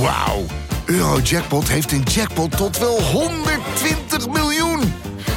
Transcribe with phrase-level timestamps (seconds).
[0.00, 0.44] Wauw.
[0.86, 4.80] Eurojackpot heeft een jackpot tot wel 120 miljoen.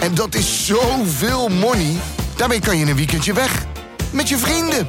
[0.02, 1.96] En dat is zoveel money.
[2.38, 3.66] Daarmee kan je een weekendje weg.
[4.13, 4.88] Met je vrienden.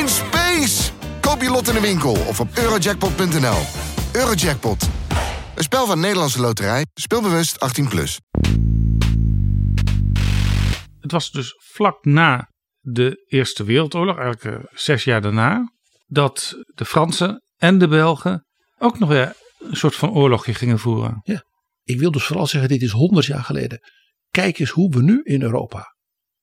[0.00, 0.92] In space.
[1.20, 3.58] Koop je lot in de winkel of op eurojackpot.nl.
[4.12, 4.88] Eurojackpot.
[5.54, 6.86] Een spel van Nederlandse Loterij.
[6.94, 7.88] Speelbewust 18+.
[7.88, 8.20] Plus.
[11.00, 12.50] Het was dus vlak na
[12.80, 15.72] de Eerste Wereldoorlog, eigenlijk eh, zes jaar daarna,
[16.06, 18.46] dat de Fransen en de Belgen
[18.82, 21.22] ook nog weer een soort van oorlogje gingen voeren.
[21.82, 23.80] Ik wil dus vooral zeggen, dit is 100 jaar geleden.
[24.30, 25.96] Kijk eens hoe we nu in Europa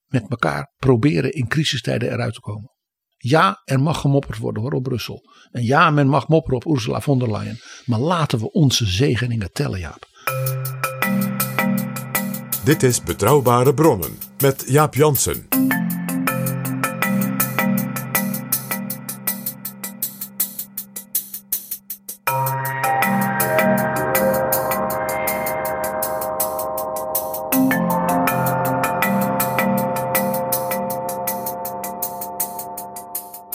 [0.06, 2.72] met elkaar proberen in crisistijden eruit te komen.
[3.18, 5.22] Ja, er mag gemopperd worden hoor op Brussel.
[5.52, 7.60] En ja, men mag mopperen op Ursula von der Leyen.
[7.86, 10.08] Maar laten we onze zegeningen tellen, Jaap.
[12.64, 15.49] Dit is Betrouwbare Bronnen met Jaap Jansen.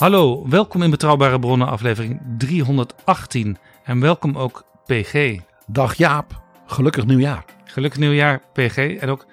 [0.05, 5.39] Hallo, welkom in Betrouwbare Bronnen aflevering 318 en welkom ook PG.
[5.67, 7.45] Dag Jaap, gelukkig nieuwjaar.
[7.63, 9.25] Gelukkig nieuwjaar PG en ook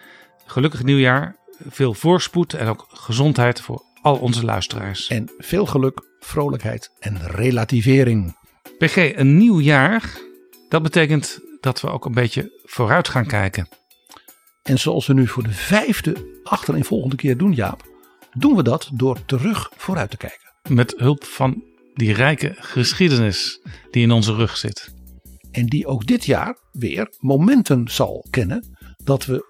[0.47, 1.37] gelukkig nieuwjaar,
[1.69, 5.09] veel voorspoed en ook gezondheid voor al onze luisteraars.
[5.09, 8.37] En veel geluk, vrolijkheid en relativering.
[8.79, 10.19] PG, een nieuw jaar,
[10.69, 13.69] dat betekent dat we ook een beetje vooruit gaan kijken.
[14.63, 17.83] En zoals we nu voor de vijfde achtereenvolgende keer doen, Jaap,
[18.33, 20.42] doen we dat door terug vooruit te kijken.
[20.69, 21.63] Met hulp van
[21.95, 23.61] die rijke geschiedenis
[23.91, 24.95] die in onze rug zit.
[25.51, 29.45] En die ook dit jaar weer momenten zal kennen dat we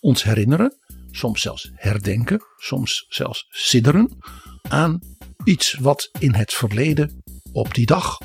[0.00, 0.76] ons herinneren,
[1.10, 4.18] soms zelfs herdenken, soms zelfs sidderen
[4.68, 4.98] aan
[5.44, 8.18] iets wat in het verleden op die dag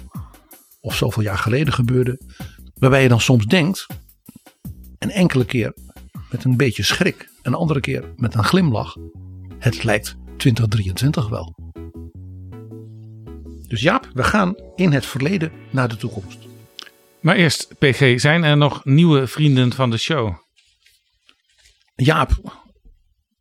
[0.82, 2.20] of zoveel jaar geleden gebeurde.
[2.74, 3.86] Waarbij je dan soms denkt,
[4.98, 5.74] een enkele keer
[6.32, 8.96] met een beetje schrik, een andere keer met een glimlach,
[9.60, 11.69] het lijkt 2023 wel.
[13.70, 16.40] Dus Jaap, we gaan in het verleden naar de toekomst.
[17.20, 20.36] Maar eerst, PG, zijn er nog nieuwe vrienden van de show?
[21.96, 22.62] Jaap,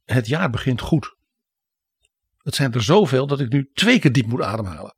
[0.05, 1.17] het jaar begint goed.
[2.43, 4.97] Het zijn er zoveel dat ik nu twee keer diep moet ademhalen.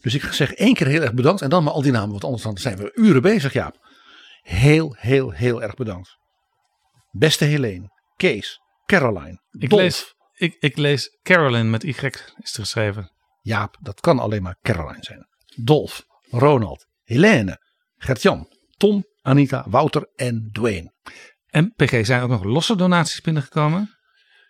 [0.00, 2.24] Dus ik zeg één keer heel erg bedankt en dan maar al die namen, want
[2.24, 3.76] anders dan zijn we uren bezig, Jaap.
[4.42, 6.16] Heel, heel, heel erg bedankt.
[7.10, 9.82] Beste Helene, Kees, Caroline, Ik Dolf.
[9.82, 13.16] lees, ik, ik lees Carolyn met Y is er geschreven.
[13.48, 15.26] Jaap, dat kan alleen maar Caroline zijn.
[15.56, 17.60] Dolf, Ronald, Helene,
[17.96, 20.92] Gert-Jan, Tom, Anita, Wouter en Dwayne.
[21.46, 23.96] En PG, zijn ook nog losse donaties binnengekomen?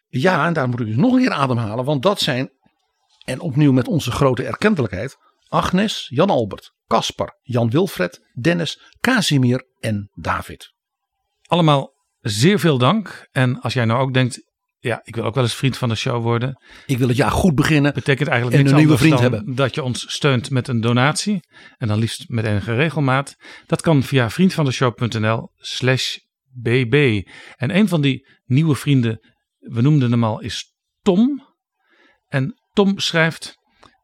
[0.09, 2.51] Ja, en daar moet ik dus nog een keer ademhalen, want dat zijn,
[3.25, 5.17] en opnieuw met onze grote erkentelijkheid,
[5.49, 10.73] Agnes, Jan Albert, Caspar, Jan Wilfred, Dennis, Casimir en David.
[11.47, 13.29] Allemaal zeer veel dank.
[13.31, 14.48] En als jij nou ook denkt,
[14.81, 16.63] ja, ik wil ook wel eens vriend van de show worden.
[16.87, 17.95] Ik wil het jaar goed beginnen.
[17.95, 19.55] Betekent eigenlijk En een nieuwe vriend hebben.
[19.55, 21.41] dat je ons steunt met een donatie.
[21.77, 23.37] En dan liefst met enige regelmaat.
[23.67, 26.17] Dat kan via vriendvandeshow.nl slash
[26.63, 27.23] bb.
[27.57, 31.47] En een van die nieuwe vrienden, we noemden hem al, is Tom.
[32.29, 33.55] En Tom schrijft,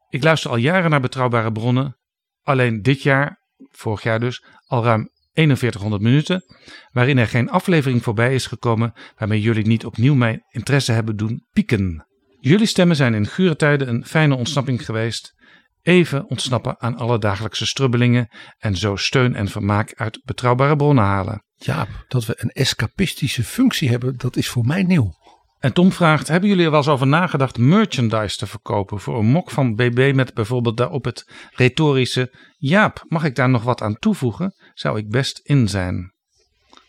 [0.09, 1.97] ik luister al jaren naar betrouwbare bronnen.
[2.41, 6.43] Alleen dit jaar, vorig jaar dus, al ruim 4100 minuten.
[6.91, 11.45] Waarin er geen aflevering voorbij is gekomen waarmee jullie niet opnieuw mijn interesse hebben doen
[11.51, 12.05] pieken.
[12.39, 15.33] Jullie stemmen zijn in gure tijden een fijne ontsnapping geweest.
[15.81, 21.43] Even ontsnappen aan alle dagelijkse strubbelingen en zo steun en vermaak uit betrouwbare bronnen halen.
[21.55, 25.13] Jaap, dat we een escapistische functie hebben, dat is voor mij nieuw.
[25.59, 29.25] En Tom vraagt: Hebben jullie er wel eens over nagedacht merchandise te verkopen voor een
[29.25, 33.95] mok van BB met bijvoorbeeld daarop het retorische: Jaap, mag ik daar nog wat aan
[33.95, 34.53] toevoegen?
[34.75, 36.13] Zou ik best in zijn.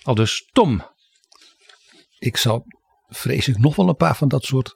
[0.02, 0.82] Al dus Tom.
[2.18, 2.62] Ik zou,
[3.08, 4.74] vrees ik, nog wel een paar van dat soort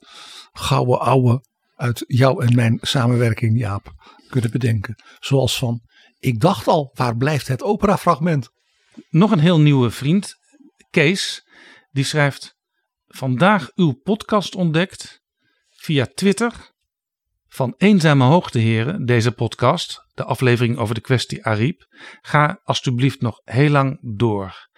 [0.53, 1.45] gouden ouwe
[1.77, 3.93] uit jou en mijn samenwerking, Jaap,
[4.29, 5.03] kunnen bedenken.
[5.19, 5.81] Zoals van,
[6.19, 8.51] ik dacht al, waar blijft het operafragment?
[9.09, 10.37] Nog een heel nieuwe vriend,
[10.91, 11.47] Kees,
[11.91, 12.57] die schrijft:
[13.07, 15.23] Vandaag uw podcast ontdekt
[15.71, 16.70] via Twitter.
[17.53, 21.87] Van Eenzame Hoogteheren, deze podcast, de aflevering over de kwestie Ariep.
[22.21, 24.69] Ga alstublieft nog heel lang door.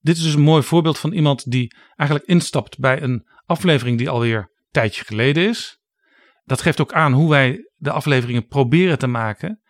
[0.00, 4.10] Dit is dus een mooi voorbeeld van iemand die eigenlijk instapt bij een aflevering die
[4.10, 5.78] alweer een tijdje geleden is.
[6.44, 9.60] Dat geeft ook aan hoe wij de afleveringen proberen te maken.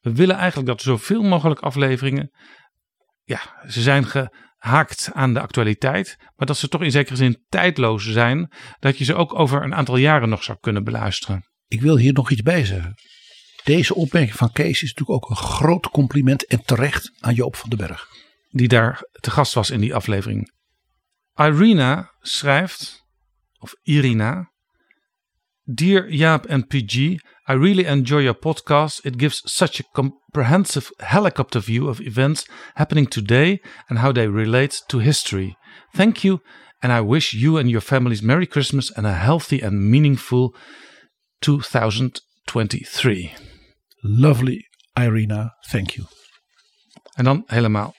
[0.00, 2.30] We willen eigenlijk dat zoveel mogelijk afleveringen
[3.24, 8.10] ja, ze zijn gehaakt aan de actualiteit, maar dat ze toch in zekere zin tijdloos
[8.10, 11.49] zijn, dat je ze ook over een aantal jaren nog zou kunnen beluisteren.
[11.70, 12.94] Ik wil hier nog iets bij zeggen.
[13.64, 17.68] Deze opmerking van Kees is natuurlijk ook een groot compliment en terecht aan Joop van
[17.68, 18.08] den Berg.
[18.48, 20.52] Die daar te gast was in die aflevering.
[21.36, 23.06] Irina schrijft,
[23.58, 24.50] of Irina.
[25.62, 29.04] Dear Jaap and PG, I really enjoy your podcast.
[29.04, 34.82] It gives such a comprehensive helicopter view of events happening today and how they relate
[34.86, 35.56] to history.
[35.96, 36.40] Thank you,
[36.78, 40.54] and I wish you and your families Merry Christmas and a healthy and meaningful
[41.40, 43.32] 2023.
[43.96, 46.06] Lovely Irina, thank you.
[47.14, 47.94] En dan helemaal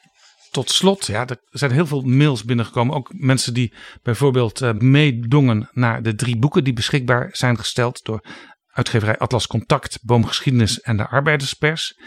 [0.51, 2.95] tot slot, ja, er zijn heel veel mails binnengekomen.
[2.95, 3.73] Ook mensen die
[4.03, 8.25] bijvoorbeeld uh, meedongen naar de drie boeken die beschikbaar zijn gesteld door
[8.67, 11.99] uitgeverij Atlas Contact, Boomgeschiedenis en de Arbeiderspers.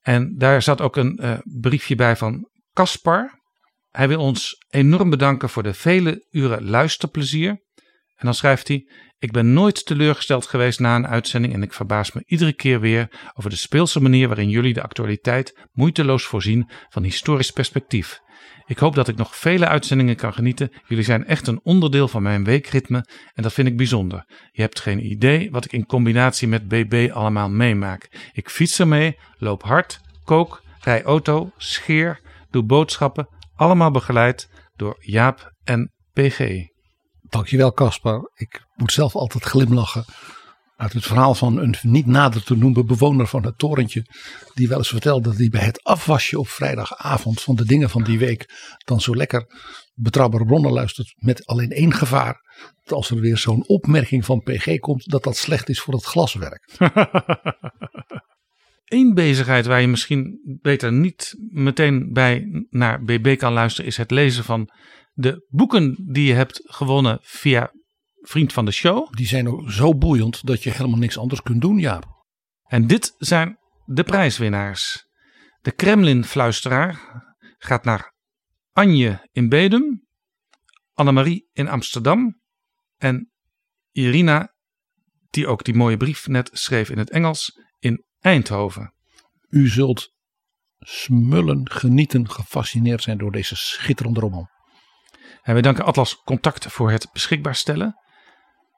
[0.00, 3.38] En daar zat ook een uh, briefje bij van Caspar.
[3.90, 7.48] Hij wil ons enorm bedanken voor de vele uren luisterplezier.
[8.14, 8.90] En dan schrijft hij:
[9.20, 13.30] Ik ben nooit teleurgesteld geweest na een uitzending en ik verbaas me iedere keer weer
[13.34, 18.20] over de speelse manier waarin jullie de actualiteit moeiteloos voorzien van historisch perspectief.
[18.66, 20.72] Ik hoop dat ik nog vele uitzendingen kan genieten.
[20.86, 24.24] Jullie zijn echt een onderdeel van mijn weekritme en dat vind ik bijzonder.
[24.50, 28.30] Je hebt geen idee wat ik in combinatie met BB allemaal meemaak.
[28.32, 32.20] Ik fiets ermee, loop hard, kook, rij auto, scheer,
[32.50, 36.69] doe boodschappen, allemaal begeleid door Jaap en PG.
[37.30, 38.30] Dankjewel Caspar.
[38.34, 40.04] Ik moet zelf altijd glimlachen
[40.76, 44.06] uit het verhaal van een niet nader te noemen bewoner van het torentje.
[44.54, 48.02] Die wel eens vertelde dat hij bij het afwasje op vrijdagavond van de dingen van
[48.02, 48.50] die week
[48.84, 49.46] dan zo lekker
[49.94, 52.40] betrouwbare bronnen luistert met alleen één gevaar.
[52.84, 56.04] Dat als er weer zo'n opmerking van PG komt dat dat slecht is voor het
[56.04, 56.68] glaswerk.
[58.84, 64.10] Eén bezigheid waar je misschien beter niet meteen bij naar BB kan luisteren is het
[64.10, 64.70] lezen van
[65.20, 67.72] de boeken die je hebt gewonnen via
[68.20, 69.12] Vriend van de Show.
[69.12, 72.02] Die zijn ook zo boeiend dat je helemaal niks anders kunt doen, ja.
[72.62, 75.08] En dit zijn de prijswinnaars.
[75.60, 77.24] De Kremlin-fluisteraar
[77.58, 78.14] gaat naar
[78.72, 80.06] Anje in Bedum,
[80.92, 82.40] Annemarie in Amsterdam
[82.96, 83.30] en
[83.90, 84.54] Irina,
[85.30, 88.94] die ook die mooie brief net schreef in het Engels, in Eindhoven.
[89.48, 90.14] U zult
[90.78, 94.48] smullen, genieten, gefascineerd zijn door deze schitterende roman.
[95.42, 97.94] En wij danken Atlas Contact voor het beschikbaar stellen.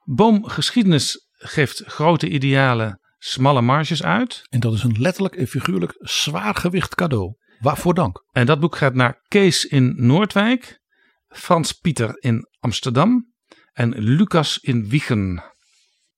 [0.03, 4.41] Boomgeschiedenis geeft grote idealen smalle marges uit.
[4.49, 7.35] En dat is een letterlijk en figuurlijk zwaargewicht cadeau.
[7.59, 8.25] Waarvoor dank.
[8.31, 10.79] En dat boek gaat naar Kees in Noordwijk,
[11.27, 13.33] Frans Pieter in Amsterdam
[13.73, 15.43] en Lucas in Wiegen.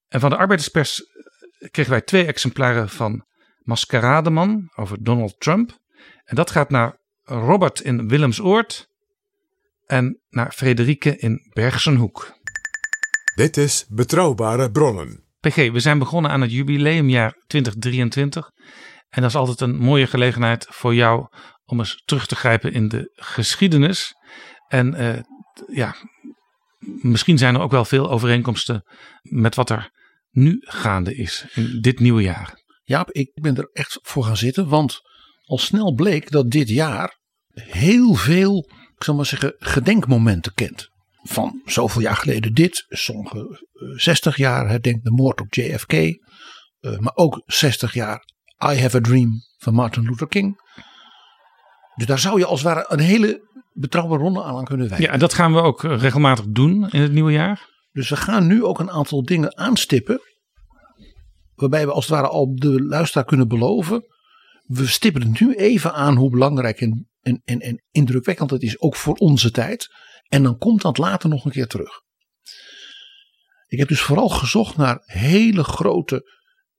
[0.07, 1.01] En van de arbeiderspers
[1.71, 3.25] kregen wij twee exemplaren van
[3.57, 5.77] Maskerademan over Donald Trump.
[6.23, 8.87] En dat gaat naar Robert in Willemsoord
[9.85, 12.33] en naar Frederike in Bergsenhoek.
[13.35, 15.23] Dit is Betrouwbare Bronnen.
[15.39, 18.51] PG, we zijn begonnen aan het jubileumjaar 2023.
[19.09, 21.27] En dat is altijd een mooie gelegenheid voor jou
[21.65, 24.13] om eens terug te grijpen in de geschiedenis.
[24.67, 25.19] En uh,
[25.67, 25.95] ja,
[27.01, 28.83] misschien zijn er ook wel veel overeenkomsten
[29.21, 29.91] met wat er
[30.31, 32.63] nu gaande is in dit nieuwe jaar.
[32.83, 35.01] Jaap, ik ben er echt voor gaan zitten, want
[35.43, 37.19] al snel bleek dat dit jaar
[37.53, 40.89] heel veel, ik zal maar zeggen, gedenkmomenten kent
[41.23, 43.65] van zoveel jaar geleden dit, sommige
[43.95, 46.17] 60 jaar herdenkt de moord op JFK, uh,
[46.81, 48.33] maar ook 60 jaar
[48.71, 50.61] I Have a Dream van Martin Luther King.
[51.95, 55.07] Dus daar zou je als het ware een hele betrouwbare ronde aan kunnen wijden.
[55.07, 57.69] Ja, en dat gaan we ook regelmatig doen in het nieuwe jaar.
[57.91, 60.21] Dus we gaan nu ook een aantal dingen aanstippen,
[61.55, 64.05] waarbij we als het ware al de luisteraar kunnen beloven.
[64.63, 68.79] We stippen het nu even aan hoe belangrijk en, en, en, en indrukwekkend het is,
[68.79, 69.87] ook voor onze tijd.
[70.27, 72.01] En dan komt dat later nog een keer terug.
[73.67, 76.31] Ik heb dus vooral gezocht naar hele grote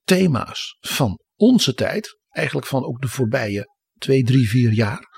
[0.02, 2.18] thema's van onze tijd.
[2.28, 5.14] Eigenlijk van ook de voorbije twee, drie, vier jaar.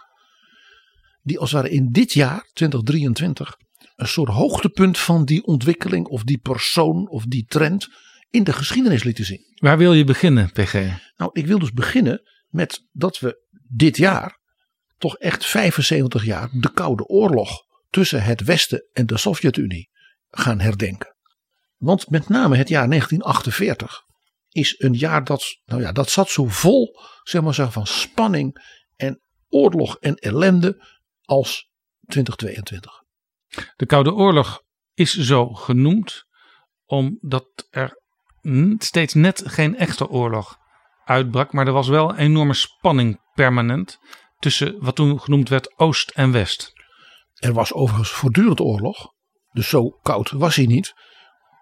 [1.23, 3.57] Die als het ware in dit jaar, 2023,
[3.97, 7.89] een soort hoogtepunt van die ontwikkeling of die persoon of die trend
[8.31, 9.55] in de geschiedenis lieten zien.
[9.55, 10.73] Waar wil je beginnen, PG?
[11.17, 14.38] Nou, ik wil dus beginnen met dat we dit jaar
[14.99, 19.91] toch echt 75 jaar de Koude Oorlog tussen het Westen en de Sovjet-Unie
[20.29, 21.17] gaan herdenken.
[21.77, 24.03] Want met name het jaar 1948
[24.49, 29.21] is een jaar dat, nou ja, dat zat zo vol zeg maar van spanning en
[29.49, 30.85] oorlog en ellende
[31.23, 31.71] als
[32.07, 33.03] 2022.
[33.77, 34.63] De Koude Oorlog
[34.95, 36.27] is zo genoemd
[36.85, 38.03] omdat er
[38.79, 40.57] steeds net geen echte oorlog
[41.05, 43.99] uitbrak, maar er was wel enorme spanning permanent
[44.39, 46.73] tussen wat toen genoemd werd Oost en West.
[47.35, 49.13] Er was overigens voortdurend oorlog.
[49.53, 50.95] Dus zo koud was hij niet.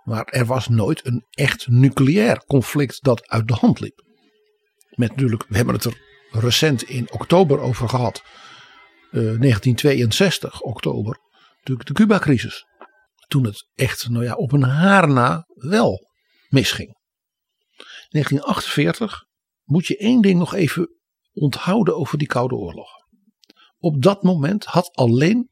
[0.04, 4.04] Maar er was nooit een echt nucleair conflict dat uit de hand liep.
[4.90, 5.96] Met natuurlijk, we hebben het er
[6.30, 8.22] recent in oktober over gehad.
[9.10, 11.18] Eh, 1962, oktober.
[11.56, 12.66] Natuurlijk de Cuba-crisis.
[13.28, 16.10] Toen het echt, nou ja, op een haar na wel
[16.48, 16.96] misging.
[18.08, 19.24] 1948
[19.64, 20.95] moet je één ding nog even
[21.36, 22.88] onthouden over die Koude Oorlog.
[23.78, 25.48] Op dat moment had alleen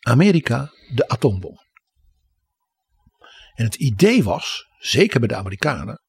[0.00, 1.56] Amerika de atoombom.
[3.54, 6.02] En het idee was, zeker bij de Amerikanen,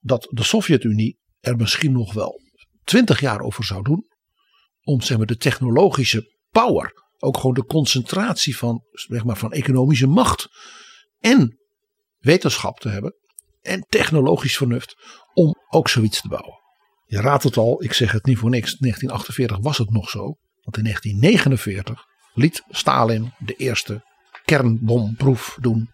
[0.00, 2.40] dat de Sovjet-Unie er misschien nog wel
[2.84, 4.06] twintig jaar over zou doen.
[4.82, 10.06] Om zeg maar, de technologische power, ook gewoon de concentratie van, zeg maar, van economische
[10.06, 10.48] macht
[11.18, 11.58] en
[12.18, 13.14] wetenschap te hebben.
[13.60, 14.94] En technologisch vernuft
[15.32, 16.61] om ook zoiets te bouwen.
[17.12, 18.76] Je raadt het al, ik zeg het niet voor niks.
[18.76, 20.20] 1948 was het nog zo.
[20.60, 22.04] Want in 1949
[22.34, 24.04] liet Stalin de eerste
[24.44, 25.90] kernbomproef doen.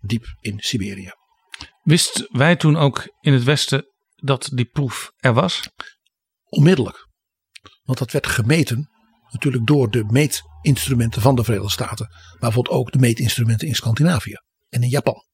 [0.00, 1.12] Diep in Siberië.
[1.82, 5.68] Wisten wij toen ook in het Westen dat die proef er was?
[6.48, 7.08] Onmiddellijk.
[7.82, 8.90] Want dat werd gemeten
[9.30, 12.06] natuurlijk door de meetinstrumenten van de Verenigde Staten.
[12.08, 14.36] Maar bijvoorbeeld ook de meetinstrumenten in Scandinavië
[14.68, 15.24] en in Japan.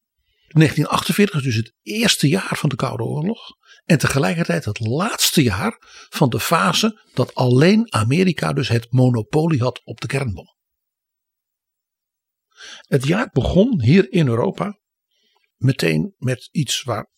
[0.48, 3.40] 1948 is dus het eerste jaar van de Koude Oorlog.
[3.90, 5.76] En tegelijkertijd het laatste jaar
[6.08, 10.46] van de fase dat alleen Amerika dus het monopolie had op de kernbom.
[12.80, 14.78] Het jaar begon hier in Europa
[15.56, 17.10] meteen met iets waar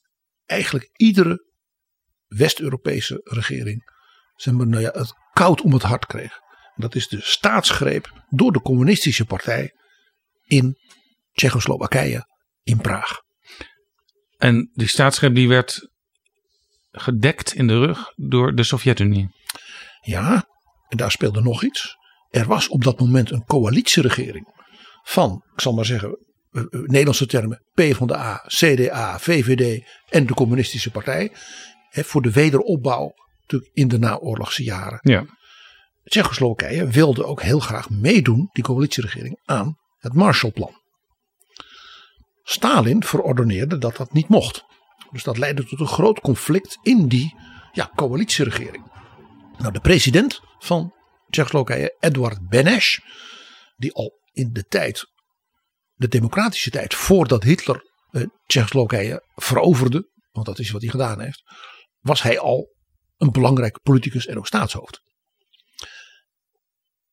[0.44, 1.50] eigenlijk iedere
[2.26, 3.82] West-Europese regering
[4.34, 6.40] zeg maar, nou ja, het koud om het hart kreeg.
[6.74, 9.74] Dat is de staatsgreep door de communistische partij
[10.44, 10.78] in
[11.32, 12.26] Tsjechoslowakije,
[12.62, 13.20] in Praag.
[14.36, 15.90] En die staatsgreep die werd
[16.92, 19.28] gedekt in de rug door de Sovjet-Unie.
[20.00, 20.46] Ja,
[20.88, 21.96] en daar speelde nog iets.
[22.30, 24.46] Er was op dat moment een coalitieregering
[25.02, 26.18] van, ik zal maar zeggen,
[26.50, 31.32] uh, uh, Nederlandse termen, PvdA, CDA, VVD en de communistische partij.
[31.88, 34.98] Hè, voor de wederopbouw natuurlijk in de naoorlogse jaren.
[35.02, 35.24] Ja.
[36.04, 40.80] Tsjechoslowakije wilde ook heel graag meedoen, die coalitieregering, aan het Marshallplan.
[42.42, 44.64] Stalin verordeneerde dat dat niet mocht.
[45.12, 47.34] Dus dat leidde tot een groot conflict in die
[47.72, 48.90] ja, coalitieregering.
[49.58, 50.94] Nou, de president van
[51.30, 53.00] Tsjechoslowakije, Edward Benes,
[53.76, 55.04] die al in de tijd,
[55.94, 61.42] de democratische tijd, voordat Hitler eh, Tsjechoslowakije veroverde, want dat is wat hij gedaan heeft,
[61.98, 62.74] was hij al
[63.16, 65.00] een belangrijk politicus en ook staatshoofd.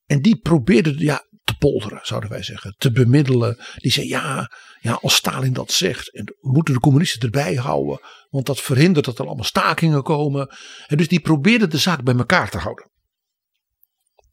[0.06, 3.58] En die probeerde ja, te polderen, zouden wij zeggen, te bemiddelen.
[3.75, 8.46] Die zei ja, ja, als Stalin dat zegt, en moeten de communisten erbij houden, want
[8.46, 10.58] dat verhindert dat er allemaal stakingen komen.
[10.88, 12.89] En dus die probeerde de zaak bij elkaar te houden.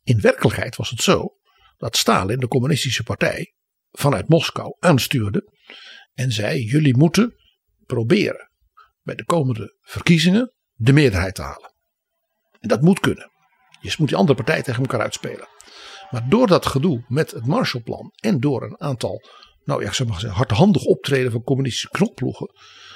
[0.03, 1.29] In werkelijkheid was het zo
[1.77, 3.55] dat Stalin de communistische partij
[3.91, 5.53] vanuit Moskou aanstuurde
[6.15, 7.35] en zei: jullie moeten
[7.87, 8.51] proberen
[9.03, 11.75] bij de komende verkiezingen de meerderheid te halen.
[12.61, 13.31] En dat moet kunnen.
[13.81, 15.49] Je moet die andere partij tegen elkaar uitspelen.
[16.11, 19.23] Maar door dat gedoe met het Marshallplan en door een aantal,
[19.65, 22.51] nou ja, zeg maar zeggen, hardhandig optreden van communistische knokploegen,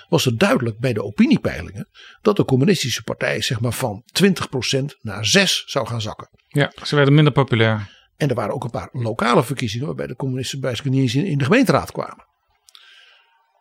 [0.09, 1.89] was het duidelijk bij de opiniepeilingen
[2.23, 6.29] dat de communistische partij zeg maar van 20% naar 6 zou gaan zakken.
[6.49, 7.99] Ja, ze werden minder populair.
[8.17, 11.39] En er waren ook een paar lokale verkiezingen waarbij de communisten bijna niet eens in
[11.39, 12.29] de gemeenteraad kwamen.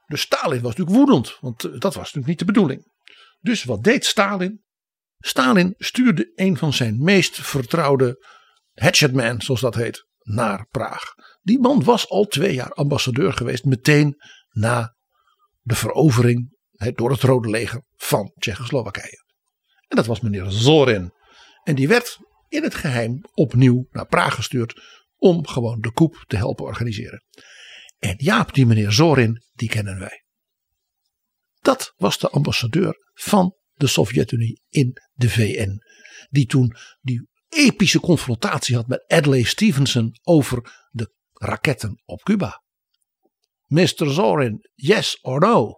[0.07, 2.91] Dus Stalin was natuurlijk woedend, want dat was natuurlijk niet de bedoeling.
[3.39, 4.63] Dus wat deed Stalin?
[5.19, 8.25] Stalin stuurde een van zijn meest vertrouwde
[8.79, 11.13] hatchetman, zoals dat heet, naar Praag.
[11.41, 14.15] Die man was al twee jaar ambassadeur geweest, meteen
[14.49, 14.95] na
[15.61, 16.57] de verovering
[16.95, 19.23] door het Rode Leger van Tsjechoslowakije.
[19.87, 21.13] En dat was meneer Zorin.
[21.63, 22.17] En die werd
[22.47, 24.81] in het geheim opnieuw naar Praag gestuurd
[25.15, 27.23] om gewoon de coup te helpen organiseren.
[27.99, 30.23] En Jaap, die meneer Zorin, die kennen wij.
[31.59, 35.81] Dat was de ambassadeur van de Sovjet-Unie in de VN.
[36.29, 42.63] Die toen die epische confrontatie had met Adlai Stevenson over de raketten op Cuba.
[43.65, 43.87] Mr.
[44.11, 45.77] Zorin, yes or no?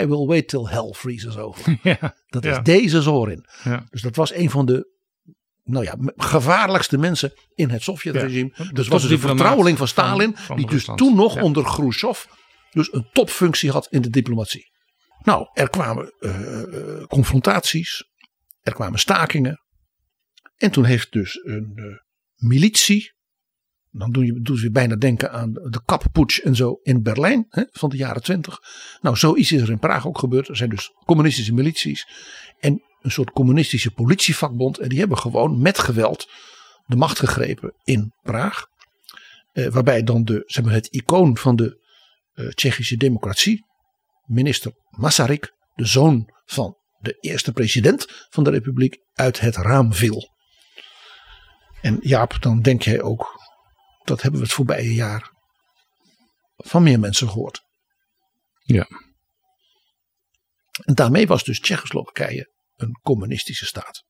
[0.00, 1.78] I will wait till hell freezes over.
[1.82, 2.50] Ja, Dat ja.
[2.50, 3.46] is deze Zorin.
[3.64, 3.86] Ja.
[3.90, 4.96] Dus dat was een van de
[5.64, 8.52] nou ja, gevaarlijkste mensen in het Sovjetregime.
[8.72, 10.34] Dus was dus een vertrouweling van Stalin.
[10.36, 12.24] van- van die dus toen nog onder Khrushchev
[12.70, 14.70] dus een topfunctie had in de diplomatie.
[15.22, 18.04] Nou, er kwamen eh, eh, confrontaties.
[18.62, 19.62] Er kwamen stakingen.
[20.58, 21.84] En toen heeft dus een eh,
[22.36, 23.16] militie.
[23.90, 27.46] Dan doen, je, doen ze weer bijna denken aan de kapputsch en zo in Berlijn
[27.48, 28.58] hè, van de jaren twintig.
[29.00, 30.48] Nou, zoiets is er in Praag ook gebeurd.
[30.48, 32.06] Er zijn dus communistische milities
[32.58, 34.78] en een soort communistische politievakbond.
[34.78, 36.28] En die hebben gewoon met geweld
[36.86, 38.66] de macht gegrepen in Praag.
[39.52, 41.86] Eh, waarbij dan de, zeg het icoon van de
[42.32, 43.64] eh, Tsjechische democratie,
[44.24, 50.36] minister Masaryk, de zoon van de eerste president van de republiek, uit het raam viel.
[51.88, 53.40] En Jaap, dan denk jij ook,
[54.04, 55.30] dat hebben we het voorbije jaar
[56.56, 57.60] van meer mensen gehoord.
[58.62, 58.86] Ja.
[60.84, 64.02] En daarmee was dus Tsjechoslowakije een communistische staat.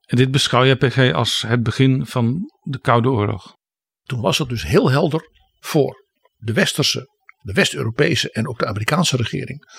[0.00, 3.56] En dit beschouw je PG als het begin van de Koude Oorlog.
[4.02, 7.08] Toen was het dus heel helder voor de westerse,
[7.42, 9.70] de West-Europese en ook de Amerikaanse regering.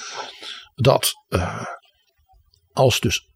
[0.75, 1.65] Dat uh,
[2.71, 3.29] als dus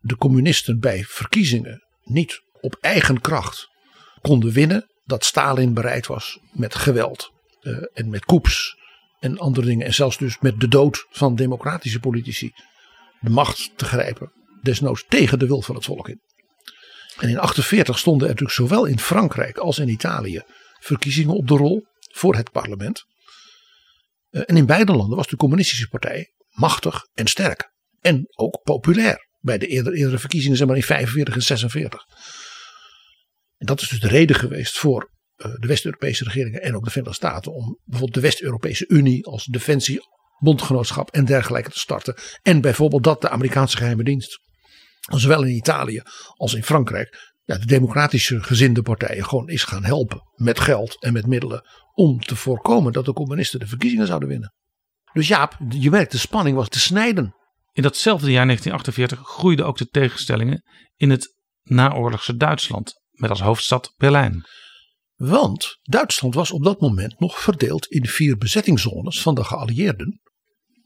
[0.00, 3.68] de communisten bij verkiezingen niet op eigen kracht
[4.20, 4.90] konden winnen.
[5.04, 7.30] Dat Stalin bereid was met geweld
[7.60, 8.76] uh, en met coups
[9.18, 9.86] en andere dingen.
[9.86, 12.52] En zelfs dus met de dood van democratische politici
[13.20, 14.32] de macht te grijpen.
[14.62, 16.20] Desnoods tegen de wil van het volk in.
[17.16, 20.42] En in 1948 stonden er natuurlijk zowel in Frankrijk als in Italië
[20.80, 23.04] verkiezingen op de rol voor het parlement.
[24.30, 27.70] Uh, en in beide landen was de communistische partij machtig en sterk.
[28.00, 29.24] En ook populair.
[29.40, 32.04] Bij de eerdere, eerdere verkiezingen, zeg maar in 45 en 46.
[33.56, 36.90] En dat is dus de reden geweest voor uh, de West-Europese regeringen en ook de
[36.90, 37.52] Verenigde Staten.
[37.52, 42.14] Om bijvoorbeeld de West-Europese Unie als defensiebondgenootschap en dergelijke te starten.
[42.42, 44.40] En bijvoorbeeld dat de Amerikaanse geheime dienst.
[45.00, 46.02] Zowel in Italië
[46.34, 47.34] als in Frankrijk.
[47.44, 50.20] De democratische gezinde partijen gewoon is gaan helpen.
[50.34, 51.62] Met geld en met middelen.
[51.94, 54.54] Om te voorkomen dat de communisten de verkiezingen zouden winnen.
[55.12, 57.34] Dus Jaap, je merkt de spanning was te snijden.
[57.72, 60.62] In datzelfde jaar 1948 groeiden ook de tegenstellingen
[60.94, 64.44] in het naoorlogse Duitsland, met als hoofdstad Berlijn.
[65.14, 70.20] Want Duitsland was op dat moment nog verdeeld in vier bezettingszones van de geallieerden: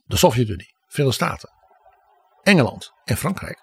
[0.04, 1.50] de Sovjet-Unie, Verenigde Staten,
[2.42, 3.58] Engeland en Frankrijk.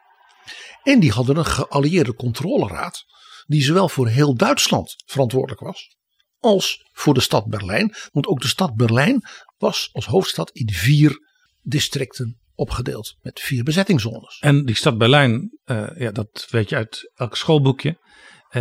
[0.84, 3.06] En die hadden een geallieerde controleraad,
[3.46, 5.98] die zowel voor heel Duitsland verantwoordelijk was,
[6.40, 7.96] als voor de stad Berlijn.
[8.12, 11.20] Want ook de stad Berlijn was als hoofdstad in vier
[11.62, 14.38] districten opgedeeld met vier bezettingszones.
[14.40, 17.98] En die stad Berlijn, uh, ja, dat weet je uit elk schoolboekje,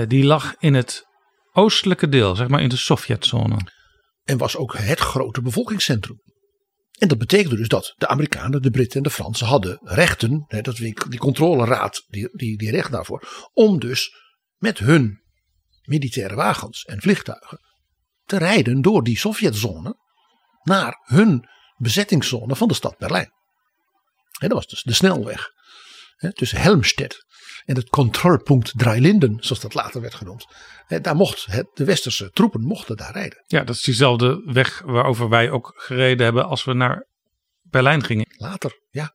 [0.09, 1.07] die lag in het
[1.53, 3.57] oostelijke deel, zeg maar in de Sovjetzone.
[4.25, 6.21] En was ook het grote bevolkingscentrum.
[6.99, 10.61] En dat betekende dus dat de Amerikanen, de Britten en de Fransen hadden rechten, hè,
[10.61, 14.15] dat die, controleraad, die, die, die recht daarvoor, om dus
[14.57, 15.23] met hun
[15.83, 17.61] militaire wagens en vliegtuigen
[18.25, 19.97] te rijden door die Sovjetzone
[20.63, 23.33] naar hun bezettingszone van de stad Berlijn.
[24.39, 25.51] Dat was dus de snelweg
[26.33, 27.26] tussen Helmstedt
[27.67, 30.47] en het controlpunt Dreilinden, zoals dat later werd genoemd.
[30.87, 33.45] Hè, daar mocht het, de westerse troepen mochten daar rijden.
[33.47, 37.07] Ja, dat is diezelfde weg waarover wij ook gereden hebben als we naar
[37.63, 38.27] Berlijn gingen.
[38.37, 39.15] Later, ja.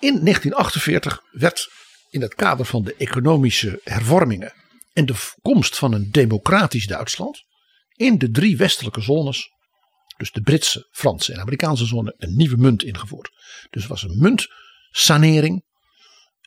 [0.00, 1.68] In 1948 werd
[2.10, 4.52] in het kader van de economische hervormingen
[4.92, 7.44] en de komst van een democratisch Duitsland
[7.94, 9.56] in de drie westelijke zones
[10.18, 13.30] dus de Britse, Franse en Amerikaanse zone, een nieuwe munt ingevoerd.
[13.70, 15.64] Dus het was een muntsanering.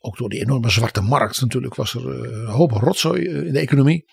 [0.04, 3.54] Ook door die enorme zwarte markt natuurlijk was er uh, een hoop rotzooi uh, in
[3.54, 4.06] de economie.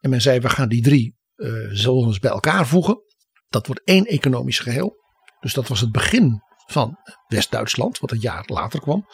[0.00, 3.02] En men zei we gaan die drie uh, zones bij elkaar voegen.
[3.48, 4.96] Dat wordt één economisch geheel.
[5.40, 6.98] Dus dat was het begin van
[7.28, 9.06] West-Duitsland, wat een jaar later kwam.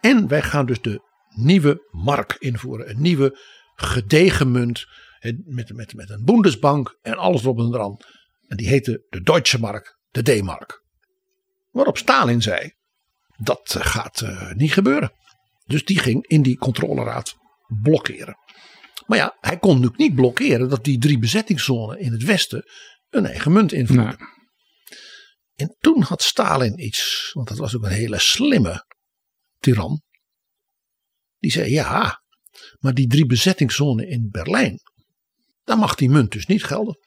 [0.00, 2.90] En wij gaan dus de nieuwe mark invoeren.
[2.90, 3.38] Een nieuwe
[3.74, 4.84] gedegen munt
[5.44, 7.96] met, met, met een Bundesbank en alles erop en eraan.
[8.46, 10.84] En die heette de Deutsche Mark, de D-mark.
[11.70, 12.72] Waarop Stalin zei,
[13.36, 15.12] dat gaat niet gebeuren.
[15.72, 17.36] Dus die ging in die controleraad
[17.82, 18.36] blokkeren.
[19.06, 22.64] Maar ja, hij kon natuurlijk niet blokkeren dat die drie bezettingszonen in het westen
[23.10, 24.18] een eigen munt invoerden.
[24.18, 24.40] Nee.
[25.54, 28.86] En toen had Stalin iets, want dat was ook een hele slimme
[29.58, 30.02] tiran.
[31.38, 32.22] Die zei ja,
[32.78, 34.80] maar die drie bezettingszonen in Berlijn,
[35.64, 36.98] daar mag die munt dus niet gelden.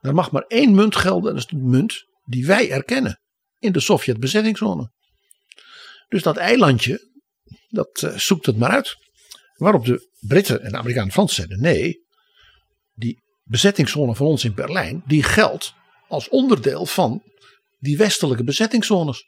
[0.00, 3.20] Er mag maar één munt gelden, dat is de munt die wij erkennen
[3.58, 4.92] in de Sovjet-bezettingszone.
[6.08, 7.11] Dus dat eilandje,
[7.68, 8.96] dat uh, zoekt het maar uit.
[9.56, 12.04] Waarop de Britten en de Amerikanen en Fransen zeiden: nee,
[12.94, 15.74] die bezettingszone van ons in Berlijn, die geldt
[16.08, 17.22] als onderdeel van
[17.78, 19.24] die westelijke bezettingszones.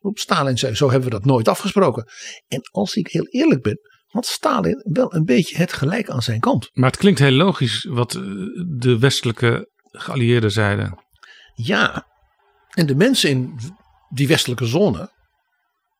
[0.00, 2.08] Op Stalin zei: zo hebben we dat nooit afgesproken.
[2.48, 6.40] En als ik heel eerlijk ben, had Stalin wel een beetje het gelijk aan zijn
[6.40, 6.70] kant.
[6.72, 8.22] Maar het klinkt heel logisch wat eh,
[8.78, 11.04] de westelijke geallieerden zeiden.
[11.54, 12.06] Ja,
[12.70, 13.58] en de mensen in
[14.08, 15.10] die westelijke zone,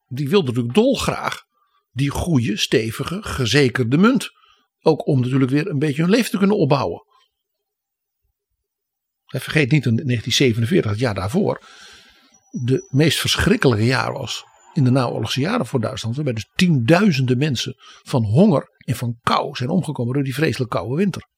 [0.08, 1.45] die wilden natuurlijk dolgraag
[1.96, 4.30] die goede, stevige, gezekerde munt.
[4.80, 7.04] Ook om natuurlijk weer een beetje hun leven te kunnen opbouwen.
[9.26, 11.62] En vergeet niet in 1947, het jaar daarvoor,
[12.50, 16.14] de meest verschrikkelijke jaar was in de naoorlogse jaren voor Duitsland.
[16.14, 20.94] Waarbij dus tienduizenden mensen van honger en van kou zijn omgekomen door die vreselijk koude
[20.94, 21.28] winter.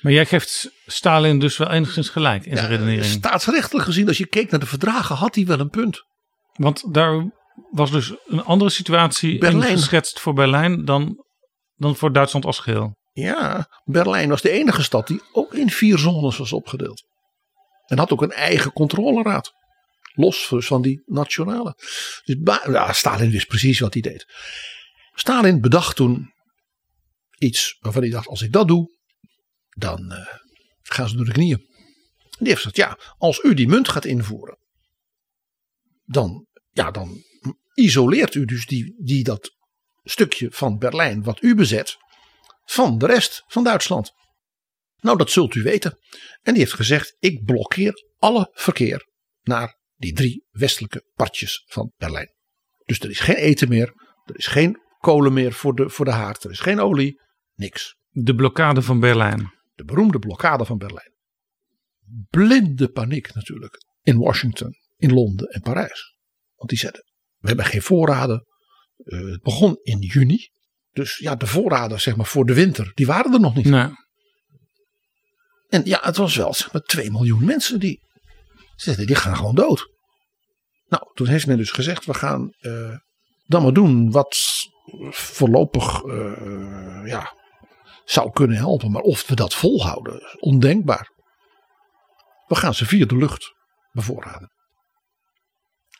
[0.00, 3.04] Maar jij geeft Stalin dus wel enigszins gelijk in ja, zijn redenering.
[3.04, 6.02] Staatsrechtelijk gezien, als je keek naar de verdragen, had hij wel een punt.
[6.52, 7.30] Want daar
[7.70, 9.78] was dus een andere situatie Berlijn.
[9.78, 11.24] geschetst voor Berlijn dan,
[11.74, 12.98] dan voor Duitsland als geheel.
[13.12, 17.02] Ja, Berlijn was de enige stad die ook in vier zones was opgedeeld.
[17.86, 19.52] En had ook een eigen controleraad.
[20.12, 21.74] Los dus van die nationale.
[22.24, 22.36] Dus
[22.66, 24.26] ja, Stalin wist precies wat hij deed.
[25.14, 26.32] Stalin bedacht toen
[27.38, 28.98] iets waarvan hij dacht: als ik dat doe,
[29.68, 30.34] dan eh,
[30.82, 31.68] gaan ze door de knieën.
[32.38, 34.58] Die heeft gezegd: ja, als u die munt gaat invoeren,
[36.04, 37.22] dan, ja, dan
[37.80, 39.56] isoleert u dus die, die dat
[40.02, 41.96] stukje van Berlijn wat u bezet
[42.64, 44.12] van de rest van Duitsland.
[45.00, 45.98] Nou, dat zult u weten.
[46.42, 49.08] En die heeft gezegd: ik blokkeer alle verkeer
[49.42, 52.34] naar die drie westelijke partjes van Berlijn.
[52.84, 53.92] Dus er is geen eten meer,
[54.24, 57.20] er is geen kolen meer voor de, voor de haard, er is geen olie,
[57.54, 57.96] niks.
[58.08, 59.52] De blokkade van Berlijn.
[59.74, 61.14] De beroemde blokkade van Berlijn.
[62.28, 66.16] Blinde paniek natuurlijk in Washington, in Londen en Parijs.
[66.54, 67.09] Want die zeiden:
[67.40, 68.46] we hebben geen voorraden.
[68.96, 70.48] Eh, het begon in juni.
[70.90, 73.64] Dus ja, de voorraden zeg maar, voor de winter, die waren er nog niet.
[73.64, 73.88] Nee.
[75.68, 78.00] En ja, het was wel zeg maar 2 miljoen mensen die
[78.76, 79.88] zeiden, die gaan gewoon dood.
[80.86, 82.96] Nou, toen heeft men dus gezegd, we gaan eh,
[83.46, 84.36] dan maar doen wat
[85.10, 87.36] voorlopig eh, ja,
[88.04, 88.90] zou kunnen helpen.
[88.90, 91.10] Maar of we dat volhouden, is ondenkbaar.
[92.46, 93.54] We gaan ze via de lucht
[93.92, 94.50] bevoorraden.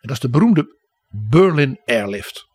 [0.00, 0.79] En dat is de beroemde
[1.10, 2.46] Berlin Airlift.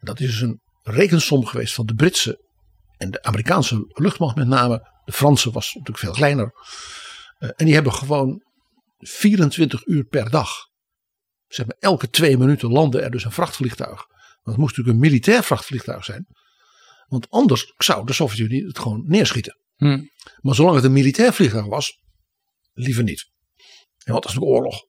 [0.00, 2.50] Dat is dus een rekensom geweest van de Britse
[2.96, 4.90] en de Amerikaanse luchtmacht met name.
[5.04, 6.52] De Franse was natuurlijk veel kleiner.
[7.38, 8.42] Uh, en die hebben gewoon
[8.98, 10.50] 24 uur per dag.
[11.46, 14.06] Zeg maar elke twee minuten landde er dus een vrachtvliegtuig.
[14.42, 16.26] Want het moest natuurlijk een militair vrachtvliegtuig zijn.
[17.06, 19.58] Want anders zou de Sovjet-Unie het gewoon neerschieten.
[19.76, 20.04] Hm.
[20.40, 22.02] Maar zolang het een militair vliegtuig was,
[22.72, 23.30] liever niet.
[24.04, 24.84] En wat was natuurlijk oorlog.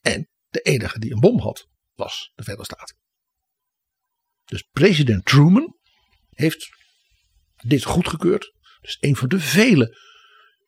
[0.00, 2.96] En de enige die een bom had, was de Verenigde Staten.
[4.44, 5.76] Dus president Truman
[6.30, 6.68] heeft
[7.56, 8.52] dit goedgekeurd.
[8.80, 9.98] Dus een van de vele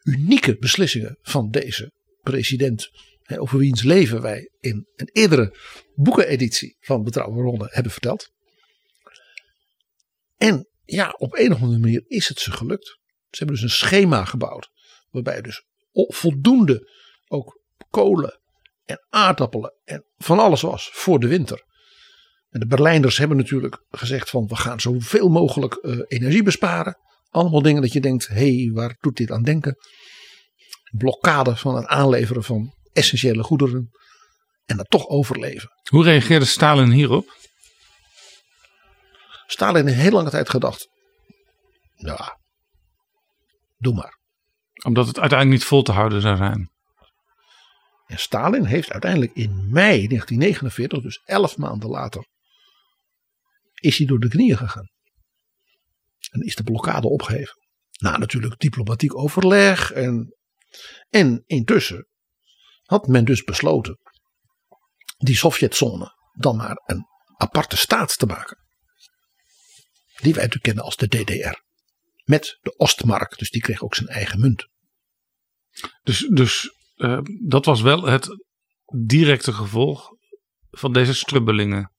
[0.02, 2.90] unieke beslissingen van deze president.
[3.36, 5.56] Over wiens leven wij in een eerdere
[5.94, 8.30] boekeneditie van Betrouwbare Ronde hebben verteld.
[10.36, 12.86] En ja, op een of andere manier is het ze gelukt.
[13.30, 14.70] Ze hebben dus een schema gebouwd.
[15.10, 16.90] Waarbij dus voldoende
[17.26, 18.41] ook kolen
[18.92, 21.64] en aardappelen en van alles was voor de winter.
[22.48, 26.96] En de Berlijners hebben natuurlijk gezegd van we gaan zoveel mogelijk uh, energie besparen.
[27.30, 29.76] Allemaal dingen dat je denkt, hé, hey, waar doet dit aan denken?
[30.96, 33.90] Blokkade van het aanleveren van essentiële goederen.
[34.64, 35.68] En dat toch overleven.
[35.90, 37.36] Hoe reageerde Stalin hierop?
[39.46, 40.88] Stalin heeft heel lange tijd gedacht.
[41.96, 42.20] Nou,
[43.78, 44.18] doe maar.
[44.84, 46.70] Omdat het uiteindelijk niet vol te houden zou zijn.
[48.12, 52.26] En Stalin heeft uiteindelijk in mei 1949, dus elf maanden later,
[53.74, 54.90] is hij door de knieën gegaan.
[56.30, 57.54] En is de blokkade opgeheven.
[57.98, 59.92] Na natuurlijk diplomatiek overleg.
[59.92, 60.36] En,
[61.08, 62.08] en intussen
[62.82, 63.98] had men dus besloten
[65.16, 68.58] die Sovjetzone dan maar een aparte staat te maken.
[70.14, 71.60] Die wij natuurlijk kennen als de DDR.
[72.24, 74.68] Met de Ostmark, dus die kreeg ook zijn eigen munt.
[76.02, 78.28] Dus, dus uh, dat was wel het
[79.06, 80.08] directe gevolg
[80.70, 81.92] van deze strubbelingen.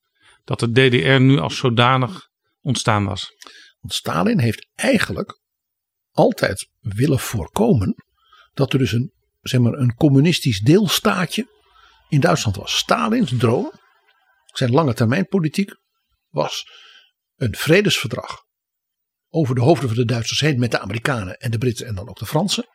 [0.44, 2.28] Dat de DDR nu als zodanig
[2.62, 3.32] ontstaan was.
[3.80, 5.40] Want Stalin heeft eigenlijk
[6.12, 7.96] altijd willen voorkomen
[8.54, 11.48] dat er dus een, zeg maar, een communistisch deelstaatje
[12.10, 12.78] in Duitsland was.
[12.78, 13.72] Stalins droom,
[14.46, 15.76] zijn lange termijn politiek,
[16.30, 16.68] was
[17.36, 18.44] een vredesverdrag
[19.30, 22.10] over de hoofden van de Duitsers heen met de Amerikanen en de Britten en dan
[22.10, 22.66] ook de Fransen.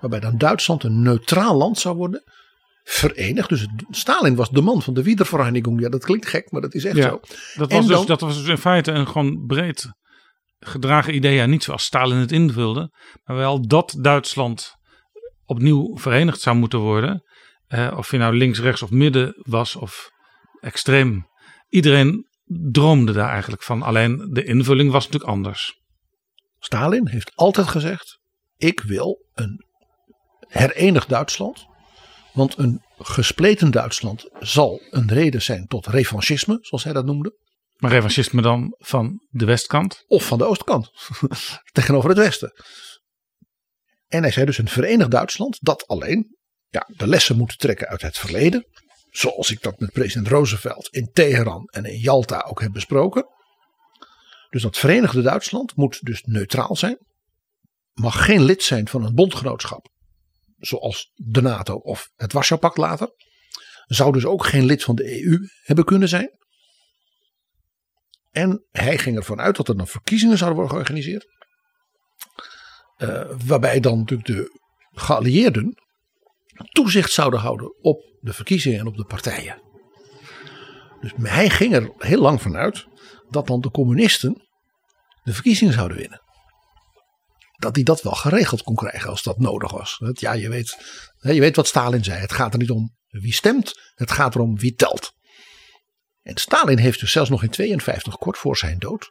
[0.00, 2.22] Waarbij dan Duitsland een neutraal land zou worden.
[2.84, 3.48] Verenigd.
[3.48, 5.80] Dus Stalin was de man van de Wiedervereinigung.
[5.80, 7.20] Ja, dat klinkt gek, maar dat is echt ja, zo.
[7.54, 9.92] Dat was, dus, dan, dat was dus in feite een gewoon breed
[10.58, 11.34] gedragen idee.
[11.34, 12.92] Ja, niet zoals Stalin het invulde.
[13.24, 14.76] Maar wel dat Duitsland
[15.44, 17.22] opnieuw verenigd zou moeten worden.
[17.66, 20.10] Eh, of je nou links, rechts of midden was of
[20.60, 21.26] extreem.
[21.68, 22.26] Iedereen
[22.70, 23.82] droomde daar eigenlijk van.
[23.82, 25.78] Alleen de invulling was natuurlijk anders.
[26.58, 28.18] Stalin heeft altijd gezegd:
[28.56, 29.66] ik wil een
[30.48, 31.66] herenigd Duitsland.
[32.32, 37.38] Want een gespleten Duitsland zal een reden zijn tot revanchisme, zoals hij dat noemde.
[37.76, 40.04] Maar revanchisme dan van de westkant?
[40.06, 40.90] Of van de oostkant,
[41.72, 42.52] tegenover het westen.
[44.06, 46.36] En hij zei dus een verenigd Duitsland dat alleen
[46.68, 48.66] ja, de lessen moet trekken uit het verleden.
[49.10, 53.26] Zoals ik dat met president Roosevelt in Teheran en in Jalta ook heb besproken.
[54.50, 56.98] Dus dat verenigde Duitsland moet dus neutraal zijn.
[57.92, 59.88] Mag geen lid zijn van een bondgenootschap.
[60.58, 63.10] Zoals de NATO of het Warschau-pact later.
[63.86, 66.38] zou dus ook geen lid van de EU hebben kunnen zijn.
[68.30, 71.26] En hij ging ervan uit dat er dan verkiezingen zouden worden georganiseerd.
[72.98, 74.60] Uh, waarbij dan natuurlijk de
[74.92, 75.74] geallieerden
[76.72, 79.62] toezicht zouden houden op de verkiezingen en op de partijen.
[81.00, 82.86] Dus hij ging er heel lang vanuit
[83.28, 84.48] dat dan de communisten
[85.22, 86.22] de verkiezingen zouden winnen.
[87.58, 90.00] Dat hij dat wel geregeld kon krijgen als dat nodig was.
[90.12, 90.76] Ja, je weet,
[91.20, 92.20] je weet wat Stalin zei.
[92.20, 95.12] Het gaat er niet om wie stemt, het gaat erom wie telt.
[96.22, 99.10] En Stalin heeft dus zelfs nog in 52, kort voor zijn dood,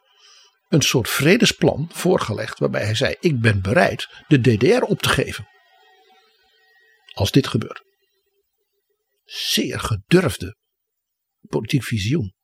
[0.70, 2.60] een soort vredesplan voorgelegd.
[2.60, 5.48] Waarbij hij zei: Ik ben bereid de DDR op te geven.
[7.14, 7.82] Als dit gebeurt.
[9.26, 10.58] Zeer gedurfde
[11.48, 12.36] politiek visioen.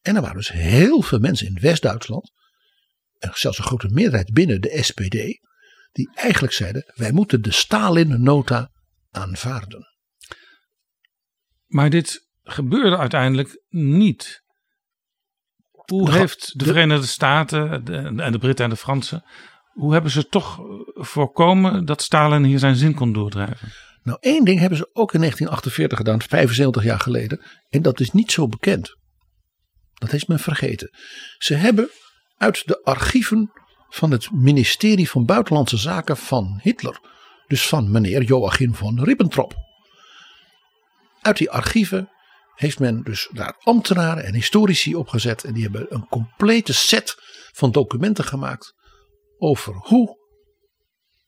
[0.00, 2.32] En er waren dus heel veel mensen in West-Duitsland,
[3.32, 5.14] zelfs een grote meerderheid binnen de SPD,
[5.92, 8.70] die eigenlijk zeiden: wij moeten de Stalin-nota
[9.10, 9.88] aanvaarden.
[11.66, 14.42] Maar dit gebeurde uiteindelijk niet.
[15.70, 17.70] Hoe heeft de, Verenigde Staten
[18.18, 19.24] en de Britten en de Fransen,
[19.72, 20.58] hoe hebben ze toch
[20.94, 23.72] voorkomen dat Stalin hier zijn zin kon doordrijven?
[24.02, 27.40] Nou, één ding hebben ze ook in 1948 gedaan, 75 jaar geleden.
[27.68, 28.96] En dat is niet zo bekend.
[29.94, 30.90] Dat is men vergeten.
[31.38, 31.90] Ze hebben
[32.40, 33.52] uit de archieven
[33.88, 37.00] van het ministerie van Buitenlandse Zaken van Hitler,
[37.46, 39.54] dus van meneer Joachim von Ribbentrop.
[41.20, 42.10] Uit die archieven
[42.54, 45.44] heeft men dus daar ambtenaren en historici opgezet.
[45.44, 47.14] En die hebben een complete set
[47.52, 48.74] van documenten gemaakt
[49.38, 50.18] over hoe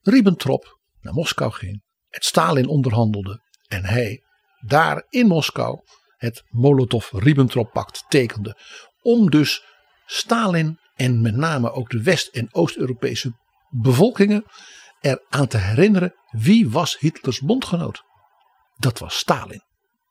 [0.01, 4.23] Ribbentrop naar Moskou ging het Stalin onderhandelde en hij
[4.67, 5.81] daar in Moskou
[6.17, 8.57] het Molotov-Ribbentrop-pact tekende.
[9.03, 9.65] Om dus
[10.07, 13.33] Stalin en met name ook de West- en Oost-Europese
[13.71, 14.45] bevolkingen
[15.01, 18.03] eraan te herinneren wie was Hitlers bondgenoot.
[18.77, 19.63] Dat was Stalin.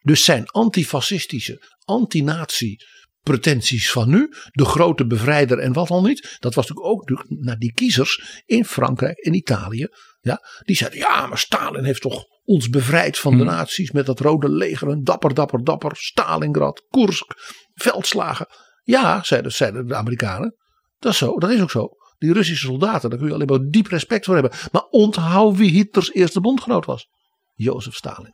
[0.02, 2.78] Dus zijn antifascistische, anti-nazi
[3.22, 6.38] pretenties van nu, de grote bevrijder en wat al niet.
[6.40, 9.88] Dat was natuurlijk ook naar die kiezers in Frankrijk en Italië.
[10.22, 13.52] Ja, die zeiden, ja, maar Stalin heeft toch ons bevrijd van de hmm.
[13.52, 14.88] nazi's met dat rode leger.
[14.88, 15.96] Een dapper, dapper, dapper.
[15.96, 17.34] Stalingrad, Kursk,
[17.74, 18.48] veldslagen.
[18.84, 20.56] Ja, zeiden, zeiden de Amerikanen.
[21.02, 21.90] Dat is zo, dat is ook zo.
[22.18, 24.52] Die Russische soldaten, daar kun je alleen maar diep respect voor hebben.
[24.72, 27.08] Maar onthoud wie Hitlers eerste bondgenoot was.
[27.56, 28.34] Jozef Stalin.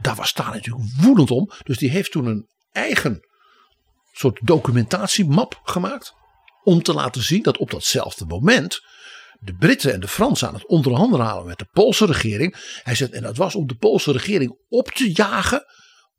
[0.00, 1.50] Daar was Stalin natuurlijk woedend om.
[1.62, 3.20] Dus die heeft toen een eigen
[4.12, 6.14] soort documentatiemap gemaakt.
[6.62, 8.80] Om te laten zien dat op datzelfde moment
[9.40, 12.80] de Britten en de Fransen aan het onderhandelen met de Poolse regering.
[12.82, 15.64] Hij zegt, en dat was om de Poolse regering op te jagen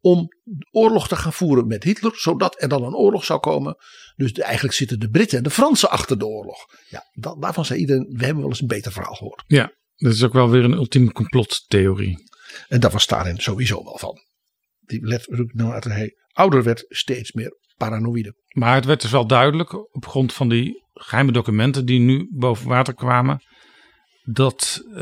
[0.02, 0.28] om
[0.72, 3.76] oorlog te gaan voeren met Hitler, zodat er dan een oorlog zou komen.
[4.16, 6.66] Dus eigenlijk zitten de Britten en de Fransen achter de oorlog.
[6.90, 9.44] Ja, dat, daarvan zei iedereen, we hebben wel eens een beter verhaal gehoord.
[9.48, 12.28] Ja, dat is ook wel weer een ultieme complottheorie.
[12.68, 14.18] En daar was Stalin sowieso wel van.
[14.80, 18.36] Die let naarmate hij ouder werd steeds meer paranoïde.
[18.50, 22.68] Maar het werd dus wel duidelijk op grond van die geheime documenten die nu boven
[22.68, 23.44] water kwamen.
[24.24, 24.98] Dat uh,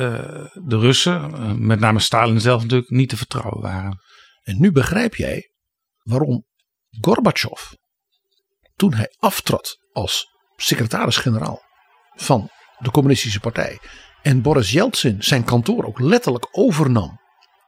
[0.53, 3.99] de Russen, uh, met name Stalin zelf natuurlijk, niet te vertrouwen waren.
[4.47, 5.51] En nu begrijp jij
[6.03, 6.45] waarom
[7.01, 7.71] Gorbachev,
[8.75, 11.61] toen hij aftrad als secretaris-generaal
[12.15, 13.79] van de Communistische Partij.
[14.21, 17.19] En Boris Yeltsin zijn kantoor ook letterlijk overnam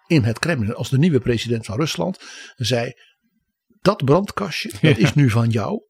[0.07, 2.19] in het Kremlin als de nieuwe president van Rusland.
[2.55, 2.93] Zei:
[3.81, 5.81] Dat brandkastje, dat is nu van jou.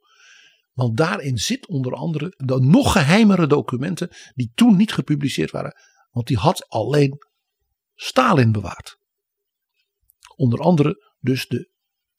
[0.73, 5.75] Want daarin zit onder andere de nog geheimere documenten die toen niet gepubliceerd waren.
[6.11, 7.17] Want die had alleen
[7.95, 8.98] Stalin bewaard.
[10.39, 11.69] Onder andere dus de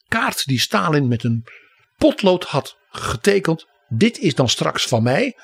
[0.08, 1.44] kaart die Stalin met een
[1.96, 3.66] potlood had getekend.
[3.88, 5.36] Dit is dan straks van mij.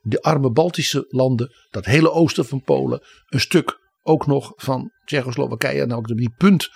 [0.00, 5.86] De arme Baltische landen, dat hele oosten van Polen, een stuk ook nog van Tsjechoslowakije,
[5.86, 6.68] namelijk die punt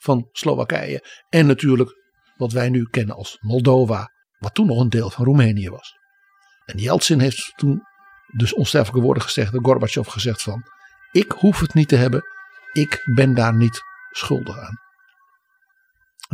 [0.00, 1.04] van Slowakije.
[1.28, 1.96] En natuurlijk
[2.36, 5.98] wat wij nu kennen als Moldova, wat toen nog een deel van Roemenië was.
[6.64, 7.82] En Yeltsin heeft toen
[8.26, 10.64] dus onsterfelijke woorden gezegd, Gorbachev gezegd van,
[11.12, 12.24] ik hoef het niet te hebben,
[12.72, 14.89] ik ben daar niet schuldig aan.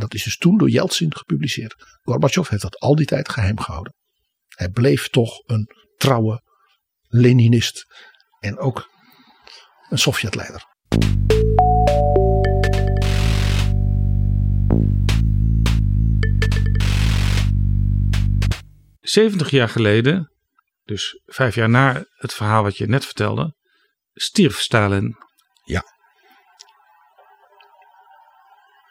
[0.01, 1.75] Dat is dus toen door Yeltsin gepubliceerd.
[2.03, 3.95] Gorbachev heeft dat al die tijd geheim gehouden.
[4.49, 6.43] Hij bleef toch een trouwe
[7.09, 7.87] Leninist
[8.41, 8.89] en ook
[9.89, 10.65] een Sovjetleider.
[19.01, 20.33] 70 jaar geleden,
[20.85, 23.55] dus vijf jaar na het verhaal wat je net vertelde,
[24.13, 25.17] stierf Stalin.
[25.65, 25.85] Ja.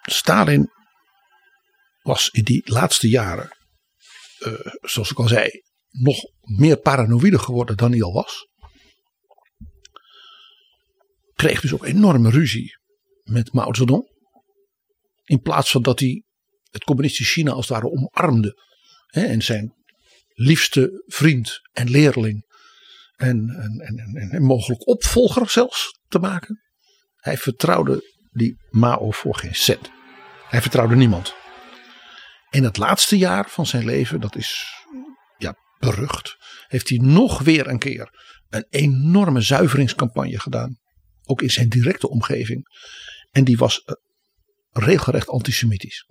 [0.02, 0.70] Stalin
[2.06, 3.58] was in die laatste jaren,
[4.39, 8.48] uh, zoals ik al zei, nog meer paranoïde geworden dan hij al was.
[11.34, 12.78] Kreeg dus ook enorme ruzie
[13.24, 14.13] met Mao Zedong.
[15.24, 16.24] In plaats van dat hij
[16.72, 18.63] het communistische China als het ware omarmde.
[19.08, 19.74] Hè, en zijn
[20.34, 22.46] liefste vriend en leerling.
[23.15, 26.62] En, en, en, en, mogelijk opvolger zelfs te maken.
[27.15, 29.91] Hij vertrouwde die Mao voor geen cent.
[30.50, 31.36] Hij vertrouwde niemand.
[32.56, 34.74] In het laatste jaar van zijn leven, dat is
[35.38, 36.38] ja, berucht,
[36.68, 38.10] heeft hij nog weer een keer
[38.50, 40.78] een enorme zuiveringscampagne gedaan.
[41.24, 42.65] Ook in zijn directe omgeving.
[43.32, 43.96] En die was uh,
[44.72, 46.06] regelrecht antisemitisch.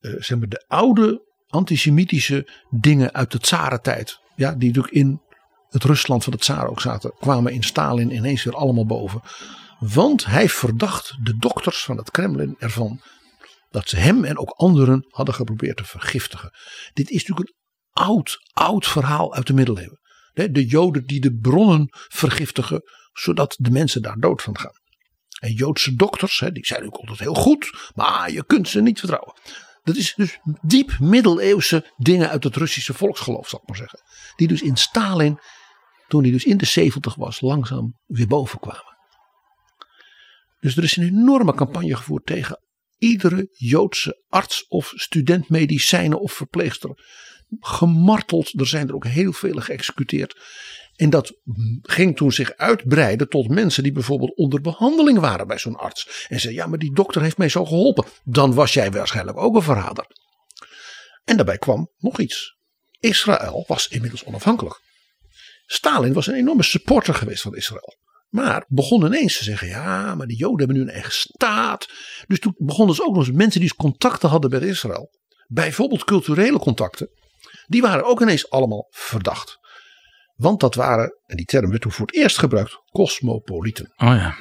[0.00, 4.18] Uh, zeg maar de oude antisemitische dingen uit de tsarentijd.
[4.36, 5.20] Ja, die natuurlijk in
[5.68, 7.14] het Rusland van de tsar ook zaten.
[7.20, 9.22] Kwamen in Stalin ineens weer allemaal boven.
[9.78, 13.00] Want hij verdacht de dokters van het Kremlin ervan
[13.72, 16.50] dat ze hem en ook anderen hadden geprobeerd te vergiftigen.
[16.92, 20.00] Dit is natuurlijk een oud, oud verhaal uit de middeleeuwen.
[20.32, 22.82] De Joden die de bronnen vergiftigen,
[23.12, 24.80] zodat de mensen daar dood van gaan.
[25.40, 29.34] En Joodse dokters, die zijn ook altijd heel goed, maar je kunt ze niet vertrouwen.
[29.82, 34.00] Dat is dus diep middeleeuwse dingen uit het Russische volksgeloof, zal ik maar zeggen.
[34.36, 35.38] Die dus in Stalin,
[36.08, 38.96] toen hij dus in de 70 was, langzaam weer boven kwamen.
[40.60, 42.60] Dus er is een enorme campagne gevoerd tegen
[43.02, 46.90] iedere Joodse arts of student medicijnen of verpleegster.
[47.60, 50.40] Gemarteld, er zijn er ook heel vele geëxecuteerd.
[50.96, 51.32] En dat
[51.82, 56.26] ging toen zich uitbreiden tot mensen die bijvoorbeeld onder behandeling waren bij zo'n arts.
[56.28, 58.04] En zeiden, ja maar die dokter heeft mij zo geholpen.
[58.24, 60.06] Dan was jij waarschijnlijk ook een verrader.
[61.24, 62.56] En daarbij kwam nog iets.
[63.00, 64.80] Israël was inmiddels onafhankelijk.
[65.66, 67.96] Stalin was een enorme supporter geweest van Israël.
[68.32, 71.88] Maar begonnen ineens te zeggen: ja, maar de Joden hebben nu een eigen staat.
[72.26, 75.10] Dus toen begonnen ze ook nog eens mensen die contacten hadden met Israël.
[75.46, 77.08] Bijvoorbeeld culturele contacten.
[77.66, 79.58] Die waren ook ineens allemaal verdacht.
[80.34, 83.92] Want dat waren, en die term werd toen voor het eerst gebruikt, cosmopolieten.
[83.96, 84.34] Oh ja.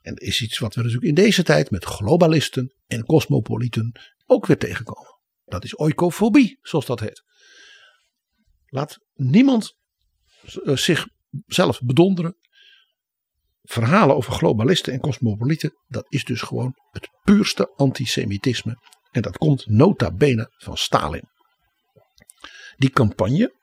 [0.00, 4.46] En dat is iets wat we natuurlijk in deze tijd met globalisten en cosmopolieten ook
[4.46, 5.18] weer tegenkomen.
[5.44, 7.22] Dat is oikofobie, zoals dat heet.
[8.66, 9.76] Laat niemand
[10.64, 12.36] eh, zichzelf bedonderen
[13.64, 18.76] verhalen over globalisten en cosmopolieten, dat is dus gewoon het puurste antisemitisme.
[19.10, 21.28] En dat komt nota bene van Stalin.
[22.76, 23.54] Die campagne,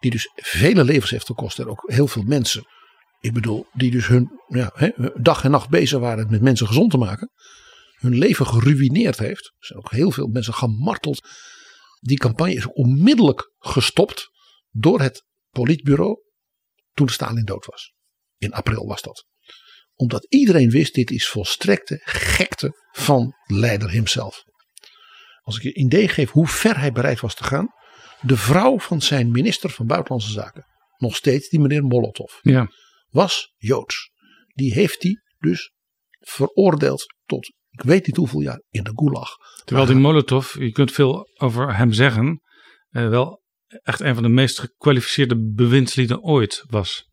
[0.00, 2.66] die dus vele levens heeft gekost en ook heel veel mensen,
[3.20, 4.72] ik bedoel, die dus hun ja,
[5.14, 7.30] dag en nacht bezig waren met mensen gezond te maken,
[7.96, 9.44] hun leven geruineerd heeft.
[9.44, 11.28] Er zijn ook heel veel mensen gemarteld.
[12.00, 14.30] Die campagne is onmiddellijk gestopt
[14.70, 16.16] door het politbureau
[16.92, 17.95] toen Stalin dood was.
[18.38, 19.26] In april was dat.
[19.94, 24.44] Omdat iedereen wist, dit is volstrekte gekte van de leider hemzelf.
[25.40, 27.68] Als ik je een idee geef hoe ver hij bereid was te gaan.
[28.20, 32.70] De vrouw van zijn minister van Buitenlandse Zaken, nog steeds die meneer Molotov, ja.
[33.08, 34.10] was Joods.
[34.54, 35.72] Die heeft hij dus
[36.18, 39.36] veroordeeld tot ik weet niet hoeveel jaar in de gulag.
[39.64, 42.40] Terwijl die Molotov, je kunt veel over hem zeggen,
[42.88, 43.42] eh, wel
[43.82, 47.10] echt een van de meest gekwalificeerde bewindslieden ooit was.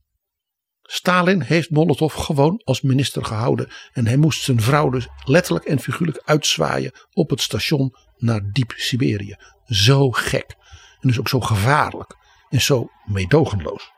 [0.84, 3.72] Stalin heeft Molotov gewoon als minister gehouden.
[3.92, 8.74] En hij moest zijn vrouw dus letterlijk en figuurlijk uitzwaaien op het station naar diep
[8.76, 9.36] Siberië.
[9.66, 10.56] Zo gek.
[11.00, 12.16] En dus ook zo gevaarlijk.
[12.50, 13.92] En zo meedogenloos.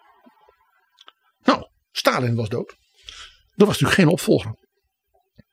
[1.43, 2.76] Nou, Stalin was dood.
[3.56, 4.56] Er was natuurlijk geen opvolger.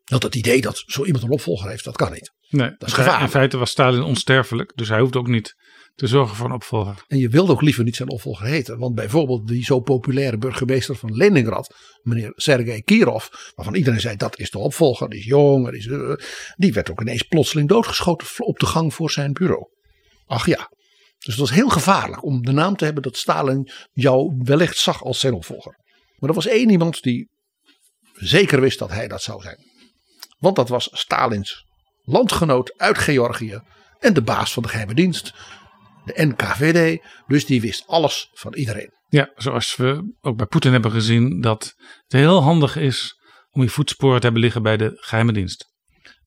[0.05, 2.33] Dat het idee dat zo iemand een opvolger heeft, dat kan niet.
[2.49, 3.25] Nee, dat is gevaarlijk.
[3.25, 4.73] In feite was Stalin onsterfelijk.
[4.75, 5.57] Dus hij hoeft ook niet
[5.95, 7.05] te zorgen voor een opvolger.
[7.09, 8.79] En je wilde ook liever niet zijn opvolger heten.
[8.79, 14.39] Want bijvoorbeeld die zo populaire burgemeester van Leningrad, meneer Sergei Kirov, waarvan iedereen zei dat
[14.39, 16.15] is de opvolger, die is jong, die, is, uh,
[16.57, 19.69] die werd ook ineens plotseling doodgeschoten op de gang voor zijn bureau.
[20.27, 20.71] Ach ja.
[21.19, 25.05] Dus het was heel gevaarlijk om de naam te hebben dat Stalin jou wellicht zag
[25.05, 25.79] als zijn opvolger.
[26.17, 27.29] Maar er was één iemand die
[28.15, 29.59] zeker wist dat hij dat zou zijn.
[30.39, 31.67] Want dat was Stalins
[32.03, 33.61] landgenoot uit Georgië
[33.99, 35.33] en de baas van de geheime dienst,
[36.05, 37.03] de NKVD.
[37.27, 38.93] Dus die wist alles van iedereen.
[39.09, 43.69] Ja, zoals we ook bij Poetin hebben gezien dat het heel handig is om je
[43.69, 45.71] voetsporen te hebben liggen bij de geheime dienst.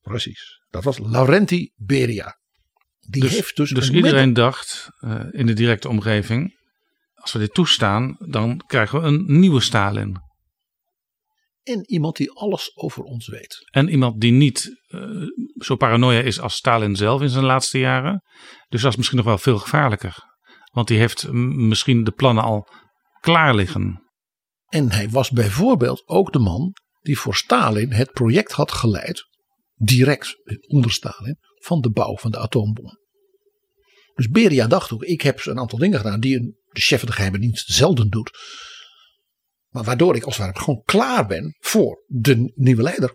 [0.00, 0.60] Precies.
[0.70, 2.38] Dat was Laurenti Beria.
[3.00, 6.58] Die dus, heeft dus, dus iedereen dacht uh, in de directe omgeving,
[7.14, 10.18] als we dit toestaan, dan krijgen we een nieuwe Stalin.
[11.66, 13.68] En iemand die alles over ons weet.
[13.70, 18.22] En iemand die niet uh, zo paranoia is als Stalin zelf in zijn laatste jaren.
[18.68, 20.14] Dus dat is misschien nog wel veel gevaarlijker.
[20.72, 22.68] Want die heeft misschien de plannen al
[23.20, 24.02] klaar liggen.
[24.66, 29.26] En hij was bijvoorbeeld ook de man die voor Stalin het project had geleid.
[29.74, 30.36] Direct
[30.66, 31.36] onder Stalin.
[31.62, 32.98] Van de bouw van de atoombom.
[34.14, 37.08] Dus Beria dacht ook, ik heb een aantal dingen gedaan die een, de chef van
[37.08, 38.30] de geheime dienst zelden doet.
[39.76, 43.14] Maar waardoor ik als het ware gewoon klaar ben voor de nieuwe leider.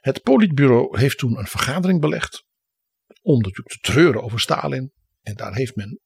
[0.00, 2.44] Het politbureau heeft toen een vergadering belegd.
[3.22, 4.92] Om natuurlijk te treuren over Stalin.
[5.22, 6.00] En daar heeft men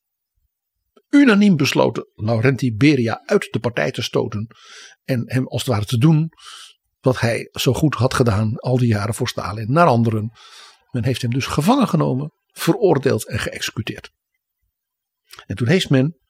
[1.09, 4.47] unaniem besloten Laurenti Beria uit de partij te stoten.
[5.05, 6.28] En hem als het ware te doen
[7.01, 10.30] wat hij zo goed had gedaan al die jaren voor Stalin naar anderen.
[10.91, 14.11] Men heeft hem dus gevangen genomen, veroordeeld en geëxecuteerd.
[15.47, 16.26] En toen heeft men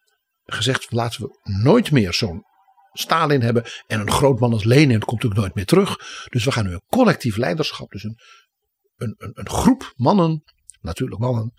[0.47, 2.45] gezegd: laten we nooit meer zo'n
[2.93, 3.65] Stalin hebben.
[3.87, 5.97] En een groot man als Lenin komt natuurlijk nooit meer terug.
[6.31, 8.19] Dus we gaan nu een collectief leiderschap, dus een,
[8.97, 10.43] een, een, een groep mannen,
[10.81, 11.53] natuurlijk mannen,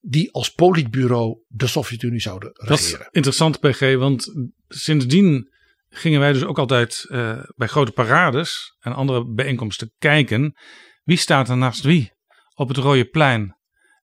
[0.00, 3.08] die als politbureau de Sovjet-Unie zouden Dat is regeren.
[3.10, 4.32] interessant, PG, want
[4.68, 5.52] sindsdien
[5.88, 10.56] gingen wij dus ook altijd eh, bij grote parades en andere bijeenkomsten kijken.
[11.02, 12.12] Wie staat er naast wie
[12.54, 13.56] op het Rode Plein?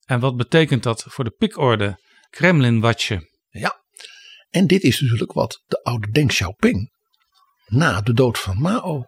[0.06, 3.30] En wat betekent dat voor de pikorde Kremlin-watje?
[3.50, 3.84] Ja.
[4.56, 6.92] En dit is natuurlijk wat de oude Deng Xiaoping
[7.66, 9.06] na de dood van Mao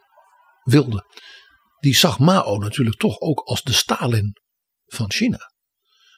[0.64, 1.06] wilde.
[1.80, 4.34] Die zag Mao natuurlijk toch ook als de Stalin
[4.86, 5.52] van China.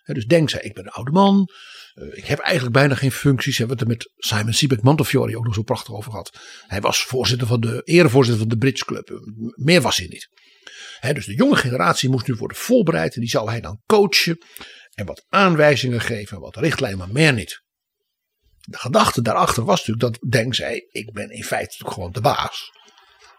[0.03, 1.47] Dus Deng zei: Ik ben een oude man.
[1.93, 3.57] eh, Ik heb eigenlijk bijna geen functies.
[3.57, 6.39] Hebben het er met Simon Sebag Montefiore ook nog zo prachtig over gehad.
[6.67, 9.09] Hij was voorzitter van de, erevoorzitter van de Bridge Club.
[9.09, 9.15] Eh,
[9.55, 10.29] Meer was hij niet.
[11.13, 13.13] Dus de jonge generatie moest nu worden voorbereid.
[13.15, 14.37] En die zou hij dan coachen.
[14.93, 16.39] En wat aanwijzingen geven.
[16.39, 17.61] Wat richtlijnen, maar meer niet.
[18.61, 22.21] De gedachte daarachter was natuurlijk dat Deng zei: Ik ben in feite natuurlijk gewoon de
[22.21, 22.71] baas.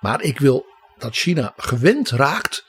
[0.00, 0.66] Maar ik wil
[0.98, 2.64] dat China gewend raakt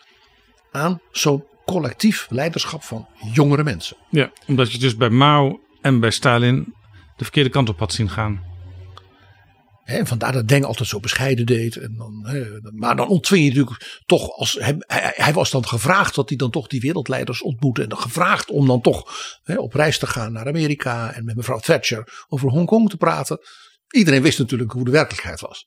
[0.71, 3.97] aan zo'n collectief leiderschap van jongere mensen.
[4.09, 6.73] Ja, omdat je dus bij Mao en bij Stalin
[7.17, 8.50] de verkeerde kant op had zien gaan.
[9.91, 11.75] Hè, En vandaar dat Deng altijd zo bescheiden deed.
[11.75, 12.27] En dan,
[12.75, 14.75] maar dan ontving je natuurlijk toch als hij,
[15.15, 17.81] hij was dan gevraagd dat hij dan toch die wereldleiders ontmoette.
[17.83, 19.03] En dan gevraagd om dan toch
[19.55, 23.39] op reis te gaan naar Amerika en met mevrouw Thatcher over Hongkong te praten.
[23.89, 25.65] Iedereen wist natuurlijk hoe de werkelijkheid was.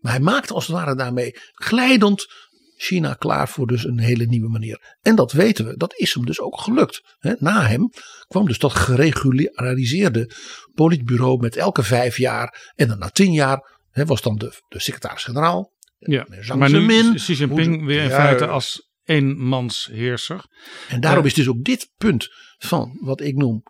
[0.00, 2.26] Maar hij maakte als het ware daarmee glijdend
[2.80, 4.96] China klaar voor dus een hele nieuwe manier.
[5.02, 7.16] En dat weten we, dat is hem dus ook gelukt.
[7.38, 7.90] Na hem
[8.28, 10.30] kwam dus dat geregulariseerde
[10.74, 12.72] politbureau met elke vijf jaar.
[12.74, 15.72] En dan na tien jaar was dan de, de secretaris-generaal.
[15.98, 16.26] Ja,
[16.56, 20.44] maar nu is Xi Jinping weer in feite als eenmansheerser.
[20.88, 21.28] En daarom Ja.
[21.28, 23.62] is dus ook dit punt van wat ik noem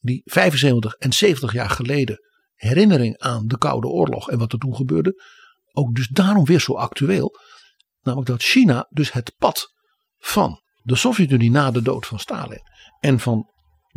[0.00, 2.18] die 75 en 70 jaar geleden
[2.54, 5.22] herinnering aan de Koude Oorlog en wat er toen gebeurde,
[5.72, 7.38] ook dus daarom weer zo actueel.
[8.04, 9.72] Namelijk dat China dus het pad
[10.18, 12.62] van de Sovjet-Unie na de dood van Stalin
[13.00, 13.52] en van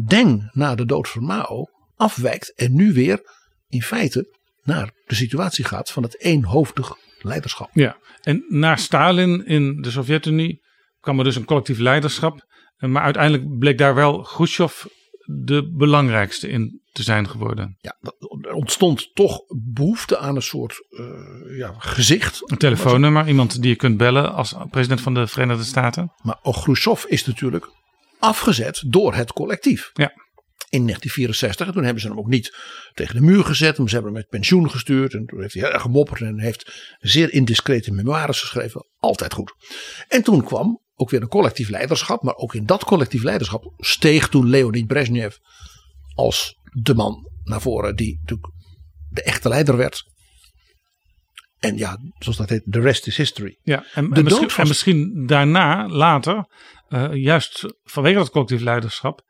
[0.05, 3.21] Deng na de dood van Mao afwijkt en nu weer
[3.67, 7.69] in feite naar de situatie gaat van het eenhoofdig leiderschap.
[7.73, 10.61] Ja, en na Stalin in de Sovjet-Unie
[10.99, 12.45] kwam er dus een collectief leiderschap.
[12.77, 14.85] Eh, Maar uiteindelijk bleek daar wel Khrushchev
[15.29, 17.77] de belangrijkste in te zijn geworden.
[17.79, 17.97] Ja,
[18.41, 19.39] er ontstond toch
[19.73, 22.51] behoefte aan een soort eh, ja, gezicht.
[22.51, 26.13] Een telefoonnummer, iemand die je kunt bellen als president van de Verenigde Staten.
[26.21, 27.69] Maar ook Khrushchev is natuurlijk
[28.19, 29.89] afgezet door het collectief.
[29.93, 30.11] Ja.
[30.69, 31.67] In 1964.
[31.67, 32.55] En toen hebben ze hem ook niet
[32.93, 33.77] tegen de muur gezet.
[33.77, 35.13] Maar ze hebben hem met pensioen gestuurd.
[35.13, 36.21] En toen heeft hij heel erg gemopperd.
[36.21, 38.85] En heeft zeer indiscrete memoires geschreven.
[38.97, 39.53] Altijd goed.
[40.07, 42.23] En toen kwam ook weer een collectief leiderschap.
[42.23, 45.35] Maar ook in dat collectief leiderschap steeg toen Leonid Brezhnev
[46.13, 47.95] als de man naar voren.
[47.95, 48.51] Die natuurlijk
[49.09, 50.05] de echte leider werd.
[51.59, 53.57] En ja, zoals dat heet, the rest is history.
[53.61, 56.45] Ja, en, misschien, en misschien daarna, later,
[56.87, 59.25] eh, juist vanwege dat collectief leiderschap,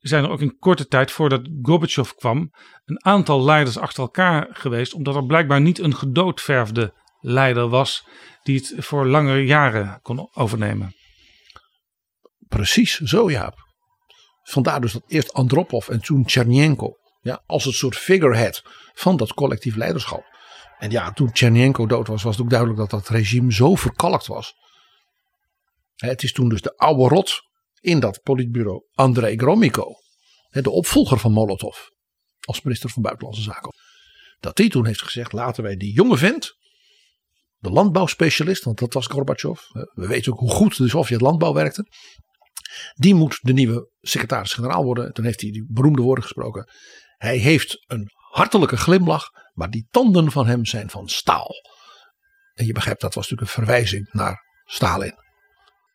[0.00, 2.50] zijn er ook in korte tijd voordat Gorbachev kwam,
[2.84, 8.06] een aantal leiders achter elkaar geweest, omdat er blijkbaar niet een gedoodverfde leider was
[8.42, 10.94] die het voor langere jaren kon overnemen.
[12.52, 13.54] Precies zo, Jaap.
[14.42, 16.96] Vandaar dus dat eerst Andropov en toen Chernenko.
[17.20, 18.62] Ja, als het soort figurehead
[18.94, 20.24] van dat collectief leiderschap.
[20.78, 24.26] En ja, toen Chernenko dood was, was het ook duidelijk dat dat regime zo verkalkt
[24.26, 24.54] was.
[25.96, 27.40] Het is toen dus de oude rot
[27.80, 29.94] in dat politbureau, Andrei Gromyko.
[30.50, 31.78] De opvolger van Molotov.
[32.40, 33.74] Als minister van Buitenlandse Zaken.
[34.40, 36.56] Dat die toen heeft gezegd, laten wij die jonge vent.
[37.58, 39.60] De landbouwspecialist, want dat was Gorbachev.
[39.72, 41.86] We weten ook hoe goed de Sovjet-landbouw werkte.
[42.94, 45.12] Die moet de nieuwe secretaris-generaal worden.
[45.12, 46.68] Toen heeft hij die beroemde woorden gesproken.
[47.16, 51.50] Hij heeft een hartelijke glimlach, maar die tanden van hem zijn van staal.
[52.54, 55.14] En je begrijpt, dat was natuurlijk een verwijzing naar Stalin.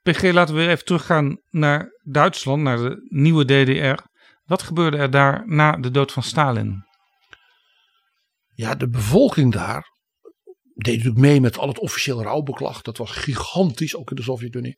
[0.01, 4.03] PG, laten we weer even teruggaan naar Duitsland, naar de nieuwe DDR.
[4.43, 6.85] Wat gebeurde er daar na de dood van Stalin?
[8.53, 9.95] Ja, de bevolking daar
[10.73, 12.81] deed natuurlijk mee met al het officieel rouwbeklag.
[12.81, 14.77] Dat was gigantisch, ook in de Sovjet-Unie.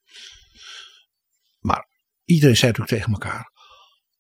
[2.30, 3.52] Iedereen zei natuurlijk tegen elkaar: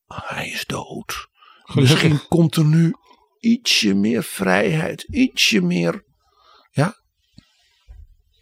[0.05, 1.27] hij is dood.
[1.73, 2.93] Misschien komt er nu
[3.39, 6.03] ietsje meer vrijheid, ietsje meer.
[6.71, 6.95] Ja.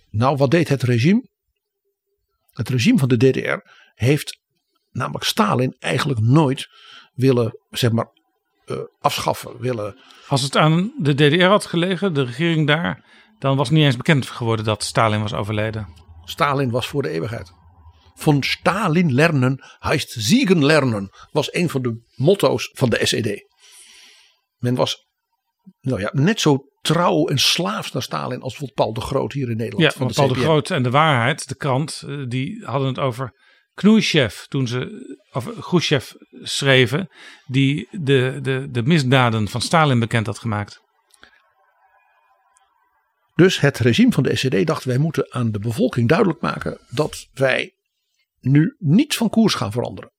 [0.09, 1.29] Nou, wat deed het regime?
[2.51, 4.39] Het regime van de DDR heeft
[4.91, 6.67] namelijk Stalin eigenlijk nooit
[7.13, 8.07] willen, zeg maar,
[8.65, 9.59] eh, afschaffen.
[9.59, 9.99] Willen.
[10.27, 13.05] Als het aan de DDR had gelegen, de regering daar,
[13.39, 15.87] dan was niet eens bekend geworden dat Stalin was overleden.
[16.23, 17.51] Stalin was voor de eeuwigheid.
[18.17, 23.45] Van Stalin lernen heist ziegen lernen, was een van de motto's van de SED.
[24.57, 25.05] Men was
[25.81, 29.49] nou ja, net zo trouw en slaafs naar Stalin als bijvoorbeeld Paul de Groot hier
[29.49, 29.93] in Nederland.
[29.93, 30.43] Ja, van de Paul de CPN.
[30.43, 33.33] Groot en de Waarheid, de krant, eh, die hadden het over
[33.73, 36.11] Khrushchev toen ze, of Khrushchev
[36.41, 37.09] schreven,
[37.45, 40.85] die de, de, de misdaden van Stalin bekend had gemaakt.
[43.35, 47.27] Dus het regime van de SED dacht wij moeten aan de bevolking duidelijk maken dat
[47.33, 47.76] wij
[48.39, 50.11] nu niet van koers gaan veranderen.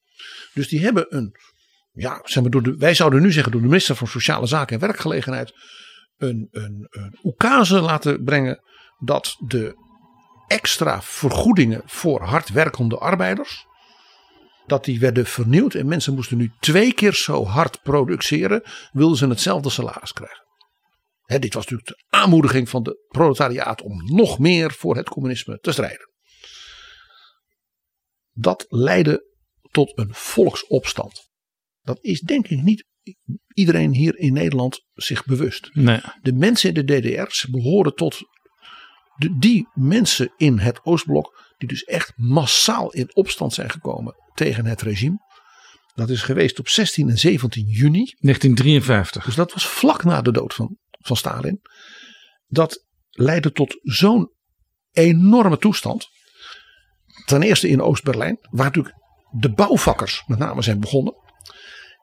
[0.54, 1.34] Dus die hebben een,
[1.92, 4.74] ja, zeg maar door de, wij zouden nu zeggen door de minister van Sociale Zaken
[4.74, 5.52] en Werkgelegenheid
[6.16, 8.62] een, een, een laten brengen
[8.98, 9.86] dat de
[10.46, 13.66] extra vergoedingen voor hardwerkende arbeiders,
[14.66, 18.62] dat die werden vernieuwd en mensen moesten nu twee keer zo hard produceren,
[18.92, 20.46] wilden ze hetzelfde salaris krijgen.
[21.26, 25.72] Dit was natuurlijk de aanmoediging van de proletariaat om nog meer voor het communisme te
[25.72, 26.10] strijden.
[28.40, 29.26] Dat leidde
[29.70, 31.28] tot een volksopstand.
[31.82, 32.86] Dat is denk ik niet
[33.52, 35.70] iedereen hier in Nederland zich bewust.
[35.72, 36.00] Nee.
[36.22, 38.18] De mensen in de DDR ze behoren tot
[39.16, 44.66] de, die mensen in het Oostblok die dus echt massaal in opstand zijn gekomen tegen
[44.66, 45.26] het regime.
[45.94, 48.14] Dat is geweest op 16 en 17 juni.
[48.20, 49.24] 1953.
[49.24, 51.60] Dus dat was vlak na de dood van, van Stalin.
[52.46, 54.32] Dat leidde tot zo'n
[54.90, 56.08] enorme toestand.
[57.28, 58.94] Ten eerste in Oost-Berlijn, waar natuurlijk
[59.30, 61.14] de bouwvakkers met name zijn begonnen.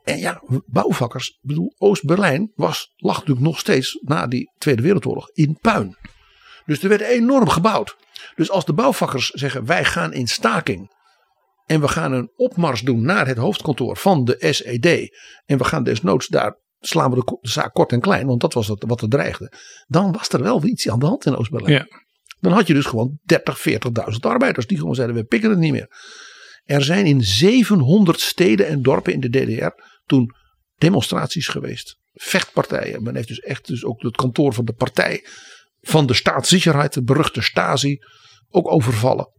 [0.03, 5.29] En ja, bouwvakkers, ik bedoel, Oost-Berlijn was, lag natuurlijk nog steeds na die Tweede Wereldoorlog
[5.31, 5.97] in puin.
[6.65, 7.95] Dus er werd enorm gebouwd.
[8.35, 10.93] Dus als de bouwvakkers zeggen wij gaan in staking
[11.65, 15.15] en we gaan een opmars doen naar het hoofdkantoor van de SED
[15.45, 18.71] en we gaan desnoods daar slaan we de, zaak kort en klein, want dat was
[18.79, 19.51] wat er dreigde.
[19.87, 21.73] Dan was er wel iets aan de hand in Oost-Berlijn.
[21.73, 22.03] Ja.
[22.45, 23.79] Dan had je dus gewoon 30, 40.000
[24.19, 25.87] arbeiders die gewoon zeiden we pikken het niet meer.
[26.63, 30.35] Er zijn in 700 steden en dorpen in de DDR toen
[30.75, 31.99] demonstraties geweest.
[32.13, 33.03] Vechtpartijen.
[33.03, 35.25] Men heeft dus echt dus ook het kantoor van de partij
[35.81, 37.97] van de staatssicherheid, de beruchte Stasi,
[38.49, 39.29] ook overvallen.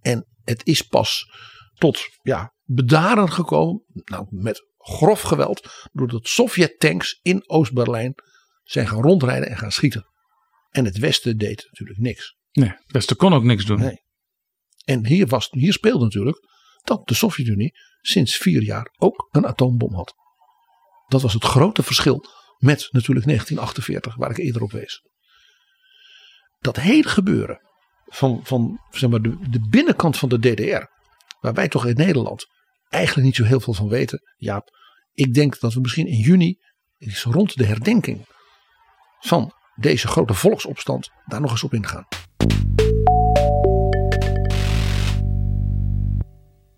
[0.00, 1.30] En het is pas
[1.74, 8.14] tot ja, bedaren gekomen, nou, met grof geweld, doordat Sovjet-tanks in Oost-Berlijn
[8.62, 10.06] zijn gaan rondrijden en gaan schieten.
[10.70, 12.36] En het Westen deed natuurlijk niks.
[12.52, 13.78] Nee, het Westen kon ook niks doen.
[13.78, 14.02] Nee.
[14.84, 16.48] En hier, was, hier speelde natuurlijk
[16.82, 20.14] dat de Sovjet-Unie sinds vier jaar ook een atoombom had.
[21.06, 22.24] Dat was het grote verschil
[22.58, 25.02] met natuurlijk 1948, waar ik eerder op wees.
[26.58, 27.60] Dat hele gebeuren
[28.04, 30.84] van, van zeg maar, de, de binnenkant van de DDR,
[31.40, 32.46] waar wij toch in Nederland
[32.88, 34.20] eigenlijk niet zo heel veel van weten.
[34.36, 34.68] Jaap,
[35.12, 36.58] ik denk dat we misschien in juni,
[36.96, 38.26] is rond de herdenking
[39.20, 42.06] van deze grote volksopstand, daar nog eens op ingaan.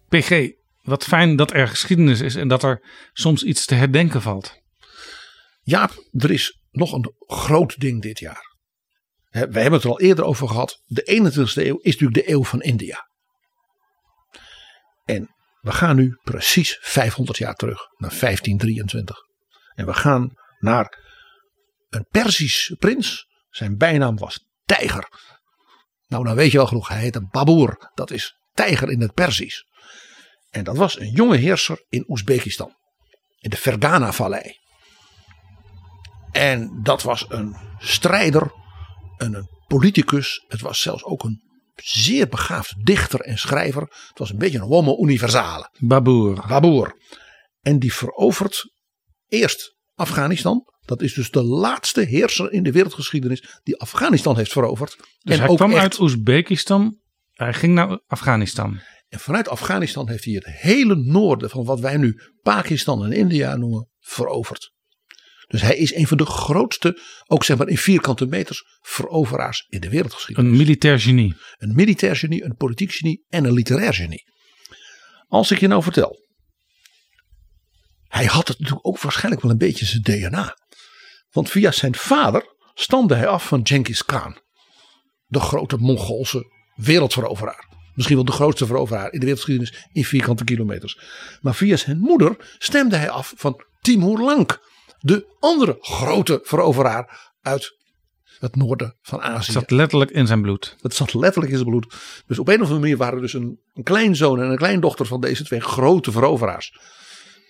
[0.09, 0.51] PG,
[0.83, 4.61] wat fijn dat er geschiedenis is en dat er soms iets te herdenken valt.
[5.63, 8.51] Jaap, er is nog een groot ding dit jaar.
[9.31, 10.83] We hebben het er al eerder over gehad.
[10.87, 13.09] De 21ste eeuw is natuurlijk de eeuw van India.
[15.05, 19.17] En we gaan nu precies 500 jaar terug, naar 1523.
[19.75, 21.02] En we gaan naar
[21.95, 23.27] een Persisch prins.
[23.51, 25.09] Zijn bijnaam was Tijger.
[26.07, 26.89] Nou, dan weet je wel genoeg.
[26.89, 27.91] Hij heette Babur.
[27.95, 29.67] Dat is tijger in het Persisch.
[30.51, 32.77] En dat was een jonge heerser in Oezbekistan.
[33.39, 34.59] In de Fergana-vallei.
[36.33, 38.53] En dat was een strijder,
[39.17, 40.45] een, een politicus.
[40.49, 41.43] Het was zelfs ook een
[41.75, 43.83] zeer begaafd dichter en schrijver.
[43.83, 45.71] Het was een beetje een homo universale.
[45.79, 46.47] Baboer.
[46.49, 46.97] Babur.
[47.61, 48.73] En die verovert
[49.27, 50.72] eerst Afghanistan.
[50.93, 54.97] Dat is dus de laatste heerser in de wereldgeschiedenis die Afghanistan heeft veroverd.
[54.97, 56.99] Dus en hij ook kwam echt- uit Oezbekistan.
[57.31, 58.81] Hij ging naar Afghanistan.
[59.09, 63.57] En vanuit Afghanistan heeft hij het hele noorden van wat wij nu Pakistan en India
[63.57, 64.73] noemen veroverd.
[65.47, 69.81] Dus hij is een van de grootste, ook zeg maar in vierkante meters, veroveraars in
[69.81, 70.51] de wereldgeschiedenis.
[70.51, 71.35] Een militair genie.
[71.57, 74.25] Een militair genie, een politiek genie en een literair genie.
[75.29, 76.21] Als ik je nou vertel.
[78.09, 80.57] Hij had het natuurlijk ook waarschijnlijk wel een beetje zijn DNA.
[81.33, 84.39] Want via zijn vader stamde hij af van Genghis Khan.
[85.27, 87.71] De grote Mongoolse wereldveroveraar.
[87.95, 90.99] Misschien wel de grootste veroveraar in de wereldgeschiedenis in vierkante kilometers.
[91.41, 94.61] Maar via zijn moeder stemde hij af van Timur Lank.
[94.99, 97.77] De andere grote veroveraar uit
[98.39, 99.53] het noorden van Azië.
[99.53, 100.77] Het zat letterlijk in zijn bloed.
[100.81, 101.95] Het zat letterlijk in zijn bloed.
[102.27, 105.21] Dus op een of andere manier waren dus een, een kleinzoon en een kleindochter van
[105.21, 106.79] deze twee grote veroveraars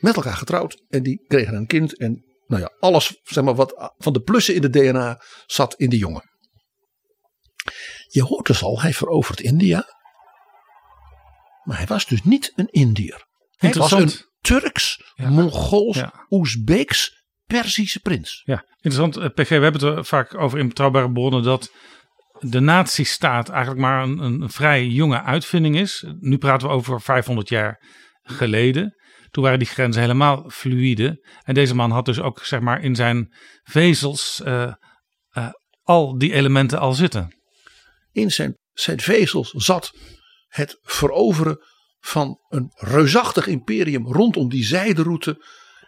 [0.00, 0.82] met elkaar getrouwd.
[0.88, 1.98] En die kregen een kind.
[1.98, 5.90] En nou ja, alles zeg maar, wat van de plussen in de DNA zat in
[5.90, 6.30] die jongen.
[8.09, 9.84] Je hoort dus al, hij verovert India.
[11.62, 13.26] Maar hij was dus niet een Indiër.
[13.50, 15.28] Hij was een Turks, Ja.
[15.28, 16.26] Mongools, Ja.
[16.30, 18.42] Oezbeeks, Perzische prins.
[18.44, 19.16] Ja, interessant.
[19.16, 21.70] eh, PG, we hebben het er vaak over in betrouwbare bronnen dat
[22.38, 26.05] de nazistaat eigenlijk maar een, een vrij jonge uitvinding is.
[26.18, 27.82] Nu praten we over 500 jaar
[28.22, 28.96] geleden.
[29.32, 31.26] Toen waren die grenzen helemaal fluïde.
[31.42, 34.72] En deze man had dus ook zeg maar in zijn vezels eh,
[35.30, 35.48] eh,
[35.82, 37.36] al die elementen al zitten.
[38.10, 39.92] In zijn, zijn vezels zat
[40.46, 41.58] het veroveren
[41.98, 45.44] van een reusachtig imperium rondom die zijderoute.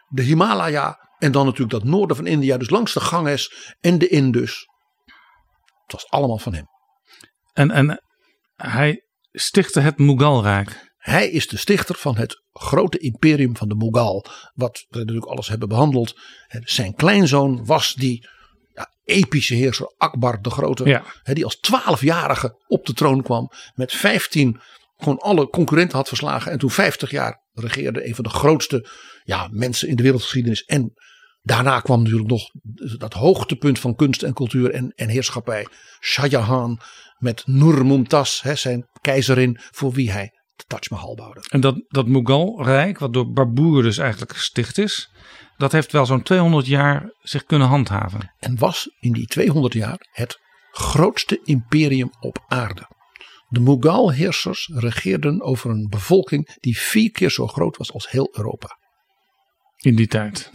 [0.09, 2.57] De Himalaya en dan natuurlijk dat noorden van India.
[2.57, 4.67] Dus langs de Ganges en de Indus.
[5.83, 6.67] Het was allemaal van hem.
[7.53, 8.03] En, en
[8.57, 10.94] hij stichtte het Mughal-rijk.
[11.05, 14.27] Hij is de stichter van het grote imperium van de Mughal.
[14.55, 16.17] Wat we natuurlijk alles hebben behandeld.
[16.49, 18.29] Zijn kleinzoon was die
[18.75, 20.85] ja, epische heerser Akbar de Grote.
[20.85, 21.05] Ja.
[21.23, 23.51] Die als twaalfjarige op de troon kwam.
[23.75, 24.61] Met 15
[24.97, 26.53] gewoon alle concurrenten had verslagen.
[26.53, 28.07] En toen 50 jaar regeerde.
[28.07, 28.89] Een van de grootste
[29.25, 30.65] ja, mensen in de wereldgeschiedenis.
[30.65, 30.93] En
[31.43, 32.51] daarna kwam natuurlijk nog
[32.99, 35.67] dat hoogtepunt van kunst en cultuur en, en heerschappij.
[36.01, 36.81] Shah Jahan
[37.19, 39.59] met Nur Mumtaz, hè, zijn keizerin.
[39.71, 41.45] Voor wie hij de Taj Mahal bouwde.
[41.49, 45.11] En dat, dat Mughal-rijk, wat door Babur dus eigenlijk gesticht is,
[45.57, 48.35] dat heeft wel zo'n 200 jaar zich kunnen handhaven.
[48.39, 50.41] En was in die 200 jaar het
[50.71, 52.89] grootste imperium op aarde.
[53.49, 58.79] De Mughal-heersers regeerden over een bevolking die vier keer zo groot was als heel Europa.
[59.77, 60.51] In die tijd.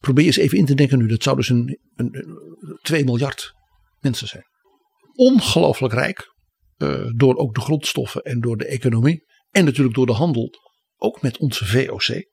[0.00, 3.54] Probeer eens even in te denken nu, dat zou dus een, een, een 2 miljard
[4.00, 4.44] mensen zijn.
[5.12, 6.33] Ongelooflijk rijk,
[6.76, 9.24] eh, door ook de grondstoffen en door de economie.
[9.50, 10.50] En natuurlijk door de handel,
[10.96, 12.24] ook met onze VOC.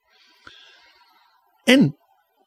[1.64, 1.96] En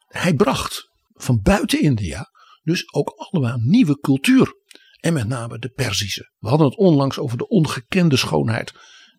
[0.07, 2.29] hij bracht van buiten India
[2.63, 4.53] dus ook allemaal nieuwe cultuur.
[4.99, 6.31] En met name de Perzische.
[6.37, 8.73] We hadden het onlangs over de ongekende schoonheid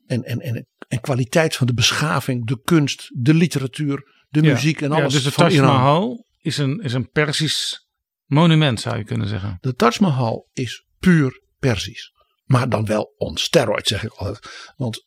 [0.06, 4.52] en, en, en, en kwaliteit van de beschaving, de kunst, de literatuur, de Ja.
[4.52, 5.60] muziek en Ja, alles dus de Taj.
[5.60, 7.86] Mahal is een, is een Persisch
[8.24, 9.56] monument, zou je kunnen zeggen.
[9.60, 12.12] De Taj Mahal is puur Persisch.
[12.47, 14.72] Maar dan wel on steroid, zeg ik altijd.
[14.76, 15.07] Want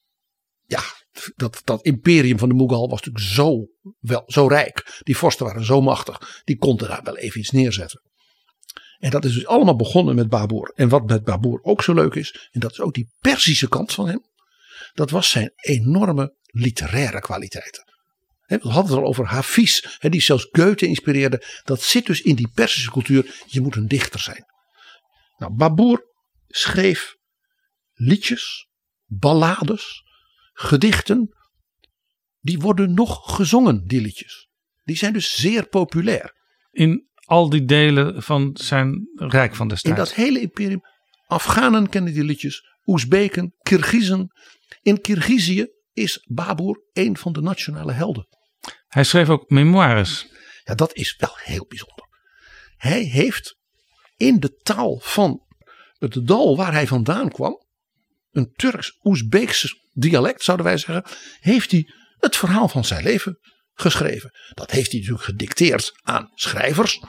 [0.65, 0.81] ja,
[1.35, 3.67] dat, dat imperium van de Mughal was natuurlijk zo,
[3.99, 4.99] wel, zo rijk.
[5.03, 6.41] Die vorsten waren zo machtig.
[6.43, 8.01] Die konden daar wel even iets neerzetten.
[8.97, 10.71] En dat is dus allemaal begonnen met Babur.
[10.75, 12.49] En wat met Babur ook zo leuk is.
[12.51, 14.21] En dat is ook die Persische kant van hem.
[14.93, 17.87] Dat was zijn enorme literaire kwaliteiten.
[18.45, 19.81] We hadden het al over Hafiz.
[19.99, 21.43] Die zelfs Goethe inspireerde.
[21.63, 23.43] Dat zit dus in die Persische cultuur.
[23.45, 24.45] Je moet een dichter zijn.
[25.37, 26.05] Nou, Babur
[26.47, 27.15] schreef
[27.99, 28.67] liedjes,
[29.05, 30.03] ballades,
[30.53, 31.37] gedichten.
[32.39, 34.49] Die worden nog gezongen, die liedjes.
[34.83, 36.35] Die zijn dus zeer populair.
[36.71, 39.97] In al die delen van zijn rijk van In destijds.
[39.97, 40.81] dat hele imperium.
[41.27, 42.63] Afghanen kennen die liedjes.
[42.85, 44.31] Oezbeken, Kirgizen.
[44.81, 48.27] In Kirgizië is Babur een van de nationale helden.
[48.87, 50.27] Hij schreef ook memoires.
[50.63, 52.07] Ja, dat is wel heel bijzonder.
[52.75, 53.57] Hij heeft
[54.17, 55.45] in de taal van
[55.97, 57.67] het dal waar hij vandaan kwam,
[58.31, 61.05] een Turks-Oezbeeks dialect zouden wij zeggen,
[61.39, 63.39] heeft hij het verhaal van zijn leven
[63.73, 64.31] geschreven.
[64.53, 66.99] Dat heeft hij natuurlijk gedicteerd aan schrijvers.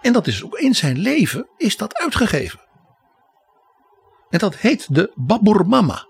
[0.00, 2.60] En dat is ook in zijn leven is dat uitgegeven.
[4.28, 6.06] En dat heet de Babur Mama.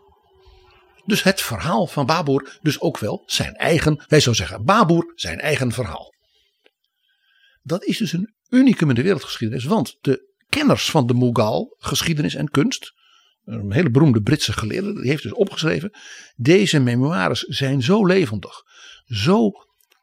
[1.04, 5.40] Dus het verhaal van Babur, dus ook wel zijn eigen, wij zouden zeggen Babur, zijn
[5.40, 6.14] eigen verhaal.
[7.62, 12.34] Dat is dus een unicum in de wereldgeschiedenis, want de kenners van de Mughal, geschiedenis
[12.34, 12.92] en kunst,
[13.44, 15.92] een hele beroemde Britse geleerde, die heeft dus opgeschreven,
[16.36, 18.62] deze memoires zijn zo levendig,
[19.06, 19.50] zo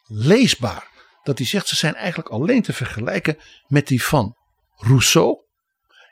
[0.07, 0.87] leesbaar,
[1.23, 3.37] dat hij zegt ze zijn eigenlijk alleen te vergelijken
[3.67, 4.35] met die van
[4.75, 5.37] Rousseau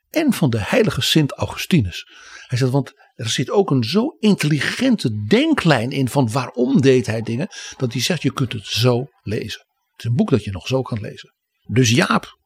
[0.10, 2.08] en van de heilige Sint Augustinus.
[2.48, 7.22] Hij zegt, want er zit ook een zo intelligente denklijn in van waarom deed hij
[7.22, 7.48] dingen,
[7.78, 9.66] dat hij zegt je kunt het zo lezen.
[9.92, 11.34] Het is een boek dat je nog zo kan lezen.
[11.66, 12.38] Dus Jaap,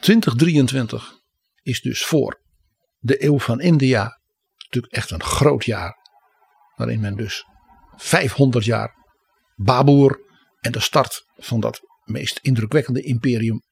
[0.00, 1.18] 2023
[1.62, 2.40] is dus voor
[3.00, 4.20] de eeuw van India
[4.58, 5.96] natuurlijk echt een groot jaar.
[6.76, 7.44] Waarin men dus
[7.96, 8.98] 500 jaar
[9.54, 10.20] Babur
[10.60, 13.62] en de start van dat meest indrukwekkende imperium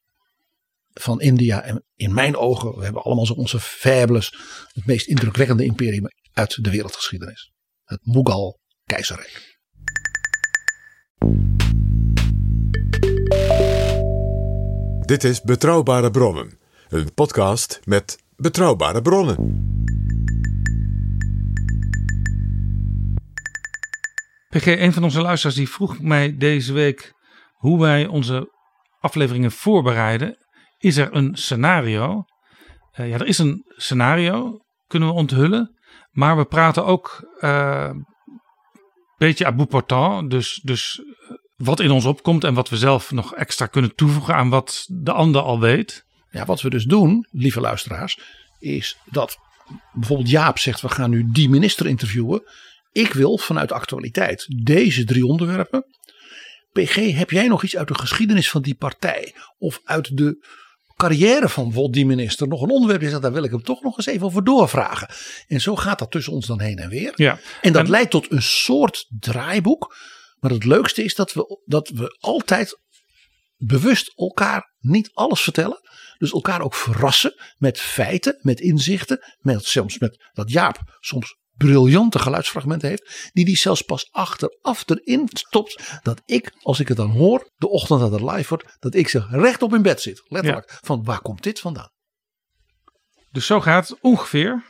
[0.92, 1.62] van India.
[1.62, 4.38] En in mijn ogen, we hebben allemaal zo onze fables,
[4.72, 7.52] het meest indrukwekkende imperium uit de wereldgeschiedenis.
[7.84, 9.56] Het Mughal keizerrijk.
[15.06, 16.58] Dit is Betrouwbare Bronnen,
[16.88, 19.36] een podcast met betrouwbare bronnen.
[24.48, 27.12] PG, een van onze luisteraars die vroeg mij deze week
[27.52, 28.52] hoe wij onze
[29.00, 30.36] afleveringen voorbereiden.
[30.78, 32.24] Is er een scenario?
[32.90, 35.78] Eh, ja, er is een scenario, kunnen we onthullen.
[36.10, 37.90] Maar we praten ook een uh,
[39.16, 40.30] beetje à bout portant.
[40.30, 41.02] Dus, dus
[41.56, 45.12] wat in ons opkomt en wat we zelf nog extra kunnen toevoegen aan wat de
[45.12, 46.06] ander al weet.
[46.30, 48.18] Ja, wat we dus doen, lieve luisteraars,
[48.58, 49.38] is dat
[49.92, 52.42] bijvoorbeeld Jaap zegt: we gaan nu die minister interviewen.
[52.92, 55.84] Ik wil vanuit actualiteit deze drie onderwerpen.
[56.72, 60.46] PG, heb jij nog iets uit de geschiedenis van die partij of uit de
[60.98, 63.96] carrière van bijvoorbeeld die minister nog een onderwerp is, daar wil ik hem toch nog
[63.96, 65.08] eens even over doorvragen.
[65.46, 67.12] En zo gaat dat tussen ons dan heen en weer.
[67.14, 67.38] Ja.
[67.62, 69.96] En dat leidt tot een soort draaiboek.
[70.40, 72.78] Maar het leukste is dat we, dat we altijd
[73.58, 75.80] bewust elkaar niet alles vertellen.
[76.18, 79.36] Dus elkaar ook verrassen met feiten, met inzichten.
[79.38, 83.30] Met, soms met dat Jaap soms briljante geluidsfragmenten heeft.
[83.32, 85.98] Die die zelfs pas achteraf erin stopt.
[86.02, 88.76] Dat ik, als ik het dan hoor, de ochtend dat het live wordt.
[88.78, 90.22] Dat ik zeg rechtop in bed zit.
[90.24, 90.78] Letterlijk.
[90.80, 91.90] Van waar komt dit vandaan?
[93.30, 94.64] Dus zo gaat het ongeveer.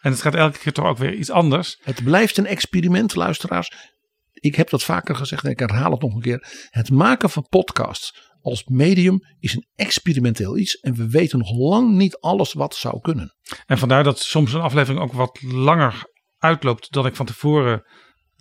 [0.00, 1.78] En het gaat elke keer toch ook weer iets anders.
[1.82, 3.72] Het blijft een experiment, luisteraars.
[4.40, 6.66] Ik heb dat vaker gezegd en ik herhaal het nog een keer.
[6.70, 10.74] Het maken van podcasts als medium is een experimenteel iets.
[10.74, 13.34] En we weten nog lang niet alles wat zou kunnen.
[13.66, 16.02] En vandaar dat soms een aflevering ook wat langer
[16.38, 17.82] uitloopt dan ik van tevoren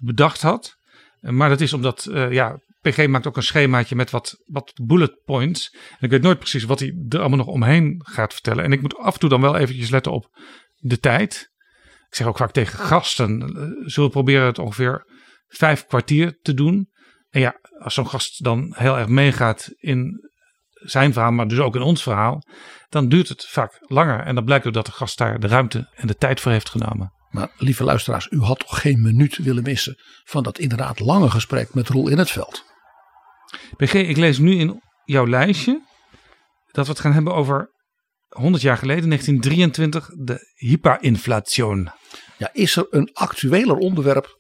[0.04, 0.76] bedacht had.
[1.20, 5.22] Maar dat is omdat, uh, ja, PG maakt ook een schemaatje met wat, wat bullet
[5.26, 5.76] points.
[5.90, 8.64] En ik weet nooit precies wat hij er allemaal nog omheen gaat vertellen.
[8.64, 10.40] En ik moet af en toe dan wel eventjes letten op
[10.76, 11.52] de tijd.
[12.10, 15.06] Ik zeg ook vaak tegen gasten, uh, zullen we proberen het ongeveer
[15.48, 16.90] vijf kwartier te doen.
[17.30, 20.30] En ja, als zo'n gast dan heel erg meegaat in
[20.72, 22.44] zijn verhaal, maar dus ook in ons verhaal,
[22.90, 24.20] dan duurt het vaak langer.
[24.20, 26.70] En dan blijkt ook dat de gast daar de ruimte en de tijd voor heeft
[26.70, 27.12] genomen.
[27.30, 31.74] Maar lieve luisteraars, u had toch geen minuut willen missen van dat inderdaad lange gesprek
[31.74, 32.64] met Roel in het veld.
[33.76, 35.82] PG, ik lees nu in jouw lijstje
[36.72, 37.72] dat we het gaan hebben over
[38.28, 41.90] 100 jaar geleden, 1923, de hyperinflatie.
[42.38, 44.37] Ja, is er een actueler onderwerp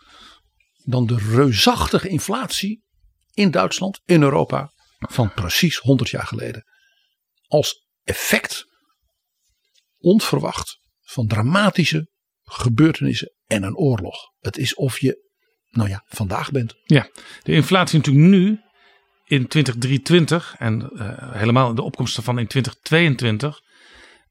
[0.89, 2.83] dan de reusachtige inflatie
[3.33, 6.65] in Duitsland, in Europa, van precies 100 jaar geleden.
[7.47, 8.65] Als effect,
[9.97, 12.09] onverwacht, van dramatische
[12.43, 14.17] gebeurtenissen en een oorlog.
[14.39, 15.29] Het is of je,
[15.69, 16.75] nou ja, vandaag bent.
[16.83, 17.09] Ja,
[17.43, 18.59] de inflatie natuurlijk nu
[19.25, 23.61] in 2023 en uh, helemaal de opkomsten van in 2022.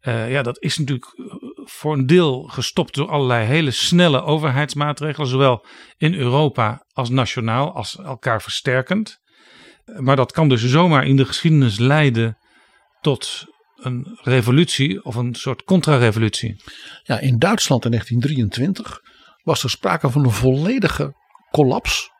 [0.01, 1.07] Uh, ja, dat is natuurlijk
[1.69, 7.99] voor een deel gestopt door allerlei hele snelle overheidsmaatregelen, zowel in Europa als nationaal, als
[7.99, 9.19] elkaar versterkend.
[9.85, 12.39] Maar dat kan dus zomaar in de geschiedenis leiden
[13.01, 13.45] tot
[13.77, 16.57] een revolutie of een soort contra-revolutie.
[17.03, 19.01] Ja, in Duitsland in 1923
[19.43, 21.15] was er sprake van een volledige
[21.51, 22.11] collaps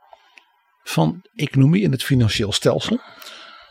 [0.83, 3.01] van economie en het financieel stelsel.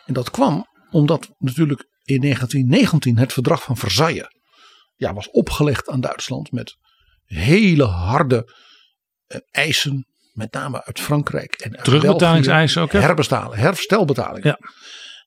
[0.05, 4.34] En dat kwam omdat natuurlijk in 1919 het verdrag van Versailles
[4.95, 6.75] ja, was opgelegd aan Duitsland met
[7.25, 8.53] hele harde
[9.25, 11.53] eh, eisen, met name uit Frankrijk.
[11.53, 12.91] En uit Terugbetalingseisen ook?
[12.91, 12.99] Hè?
[12.99, 14.47] Herbestalen, herstelbetalingen.
[14.47, 14.69] Ja.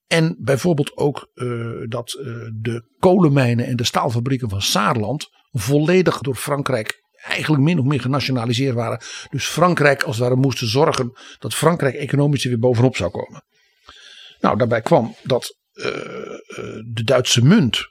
[0.07, 6.35] En bijvoorbeeld ook uh, dat uh, de kolenmijnen en de staalfabrieken van Saarland volledig door
[6.35, 9.01] Frankrijk eigenlijk min of meer genationaliseerd waren.
[9.31, 13.45] Dus Frankrijk als het ware moest zorgen dat Frankrijk economisch weer bovenop zou komen.
[14.41, 15.85] Nou, daarbij kwam dat uh,
[16.93, 17.87] de Duitse munt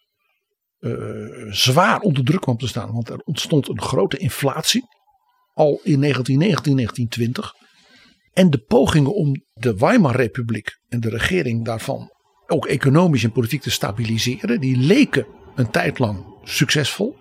[1.50, 2.94] zwaar onder druk kwam te staan.
[2.94, 4.84] Want er ontstond een grote inflatie.
[5.54, 7.54] Al in 1919, 1920.
[8.34, 12.12] En de pogingen om de Weimar-republiek en de regering daarvan
[12.48, 17.16] ook economisch en politiek te stabiliseren, die leken een tijd lang succesvol.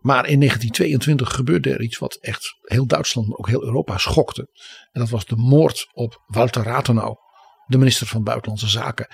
[0.00, 4.48] Maar in 1922 gebeurde er iets wat echt heel Duitsland, maar ook heel Europa schokte.
[4.92, 7.14] En dat was de moord op Walter Rathenau,
[7.66, 9.06] de minister van Buitenlandse Zaken.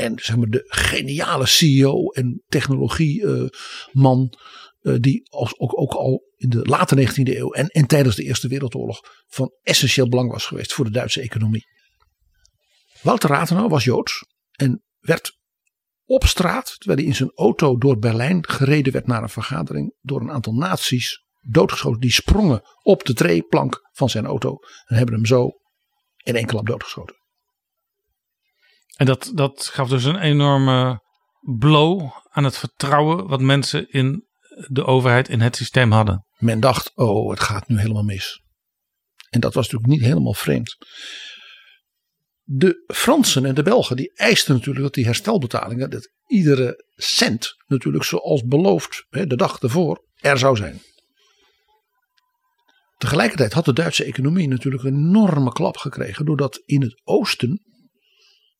[0.00, 4.34] En zeg maar de geniale CEO en technologieman
[4.82, 8.22] uh, die als, ook, ook al in de late 19e eeuw en, en tijdens de
[8.22, 11.66] Eerste Wereldoorlog van essentieel belang was geweest voor de Duitse economie.
[13.02, 15.38] Walter Rathenau was Joods en werd
[16.04, 20.20] op straat, terwijl hij in zijn auto door Berlijn gereden werd naar een vergadering, door
[20.20, 22.00] een aantal nazi's doodgeschoten.
[22.00, 25.50] Die sprongen op de treeplank van zijn auto en hebben hem zo
[26.16, 27.19] in één klap doodgeschoten.
[29.00, 31.00] En dat, dat gaf dus een enorme
[31.58, 34.26] blow aan het vertrouwen wat mensen in
[34.68, 36.26] de overheid in het systeem hadden.
[36.38, 38.42] Men dacht, oh, het gaat nu helemaal mis.
[39.30, 40.76] En dat was natuurlijk niet helemaal vreemd.
[42.42, 48.04] de Fransen en de Belgen die eisten natuurlijk dat die herstelbetalingen, dat iedere cent natuurlijk
[48.04, 50.80] zoals beloofd de dag ervoor er zou zijn.
[52.96, 57.69] Tegelijkertijd had de Duitse economie natuurlijk een enorme klap gekregen doordat in het oosten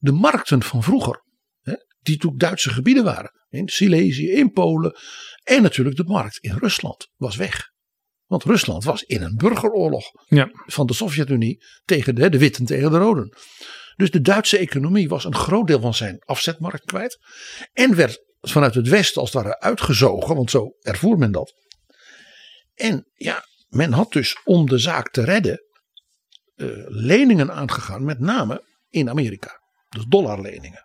[0.01, 1.25] de markten van vroeger,
[1.61, 4.97] hè, die toen Duitse gebieden waren, in Silesië, in Polen
[5.43, 7.69] en natuurlijk de markt in Rusland was weg.
[8.27, 10.51] Want Rusland was in een burgeroorlog Ja.
[10.67, 13.37] van de Sovjet-Unie tegen de, de witten tegen de roden.
[13.97, 17.19] Dus de Duitse economie was een groot deel van zijn afzetmarkt kwijt.
[17.73, 21.55] En werd vanuit het westen als het ware uitgezogen, want zo ervoer men dat.
[22.75, 25.61] En ja, men had dus om de zaak te redden
[26.55, 29.60] eh, leningen aangegaan, met name in Amerika.
[29.91, 30.85] Dus dollarleningen.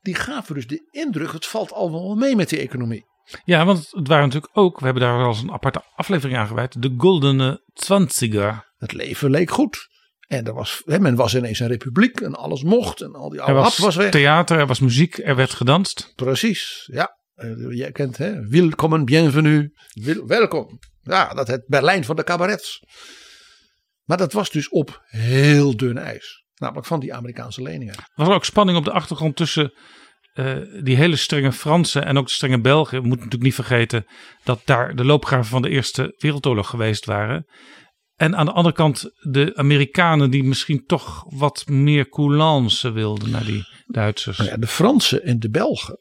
[0.00, 3.06] Die gaven dus de indruk, het valt allemaal mee met die economie.
[3.44, 6.46] Ja, want het waren natuurlijk ook, we hebben daar wel eens een aparte aflevering aan
[6.46, 8.72] gewijd, de Goldene Zwanziger.
[8.76, 9.90] Het leven leek goed.
[10.26, 13.40] En er was, hè, men was ineens een republiek en alles mocht en al die
[13.40, 14.10] oude was, was weg.
[14.10, 16.12] theater, er was muziek, er werd gedanst.
[16.14, 17.16] Precies, ja.
[17.34, 19.72] Eh, Jij kent hè, Willkommen, bienvenue,
[20.26, 20.78] welkom.
[21.02, 22.84] Ja, dat het Berlijn van de cabarets.
[24.02, 26.41] Maar dat was dus op heel dun ijs.
[26.62, 27.94] Namelijk van die Amerikaanse leningen.
[27.94, 29.72] Er was ook spanning op de achtergrond tussen
[30.32, 33.02] eh, die hele strenge Fransen en ook de strenge Belgen.
[33.02, 34.06] We moeten natuurlijk niet vergeten
[34.44, 37.46] dat daar de loopgraven van de Eerste Wereldoorlog geweest waren.
[38.16, 43.44] En aan de andere kant de Amerikanen die misschien toch wat meer coulance wilden naar
[43.44, 44.38] die Duitsers.
[44.38, 45.98] Nou ja, de Fransen en de Belgen,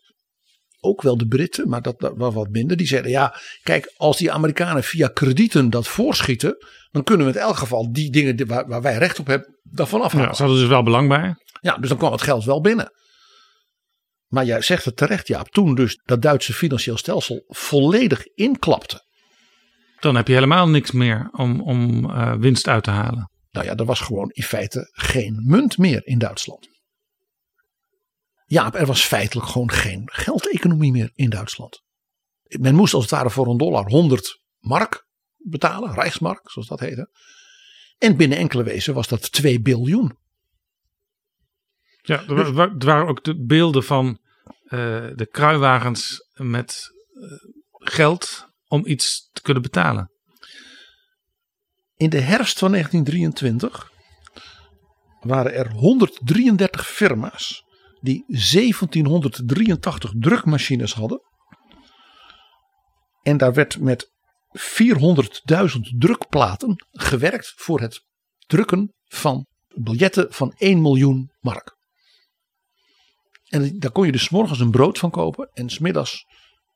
[0.80, 2.78] ook wel de Britten, maar dat, dat was wat minder.
[2.78, 6.58] Die zeiden ja, kijk, als die Amerikanen via kredieten dat voorschieten.
[6.92, 10.02] Dan kunnen we in elk geval die dingen waar, waar wij recht op hebben, daarvan
[10.02, 10.28] afhalen.
[10.28, 11.36] Ja, ze hadden dus wel belang bij.
[11.62, 12.92] Ja, dus dan kwam het geld wel binnen.
[14.28, 15.48] Maar jij zegt het terecht, Jaap.
[15.48, 19.10] Toen dus dat Duitse financieel stelsel volledig inklapte.
[20.00, 23.32] Dan heb je helemaal niks meer om, om eh, winst uit te halen.
[23.52, 26.68] Nou ja, er was gewoon in feite geen munt meer in Duitsland.
[28.46, 31.82] Jaap, er was feitelijk gewoon geen geldeconomie meer in Duitsland.
[32.60, 35.06] Men moest als het ware voor een dollar 100 mark
[35.44, 37.10] betalen, Rijksmark, zoals dat heette.
[37.98, 40.18] En binnen enkele wezen was dat 2 biljoen.
[42.02, 44.20] Ja, er, wa- er waren ook de beelden van
[44.64, 47.32] eh, de kruiwagens met eh,
[47.72, 50.12] geld om iets te kunnen betalen.
[51.96, 53.92] In de herfst van 1923
[55.20, 57.64] waren er 133 firma's
[58.02, 61.22] die 1783 drukmachines hadden.
[63.22, 64.12] En daar werd met
[64.54, 68.06] 400.000 drukplaten gewerkt voor het
[68.48, 71.80] drukken van biljetten van 1 miljoen mark.
[73.48, 76.26] En daar kon je dus morgens een brood van kopen en smiddags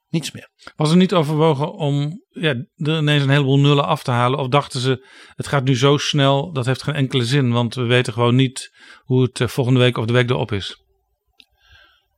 [0.09, 0.49] niets meer.
[0.75, 4.39] Was er niet overwogen om ja, er ineens een heleboel nullen af te halen?
[4.39, 7.51] Of dachten ze, het gaat nu zo snel, dat heeft geen enkele zin.
[7.51, 8.69] Want we weten gewoon niet
[9.01, 10.83] hoe het eh, volgende week of de week erop is.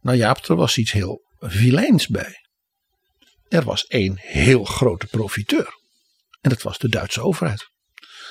[0.01, 2.46] Nou Jaap, er was iets heel vilijns bij.
[3.49, 5.75] Er was één heel grote profiteur.
[6.41, 7.69] En dat was de Duitse overheid.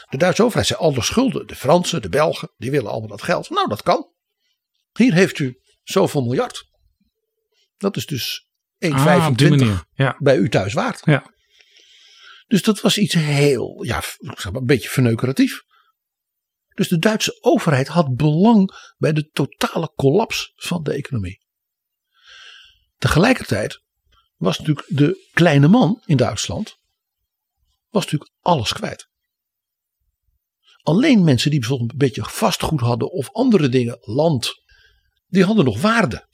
[0.09, 3.23] De Duitse overheid zei al de schulden, de Fransen, de Belgen, die willen allemaal dat
[3.23, 3.51] geld.
[3.51, 4.13] Nou, dat kan.
[4.93, 6.65] Hier heeft u zoveel miljard.
[7.77, 8.47] Dat is dus
[8.79, 9.81] 1,25 Ah.
[9.93, 11.01] Ja, bij u thuis waard.
[11.05, 11.35] ja.
[12.47, 15.63] Dus dat was iets heel, ja, ik zeg maar, een beetje verneukeratief.
[16.75, 21.45] Dus de Duitse overheid had belang bij de totale collaps van de economie.
[22.97, 23.83] Tegelijkertijd
[24.37, 26.77] was natuurlijk de kleine man in Duitsland,
[27.89, 29.09] was natuurlijk alles kwijt.
[30.83, 34.63] Alleen mensen die bijvoorbeeld een beetje vastgoed hadden of andere dingen, land,
[35.27, 36.29] die hadden nog waarde.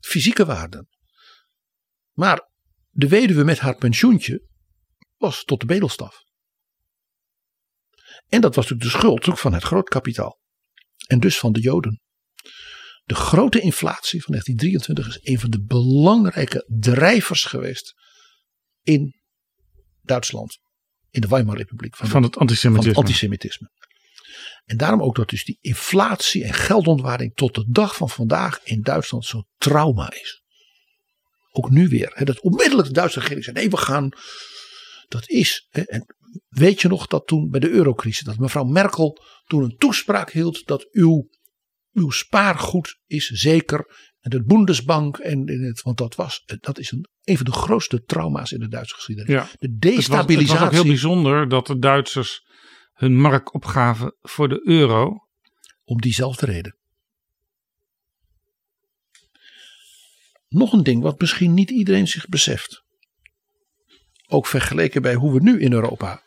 [0.00, 0.88] Fysieke waarden.
[2.12, 2.50] Maar
[2.90, 4.42] de weduwe met haar pensioentje
[5.16, 6.24] was tot de bedelstaf.
[8.28, 10.40] En dat was natuurlijk de schuld van het grootkapitaal.
[11.06, 12.00] En dus van de Joden.
[13.06, 17.94] De grote inflatie van 1923 is een van de belangrijke drijvers geweest
[18.82, 19.20] in
[20.02, 20.58] Duitsland.
[21.10, 21.96] In de Weimarrepubliek.
[21.96, 22.36] Van, Van het
[22.96, 23.70] antisemitisme.
[24.64, 28.82] En daarom ook dat dus die inflatie en geldontwaarding tot de dag van vandaag in
[28.82, 30.42] Duitsland zo'n trauma is.
[31.50, 32.10] Ook nu weer.
[32.14, 34.08] Hè, dat onmiddellijk de Duitse regering zei: nee, we gaan.
[35.08, 35.66] Dat is.
[35.70, 36.16] Hè, en
[36.48, 40.66] weet je nog dat toen bij de eurocrisis, dat mevrouw Merkel toen een toespraak hield
[40.66, 41.28] dat uw,
[41.96, 44.12] uw spaargoed is zeker.
[44.20, 47.52] En de Bundesbank, en, en het, want dat was, dat is een, een van de
[47.52, 49.32] grootste trauma's in de Duitse geschiedenis.
[49.32, 49.42] Ja.
[49.42, 50.58] De Het was, het destabilisatie.
[50.58, 52.44] was ook heel bijzonder dat de Duitsers
[52.92, 55.28] hun mark opgaven voor de euro.
[55.84, 56.76] Om diezelfde reden.
[60.48, 62.84] Nog een ding wat misschien niet iedereen zich beseft.
[64.26, 66.25] Ook vergeleken bij hoe we nu in Europa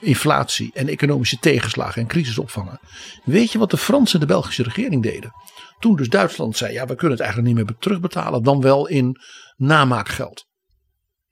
[0.00, 2.80] inflatie en economische tegenslagen en crisis opvangen.
[3.24, 5.32] Weet je wat de Franse en de Belgische regering deden?
[5.78, 9.16] Toen dus Duitsland zei, ja we kunnen het eigenlijk niet meer terugbetalen, dan wel in
[9.56, 10.44] namaakgeld.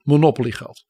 [0.01, 0.87] Monopoliegeld.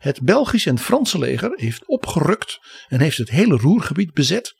[0.00, 4.54] Het Belgische en Franse leger heeft opgerukt en heeft het hele Roergebied bezet.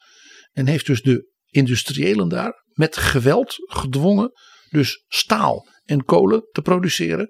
[0.53, 4.32] En heeft dus de industriëlen daar met geweld gedwongen
[4.70, 7.28] dus staal en kolen te produceren.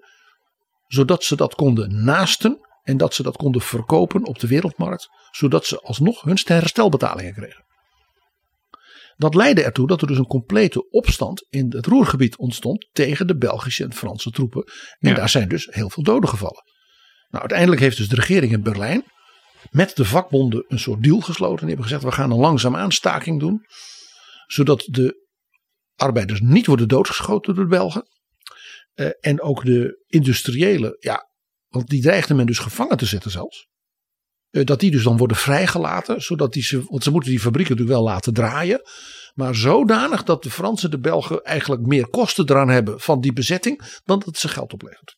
[0.87, 2.59] Zodat ze dat konden naasten
[2.91, 5.09] en dat ze dat konden verkopen op de wereldmarkt.
[5.31, 7.65] Zodat ze alsnog hun herstelbetalingen kregen.
[9.17, 13.37] Dat leidde ertoe dat er dus een complete opstand in het Roergebied ontstond tegen de
[13.37, 14.65] Belgische en Franse troepen.
[14.99, 15.15] En Ja.
[15.15, 16.63] daar zijn dus heel veel doden gevallen.
[17.29, 19.05] Nou, uiteindelijk heeft dus de regering in Berlijn
[19.71, 21.59] met de vakbonden een soort deal gesloten.
[21.59, 23.65] Die hebben gezegd: we gaan een langzaamaan staking doen.
[24.47, 25.27] Zodat de
[25.97, 28.09] arbeiders niet worden doodgeschoten door de Belgen.
[28.95, 31.30] Eh, en ook de industriëlen, ja,
[31.71, 33.69] want die dreigde men dus gevangen te zetten zelfs.
[34.51, 36.23] Eh, dat die dus dan worden vrijgelaten.
[36.23, 38.83] Zodat die, ze, want ze moeten die fabrieken natuurlijk wel laten draaien.
[39.35, 43.33] Maar zodanig dat de Fransen en de Belgen eigenlijk meer kosten eraan hebben van die
[43.33, 44.01] bezetting.
[44.05, 45.17] dan dat het ze geld oplevert.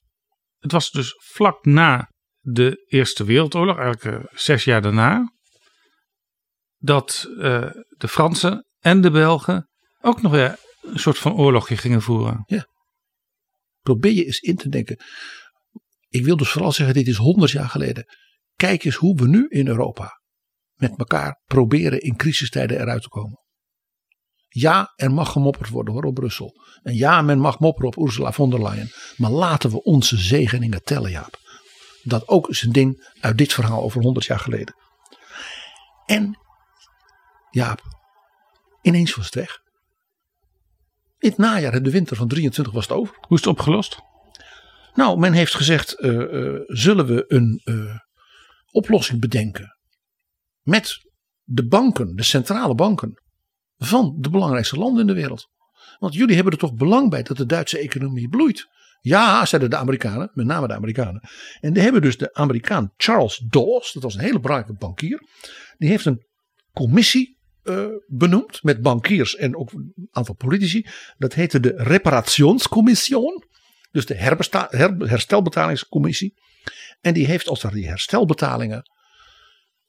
[0.59, 5.33] Het was dus vlak na de Eerste Wereldoorlog, eigenlijk eh, zes jaar daarna,
[6.79, 9.69] dat eh, de Fransen en de Belgen
[10.01, 12.45] ook nog weer een soort van oorlogje gingen voeren.
[13.81, 14.97] Probeer je eens in te denken.
[16.13, 18.05] Ik wil dus vooral zeggen, dit is honderd jaar geleden.
[18.57, 20.21] Kijk eens hoe we nu in Europa
[20.75, 23.41] met elkaar proberen in crisistijden eruit te komen.
[24.49, 26.53] Ja, er mag gemopperd worden hoor op Brussel.
[26.83, 28.91] En ja, men mag mopperen op Ursula von der Leyen.
[29.17, 31.39] Maar laten we onze zegeningen tellen, Jaap.
[32.03, 34.75] Dat ook is een ding uit dit verhaal over honderd jaar geleden.
[36.07, 36.39] En,
[37.51, 37.83] Jaap,
[38.83, 39.59] ineens was het weg.
[41.19, 43.15] In het najaar de winter van 23 was het over.
[43.21, 44.01] Hoe is het opgelost?
[44.95, 47.97] Nou, men heeft gezegd: eh, eh, zullen we een eh,
[48.71, 49.77] oplossing bedenken
[50.63, 51.11] met
[51.43, 53.23] de banken, de centrale banken
[53.77, 55.49] van de belangrijkste landen in de wereld?
[55.99, 58.69] Want jullie hebben er toch belang bij dat de Duitse economie bloeit.
[59.01, 61.29] Ja, zeiden de Amerikanen, met name de Amerikanen.
[61.61, 65.23] En die hebben dus de Amerikaan Charles Dawes, dat was een hele belangrijke bankier,
[65.79, 66.27] die heeft een
[66.73, 67.41] commissie
[68.07, 70.87] benoemd met bankiers en ook een aantal politici.
[71.19, 73.45] Dat heette de Reparationscommission.
[73.93, 76.35] Dus de her- herstelbetalingscommissie.
[77.01, 78.91] En die heeft als daar die herstelbetalingen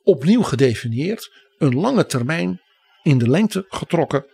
[0.03, 1.41] opnieuw gedefinieerd.
[1.57, 2.61] Een lange termijn
[3.03, 4.25] in de lengte getrokken.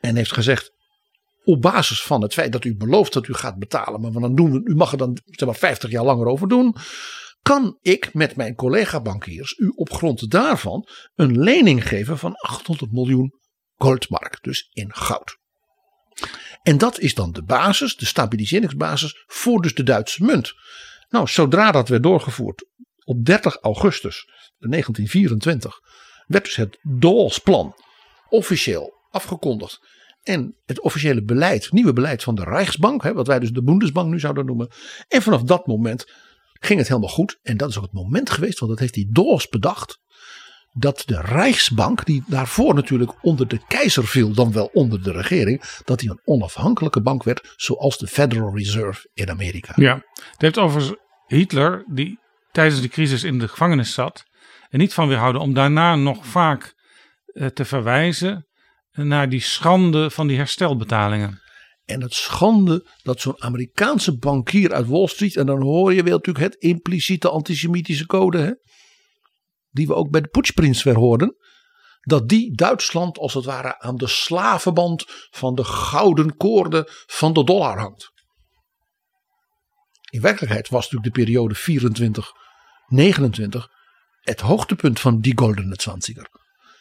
[0.00, 0.72] En heeft gezegd.
[1.44, 4.00] Op basis van het feit dat u belooft dat u gaat betalen.
[4.00, 6.76] Maar dan doen we, u mag er dan zeg maar 50 jaar langer over doen.
[7.42, 12.92] Kan ik met mijn collega bankiers u op grond daarvan een lening geven van 800
[12.92, 13.32] miljoen
[13.74, 14.38] goldmark.
[14.42, 15.40] Dus in goud.
[16.62, 20.52] En dat is dan de basis, de stabiliseringsbasis voor dus de Duitse munt.
[21.08, 22.66] Nou, zodra dat werd doorgevoerd
[23.04, 24.26] op 30 augustus
[24.58, 25.80] 1924
[26.26, 27.74] werd dus het Dawes-plan
[28.28, 29.80] officieel afgekondigd.
[30.22, 34.10] En het officiële beleid, nieuwe beleid van de Rijksbank, hè, wat wij dus de Bundesbank
[34.10, 34.68] nu zouden noemen.
[35.08, 36.12] En vanaf dat moment
[36.52, 37.38] ging het helemaal goed.
[37.42, 40.00] En dat is ook het moment geweest, want dat heeft die Dawes bedacht.
[40.74, 45.62] Dat de Rijksbank, die daarvoor natuurlijk onder de keizer viel, dan wel onder de regering,
[45.84, 49.72] dat die een onafhankelijke bank werd, zoals de Federal Reserve in Amerika.
[49.76, 52.18] Ja, het heeft overigens Hitler, die
[52.52, 54.24] tijdens de crisis in de gevangenis zat,
[54.68, 56.74] er niet van weerhouden om daarna nog vaak
[57.26, 58.46] eh, te verwijzen
[58.92, 61.40] naar die schande van die herstelbetalingen.
[61.84, 66.16] En het schande dat zo'n Amerikaanse bankier uit Wall Street, en dan hoor je wel
[66.16, 68.50] natuurlijk het impliciete antisemitische code, hè,
[69.72, 71.36] die we ook bij de Putschprins weer hoorden,
[72.00, 77.44] dat die Duitsland als het ware aan de slavenband van de gouden koorden van de
[77.44, 78.10] dollar hangt.
[80.10, 81.58] In werkelijkheid was natuurlijk de periode 24-29
[84.20, 86.28] het hoogtepunt van die goldene zwanziger.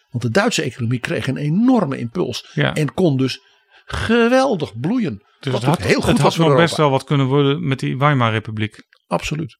[0.10, 2.74] Want de Duitse economie kreeg een enorme impuls Ja.
[2.74, 3.42] en kon dus
[3.86, 5.24] geweldig bloeien.
[5.40, 7.98] Dus het had, heel goed het had nog best wel wat kunnen worden met die
[7.98, 8.84] Weimar-republiek.
[9.08, 9.58] Absoluut.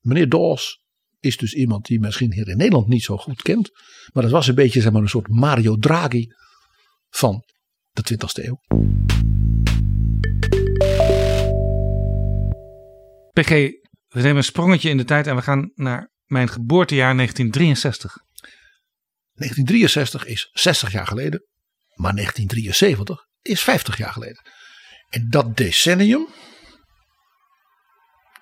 [0.00, 0.84] Meneer Dawes
[1.20, 3.70] is dus iemand die misschien hier in Nederland niet zo goed kent.
[4.12, 6.26] Maar dat was een beetje zeg maar, een soort Mario Draghi
[7.08, 7.44] van
[7.92, 8.60] de 20e eeuw.
[13.32, 13.50] PG,
[14.06, 18.16] we nemen een sprongetje in de tijd en we gaan naar mijn geboortejaar 1963.
[19.32, 21.46] 1963 is 60 jaar geleden.
[21.94, 24.42] Maar 1973 is 50 jaar geleden.
[25.08, 26.28] En dat decennium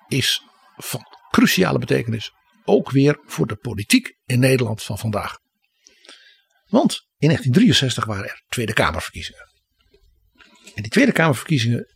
[0.07, 0.41] is
[0.75, 2.31] van cruciale betekenis.
[2.65, 5.37] Ook weer voor de politiek in Nederland van vandaag.
[6.65, 9.49] Want in 1963 waren er Tweede Kamerverkiezingen.
[10.75, 11.87] En die Tweede Kamerverkiezingen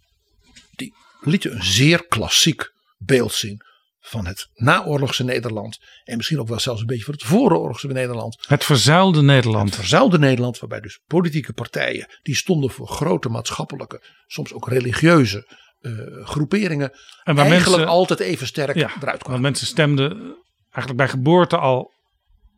[0.75, 3.61] die lieten een zeer klassiek beeld zien
[3.99, 5.77] van het naoorlogse Nederland.
[6.03, 8.37] En misschien ook wel zelfs een beetje van het vooroorlogse Nederland.
[8.47, 9.69] Het verzuilde Nederland.
[9.69, 15.57] Het verzuilde Nederland, waarbij dus politieke partijen die stonden voor grote maatschappelijke, soms ook religieuze
[15.81, 15.91] eh,
[16.23, 16.91] groeperingen.
[17.23, 19.41] En waar eigenlijk mensen, altijd even sterk ja, eruit want kwamen.
[19.41, 20.37] mensen stemden
[20.79, 21.91] eigenlijk bij geboorte al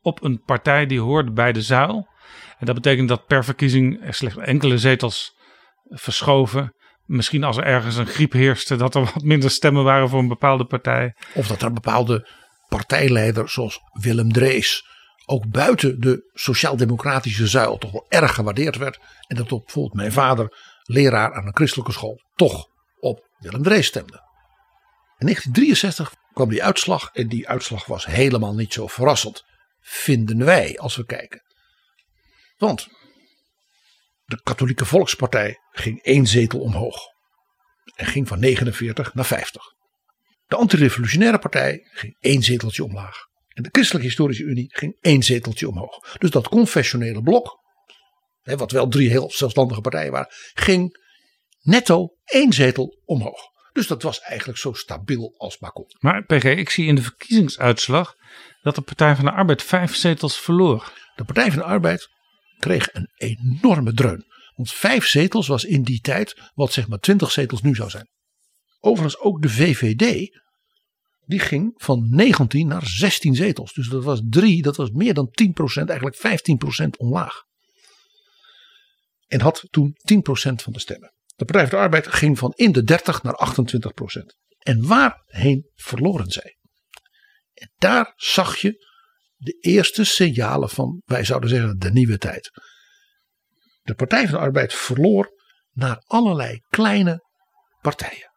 [0.02, 2.08] op een partij die hoorde bij de zuil.
[2.60, 5.36] En dat betekent dat per verkiezing er slechts enkele zetels
[5.90, 6.74] verschoven.
[7.06, 10.28] Misschien als er ergens een griep heerste, dat er wat minder stemmen waren voor een
[10.28, 11.16] bepaalde partij.
[11.34, 12.28] Of dat er een bepaalde
[12.70, 14.90] partijleider zoals Willem Drees
[15.26, 19.00] ook buiten de sociaal-democratische zuil toch wel erg gewaardeerd werd.
[19.28, 22.68] En dat op bijvoorbeeld mijn vader, leraar aan een christelijke school, toch
[23.00, 24.30] op Willem Drees stemde.
[25.18, 29.44] In 1963 kwam die uitslag en die uitslag was helemaal niet zo verrassend,
[29.80, 31.42] vinden wij als we kijken.
[32.58, 32.88] Want
[34.26, 36.98] de katholieke volkspartij ging één zetel omhoog
[37.96, 39.64] en ging van 49 naar 50.
[40.48, 43.30] De antirevolutionaire partij ging één zeteltje omlaag.
[43.48, 46.18] En de Christelijke Historische Unie ging één zeteltje omhoog.
[46.18, 47.60] Dus dat confessionele blok,
[48.42, 50.98] wat wel drie heel zelfstandige partijen waren, ging
[51.62, 53.51] netto één zetel omhoog.
[53.74, 55.86] Dus dat was eigenlijk zo stabiel als maar kon.
[56.00, 58.16] Maar PG, ik zie in de verkiezingsuitslag
[58.62, 60.94] dat de Partij van de Arbeid vijf zetels verloor.
[61.16, 62.10] De Partij van de Arbeid
[62.60, 64.26] kreeg een enorme dreun.
[64.56, 68.10] Want vijf zetels was in die tijd wat zeg maar twintig zetels nu zou zijn.
[68.80, 70.40] Overigens ook de VVD,
[71.26, 73.74] die ging van 19 naar 16 zetels.
[73.74, 76.16] Dus dat was drie, dat was meer dan 10% eigenlijk
[76.86, 77.44] 15% omlaag.
[79.28, 80.20] En had toen 10%
[80.56, 81.14] van de stemmen.
[81.42, 84.26] De Partij van de Arbeid ging van in de 30 naar 28%
[84.60, 86.58] En waarheen verloren zij?
[87.54, 88.88] En daar zag je
[89.36, 92.52] de eerste signalen van, wij zouden zeggen, de nieuwe tijd.
[93.82, 95.30] De Partij van de Arbeid verloor
[95.72, 97.30] naar allerlei kleine
[97.82, 98.32] partijen.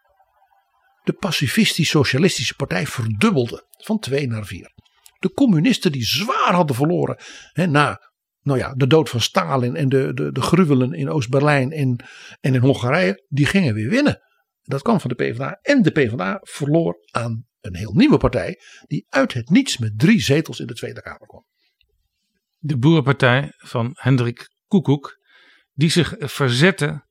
[1.03, 4.73] De pacifistisch-socialistische partij verdubbelde van 2 naar 4.
[5.19, 7.19] De communisten die zwaar hadden verloren
[7.53, 8.13] hè, na
[8.45, 12.05] nou ja, de dood van Stalin en de, de, de gruwelen in Oost-Berlijn en,
[12.41, 14.21] en in Hongarije, die gingen weer winnen.
[14.63, 19.07] Dat kwam van de PvdA en de PvdA verloor aan een heel nieuwe partij die
[19.09, 21.45] uit het niets met drie zetels in de Tweede Kamer kwam.
[22.59, 25.19] De boerenpartij van Hendrik Koekoek,
[25.73, 27.05] die zich verzette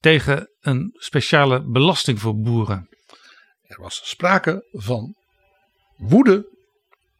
[0.00, 2.88] tegen een speciale belasting voor boeren.
[3.62, 5.14] Er was sprake van
[5.96, 6.61] woede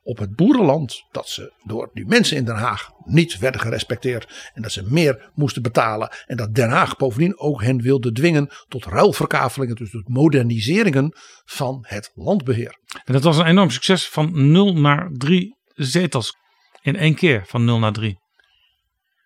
[0.03, 4.63] op het boerenland dat ze door die mensen in Den Haag niet werden gerespecteerd en
[4.63, 8.85] dat ze meer moesten betalen en dat Den Haag bovendien ook hen wilde dwingen tot
[8.85, 12.79] ruilverkavelingen, dus tot moderniseringen van het landbeheer.
[13.05, 16.37] En dat was een enorm succes van 0 naar 3 zetels
[16.83, 18.19] in één keer van 0 naar 3.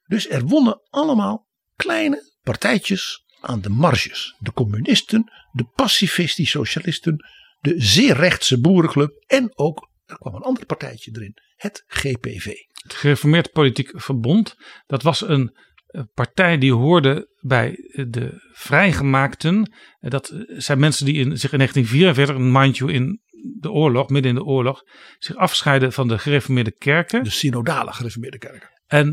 [0.06, 1.46] Dus er wonnen allemaal
[1.76, 4.34] kleine partijtjes aan de marges.
[4.38, 7.24] De communisten, de pacifistisch socialisten,
[7.60, 12.44] de zeer rechtse boerenclub en ook, er kwam een ander partijtje erin, het GPV.
[12.72, 17.70] Het Gereformeerd Politiek Verbond, dat was een eh, partij die hoorde bij
[18.08, 19.72] de vrijgemaakten.
[19.98, 23.20] Eh, Dat zijn mensen die in, zich in 1944, mind you, in
[23.60, 24.82] de oorlog, midden in de oorlog,
[25.18, 27.24] zich afscheiden van de gereformeerde kerken.
[27.24, 28.70] De synodale gereformeerde kerken.
[28.86, 29.08] En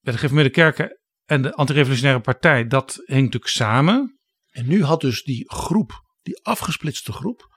[0.00, 4.18] bij de gereformeerde kerken en de antirevolutionaire partij, dat hing natuurlijk samen.
[4.50, 7.51] En nu had dus die groep, die afgesplitste groep,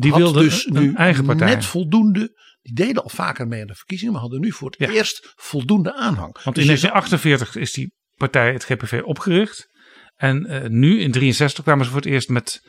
[0.00, 1.48] Die had wilde dus een, nu eigen partij.
[1.54, 2.36] net voldoende.
[2.62, 4.94] Die deden al vaker mee aan de verkiezingen, maar hadden nu voor het Ja.
[4.94, 6.42] eerst voldoende aanhang.
[6.42, 9.68] Want Dus in je zag- 1948 is die partij, het GPV, opgericht.
[10.16, 12.60] En eh, nu, in 63, kwamen ze voor het eerst met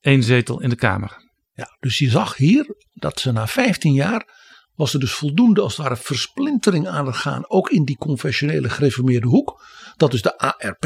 [0.00, 1.24] één zetel in de Kamer.
[1.52, 4.44] Ja, dus je zag hier dat ze na 15 jaar
[4.74, 7.48] was er dus voldoende als het ware versplintering aan het gaan.
[7.50, 9.62] Ook in die confessionele gereformeerde hoek.
[9.96, 10.84] Dat dus de ARP,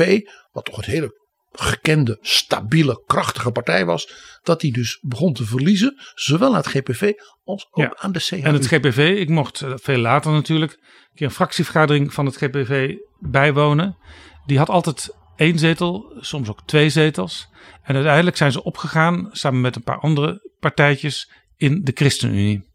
[0.52, 1.19] wat toch een hele
[1.52, 4.12] gekende, stabiele, krachtige partij was.
[4.42, 5.94] Dat die dus begon te verliezen.
[6.14, 7.12] Zowel aan het GPV
[7.44, 7.96] als ook Ja.
[7.96, 8.40] aan de CHU.
[8.40, 12.36] En het GPV, ik mocht eh, veel later natuurlijk een keer een fractievergadering van het
[12.36, 13.96] GPV bijwonen.
[14.46, 17.48] Die had altijd één zetel, soms ook twee zetels.
[17.82, 22.68] En uiteindelijk zijn ze opgegaan, samen met een paar andere partijtjes, in de ChristenUnie.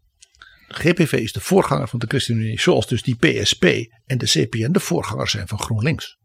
[0.68, 2.60] De GPV is de voorganger van de ChristenUnie.
[2.60, 3.64] Zoals dus die PSP
[4.06, 6.18] en de CPN de voorgangers zijn van GroenLinks.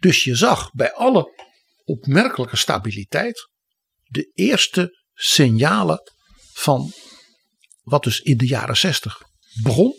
[0.00, 1.48] Dus je zag bij alle
[1.84, 3.48] opmerkelijke stabiliteit
[4.04, 6.00] de eerste signalen
[6.52, 6.92] van
[7.82, 9.20] wat dus in de jaren 60
[9.62, 9.94] begon.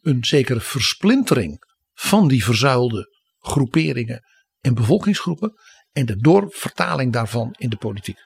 [0.00, 1.58] Een zekere versplintering
[1.94, 4.24] van die verzuilde groeperingen
[4.60, 5.52] en bevolkingsgroepen.
[5.92, 8.18] En de doorvertaling daarvan in de politiek.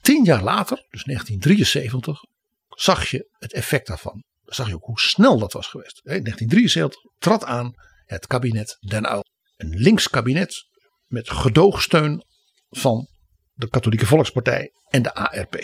[0.00, 2.20] Tien jaar later, dus 1973,
[2.68, 4.24] zag je het effect daarvan.
[4.44, 6.00] Zag je ook hoe snel dat was geweest.
[6.04, 7.72] In 1973 trad aan
[8.06, 9.24] het kabinet Den Uyl.
[9.62, 10.66] Een links kabinet
[11.06, 12.24] met gedoogsteun
[12.70, 13.08] van
[13.52, 15.56] de Katholieke Volkspartij en de ARP.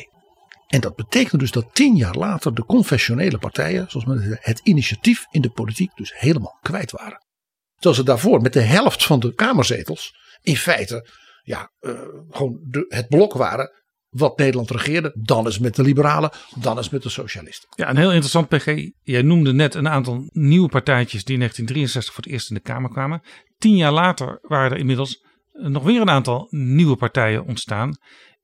[0.67, 4.61] En dat betekent dus dat tien jaar later de confessionele partijen, zoals men het, het
[4.63, 7.27] initiatief in de politiek, dus helemaal kwijt waren.
[7.75, 11.09] Terwijl ze daarvoor met de helft van de kamerzetels in feite
[11.43, 12.01] ja, uh,
[12.31, 12.59] gewoon
[12.89, 13.78] het blok waren
[14.11, 15.13] wat Nederland regeerde.
[15.15, 17.69] Dan is met de liberalen, dan is met de socialisten.
[17.77, 18.91] Ja, een heel interessant PG.
[19.03, 22.63] Jij noemde net een aantal nieuwe partijtjes die in 1963 voor het eerst in de
[22.63, 23.23] Kamer kwamen.
[23.59, 27.97] Tien jaar later waren er inmiddels nog weer een aantal nieuwe partijen ontstaan.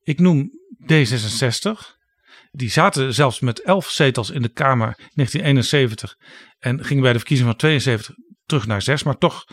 [0.03, 0.51] Ik noem
[0.93, 1.93] D66.
[2.51, 6.17] Die zaten zelfs met elf zetels in de Kamer in 1971
[6.59, 8.15] en gingen bij de verkiezing van 72
[8.47, 9.45] terug naar zes, maar toch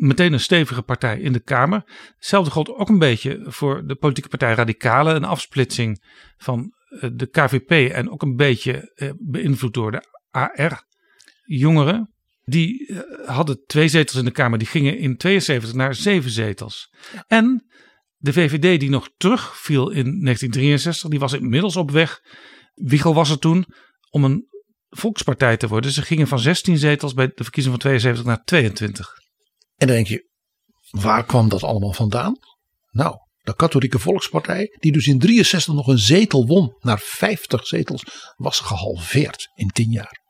[0.00, 1.82] meteen een stevige partij in de Kamer.
[2.16, 6.02] Hetzelfde geldt ook een beetje voor de politieke partij Radicalen, een afsplitsing
[6.36, 10.84] van eh, de KVP en ook een beetje eh, beïnvloed door de AR.
[11.44, 12.14] Jongeren,
[12.44, 16.94] die eh, hadden twee zetels in de Kamer, die gingen in 72 naar zeven zetels.
[17.26, 17.66] En
[18.16, 22.20] de VVD die nog terugviel in 1963, die was inmiddels op weg.
[22.74, 23.66] Wiegel was er toen
[24.10, 24.48] om een
[24.88, 25.90] volkspartij te worden.
[25.90, 29.19] Ze gingen van 16 zetels bij de verkiezing van 72 naar 22.
[29.80, 30.28] En dan denk je,
[30.90, 32.38] waar kwam dat allemaal vandaan?
[32.90, 38.04] Nou, de Katholieke Volkspartij, die dus in 63 nog een zetel won naar 50 zetels,
[38.36, 40.20] was gehalveerd in 10 jaar.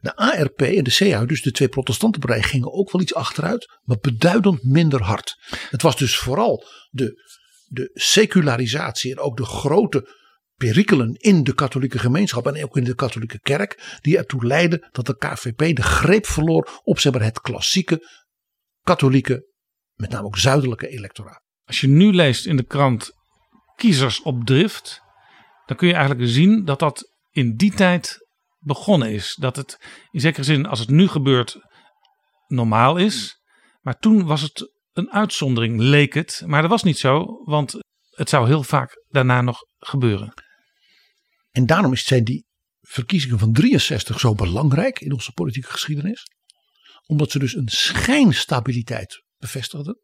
[0.00, 3.78] De ARP en de CA, dus de twee protestante partijen, gingen ook wel iets achteruit,
[3.82, 5.36] maar beduidend minder hard.
[5.70, 7.24] Het was dus vooral de,
[7.66, 10.14] de secularisatie en ook de grote
[10.56, 15.06] perikelen in de katholieke gemeenschap en ook in de katholieke kerk, die ertoe leidden dat
[15.06, 18.24] de KVP de greep verloor op zeg maar, het klassieke
[18.86, 19.52] katholieke,
[19.94, 21.42] met name ook zuidelijke electoraat.
[21.64, 23.10] Als je nu leest in de krant
[23.74, 25.00] kiezers op drift,
[25.66, 28.26] dan kun je eigenlijk zien dat dat in die tijd
[28.58, 29.36] begonnen is.
[29.40, 29.78] Dat het
[30.10, 31.56] in zekere zin, als het nu gebeurt,
[32.46, 33.40] normaal is.
[33.80, 36.42] Maar toen was het een uitzondering, leek het.
[36.46, 37.78] Maar dat was niet zo, want
[38.10, 40.32] het zou heel vaak daarna nog gebeuren.
[41.50, 42.46] En daarom zijn die
[42.80, 46.24] verkiezingen van 63 zo belangrijk in onze politieke geschiedenis.
[47.06, 49.98] Omdat ze dus een schijnstabiliteit bevestigden.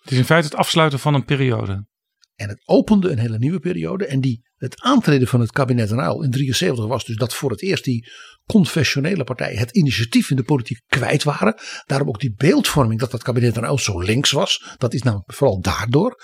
[0.00, 1.86] Het is in feite het afsluiten van een periode.
[2.34, 4.06] En het opende een hele nieuwe periode.
[4.06, 7.62] En die, het aantreden van het kabinet Uyl in 73 was dus dat voor het
[7.62, 8.10] eerst die
[8.46, 11.54] confessionele partijen het initiatief in de politiek kwijt waren.
[11.86, 14.74] Daarom ook die beeldvorming dat dat kabinet Uyl zo links was.
[14.76, 16.22] Dat is nou vooral daardoor.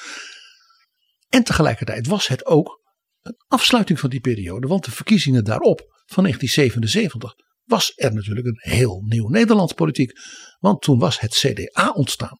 [1.28, 2.80] En tegelijkertijd was het ook
[3.22, 4.66] een afsluiting van die periode.
[4.66, 10.12] Want de verkiezingen daarop van 1977 was er natuurlijk een heel nieuw Nederlands politiek.
[10.58, 12.36] Want toen was het CDA ontstaan.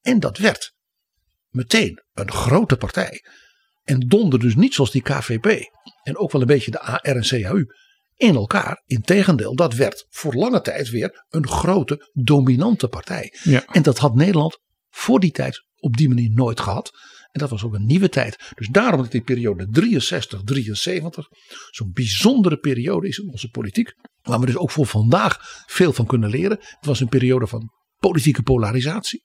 [0.00, 0.74] En dat werd
[1.48, 3.24] meteen een grote partij.
[3.82, 5.70] En donder dus niet zoals die KVP
[6.02, 7.66] en ook wel een beetje de AR en CHU
[8.16, 8.82] in elkaar.
[8.86, 13.34] Integendeel, dat werd voor lange tijd weer een grote dominante partij.
[13.42, 13.64] Ja.
[13.64, 16.90] En dat had Nederland voor die tijd op die manier nooit gehad.
[17.34, 18.52] En dat was ook een nieuwe tijd.
[18.54, 21.38] Dus daarom dat die periode 63-73
[21.70, 23.94] zo'n bijzondere periode is in onze politiek.
[24.22, 26.58] Waar we dus ook voor vandaag veel van kunnen leren.
[26.60, 29.24] Het was een periode van politieke polarisatie.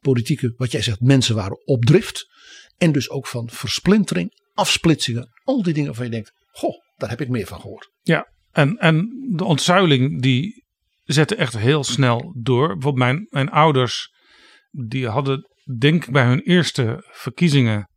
[0.00, 2.26] Politieke, wat jij zegt, mensen waren op drift.
[2.76, 5.28] En dus ook van versplintering, afsplitsingen.
[5.44, 7.90] Al die dingen waarvan je denkt, goh, daar heb ik meer van gehoord.
[8.00, 10.64] Ja, en, en de ontzuiling die
[11.04, 12.66] zette echt heel snel door.
[12.66, 14.12] Bijvoorbeeld mijn, mijn ouders,
[14.70, 17.88] die hadden denk bij hun eerste verkiezingen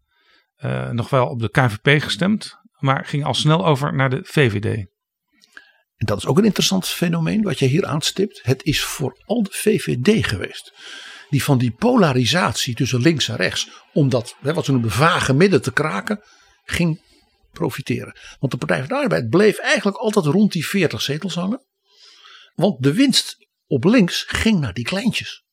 [0.63, 2.63] uh, nog wel op de KVP gestemd.
[2.79, 4.87] Maar ging al snel over naar de VVD.
[5.95, 8.39] En dat is ook een interessant fenomeen wat je hier aanstipt.
[8.43, 10.73] Het is vooral de VVD geweest.
[11.29, 13.69] Die van die polarisatie tussen links en rechts.
[13.93, 16.21] Om dat, wat ze noemen, vage midden te kraken.
[16.63, 17.01] Ging
[17.51, 18.17] profiteren.
[18.39, 21.65] Want de Partij van de Arbeid bleef eigenlijk altijd rond die 40 zetels hangen.
[22.55, 25.44] Want de winst op links ging naar die kleintjes.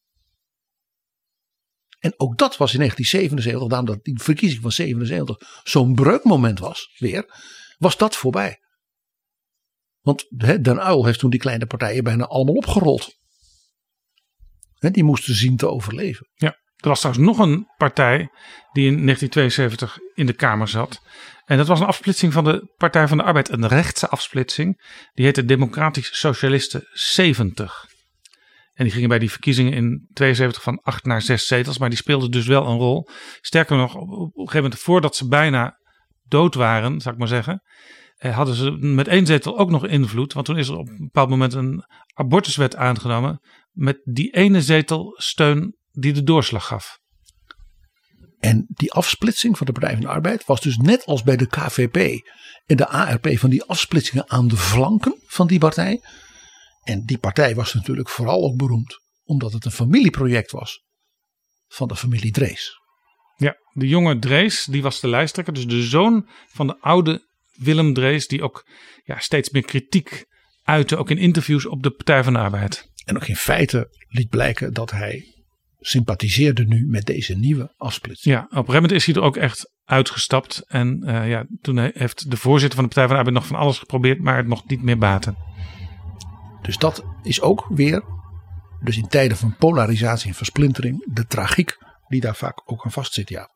[2.03, 6.97] En ook dat was in 1977, daarom dat die verkiezing van 77 zo'n breukmoment was
[6.99, 7.25] weer,
[7.79, 8.61] was dat voorbij.
[10.01, 10.27] Want
[10.65, 13.21] Den Uil heeft toen die kleine partijen bijna allemaal opgerold.
[14.79, 16.29] Die moesten zien te overleven.
[16.35, 18.19] Ja, er was trouwens nog een partij
[18.73, 21.03] die in 1972 in de Kamer zat.
[21.45, 24.83] En dat was een afsplitsing van de Partij van de Arbeid, een rechtse afsplitsing.
[25.15, 27.91] Die heette Democratisch Socialisten 70.
[28.73, 31.79] En die gingen bij die verkiezingen in 72 van 8 naar 6 zetels.
[31.79, 33.09] Maar die speelden dus wel een rol.
[33.41, 35.79] Sterker nog, op een gegeven moment voordat ze bijna
[36.23, 37.63] dood waren, zou ik maar zeggen.
[38.17, 40.33] Eh, hadden ze met één zetel ook nog invloed.
[40.33, 41.85] Want toen is er op een bepaald moment een
[42.15, 43.41] abortuswet aangenomen.
[43.71, 47.01] Met die ene zetel steun die de doorslag gaf.
[48.39, 51.47] En die afsplitsing van de Partij van de Arbeid was dus net als bij de
[51.47, 51.97] KVP
[52.67, 56.01] en de ARP van die afsplitsingen aan de flanken van die partij.
[56.83, 60.85] En die partij was natuurlijk vooral ook beroemd omdat het een familieproject was
[61.67, 62.81] van de familie Drees.
[63.37, 67.95] Ja, de jonge Drees, die was de lijsttrekker, dus de zoon van de oude Willem
[67.95, 68.69] Drees, die ook
[69.05, 70.25] ja, steeds meer kritiek
[70.63, 72.91] uitte, ook in interviews op de Partij van de Arbeid.
[73.05, 75.45] En ook in feite liet blijken dat hij
[75.81, 78.35] sympathiseerde nu met deze nieuwe afsplitsing.
[78.35, 80.65] Ja, op een gegeven moment is hij er ook echt uitgestapt.
[80.67, 83.57] En uh, ja, toen heeft de voorzitter van de Partij van de Arbeid nog van
[83.57, 85.37] alles geprobeerd, maar het mocht niet meer baten.
[86.63, 88.03] Dus dat is ook weer,
[88.81, 91.77] dus in tijden van polarisatie en versplintering, de tragiek
[92.09, 93.29] die daar vaak ook aan vastzit.
[93.29, 93.49] Ja.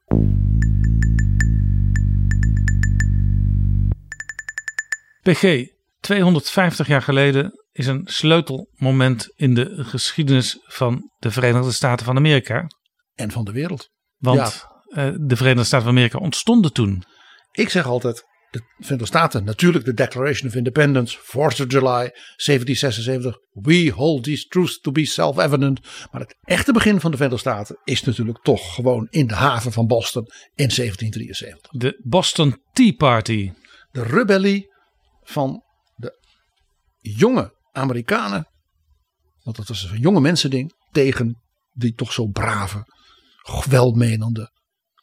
[5.22, 5.66] PG,
[6.00, 12.66] 250 jaar geleden is een sleutelmoment in de geschiedenis van de Verenigde Staten van Amerika.
[13.14, 13.90] En van de wereld.
[14.16, 15.08] Want ja.
[15.10, 17.04] uh, de Verenigde Staten van Amerika ontstonden toen.
[17.52, 18.24] Ik zeg altijd,
[18.58, 23.38] de Verenigde Staten, natuurlijk de Declaration of Independence, 4th of July, 1776.
[23.52, 25.80] We hold these truths to be self-evident.
[26.10, 29.72] Maar het echte begin van de Verenigde Staten is natuurlijk toch gewoon in de haven
[29.72, 30.24] van Boston
[30.54, 31.70] in 1773.
[31.70, 33.52] De Boston Tea Party.
[33.90, 34.72] De rebellie
[35.22, 35.62] van
[35.94, 36.18] de
[37.00, 38.48] jonge Amerikanen,
[39.42, 41.42] want dat was een jonge mensending, tegen
[41.72, 42.86] die toch zo brave,
[43.68, 44.50] welmenende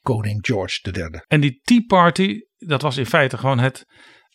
[0.04, 1.24] koning George III.
[1.28, 3.86] En die Tea Party, dat was in feite gewoon het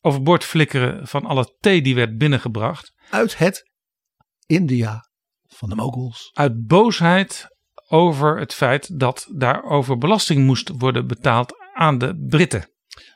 [0.01, 2.93] overboord flikkeren van alle thee die werd binnengebracht.
[3.11, 3.71] Uit het
[4.47, 5.09] India
[5.47, 6.31] van de moguls.
[6.33, 7.47] Uit boosheid
[7.89, 12.71] over het feit dat daarover belasting moest worden betaald aan de Britten.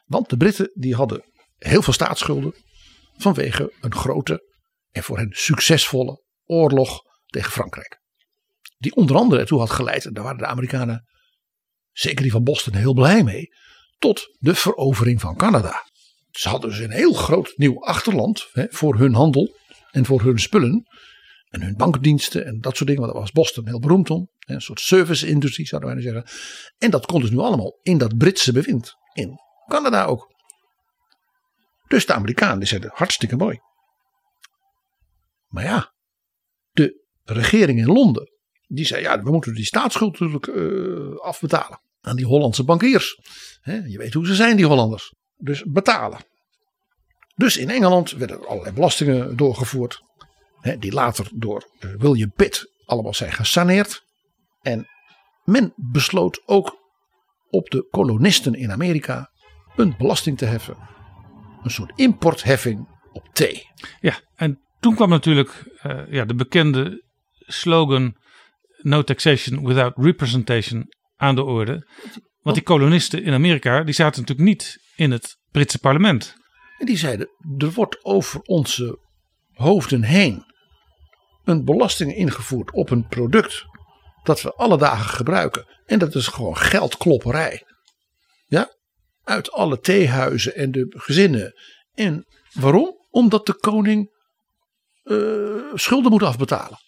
[0.05, 1.25] Want de Britten die hadden
[1.59, 2.55] heel veel staatsschulden
[3.17, 4.51] vanwege een grote
[4.91, 8.01] en voor hen succesvolle oorlog tegen Frankrijk.
[8.79, 11.07] Die onder andere ertoe had geleid, en daar waren de Amerikanen,
[11.93, 13.55] zeker die van Boston, heel blij mee,
[13.99, 15.91] tot de verovering van Canada.
[16.31, 19.57] Ze hadden dus een heel groot nieuw achterland hè, voor hun handel
[19.91, 20.87] en voor hun spullen.
[21.49, 24.31] En hun bankdiensten en dat soort dingen, want daar was Boston heel beroemd om.
[24.39, 26.25] Een soort service-industrie zouden wij zeggen.
[26.79, 28.95] En dat kon dus nu allemaal in dat Britse bewind.
[29.13, 30.35] In Canada ook.
[31.89, 33.61] Dus de Amerikanen zeiden hartstikke mooi.
[35.49, 35.95] Maar ja,
[36.71, 38.32] de regering in Londen,
[38.75, 43.19] die zei ja, we moeten die staatsschuld natuurlijk uh, afbetalen aan die Hollandse bankiers.
[43.65, 45.15] Je weet hoe ze zijn, die Hollanders.
[45.37, 46.19] Dus betalen.
[47.35, 50.01] Dus in Engeland werden er allerlei belastingen doorgevoerd.
[50.79, 54.05] Die later door uh, William Pitt allemaal zijn gesaneerd.
[54.61, 54.87] En
[55.45, 56.77] men besloot ook
[57.51, 59.31] op de kolonisten in Amerika
[59.77, 60.77] een belasting te heffen.
[61.63, 63.67] Een soort importheffing op thee.
[64.01, 67.05] Ja, en toen kwam natuurlijk uh, ja, de bekende
[67.39, 68.17] slogan
[68.83, 71.89] No taxation without representation aan de orde.
[72.41, 76.35] Want die kolonisten in Amerika die zaten natuurlijk niet in het Britse parlement.
[76.79, 77.29] En die zeiden
[77.59, 78.99] er wordt over onze
[79.53, 80.45] hoofden heen
[81.45, 83.65] een belasting ingevoerd op een product
[84.23, 85.67] dat we alle dagen gebruiken.
[85.87, 87.67] En dat is gewoon geldklopperij.
[88.47, 88.73] Ja,
[89.25, 91.55] uit alle theehuizen en de gezinnen.
[91.95, 93.01] En waarom?
[93.11, 94.11] Omdat de koning
[95.05, 96.79] uh, schulden moet afbetalen.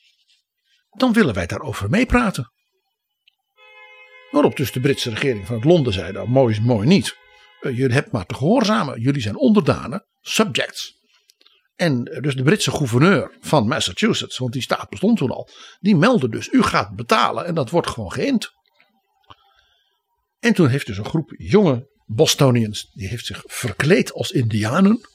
[0.94, 2.52] Dan willen wij daarover meepraten.
[4.30, 7.16] Waarop dus de Britse regering van het Londen zei: nou, mooi is mooi niet.
[7.60, 9.00] Uh, jullie hebben maar te gehoorzamen.
[9.00, 10.92] Jullie zijn onderdanen, subjects.
[11.76, 15.48] En dus de Britse gouverneur van Massachusetts, want die staat bestond toen al,
[15.80, 18.52] die meldde dus: u gaat betalen en dat wordt gewoon geïnd.
[20.38, 25.08] En toen heeft dus een groep jonge Bostonians, die heeft zich verkleed als indianen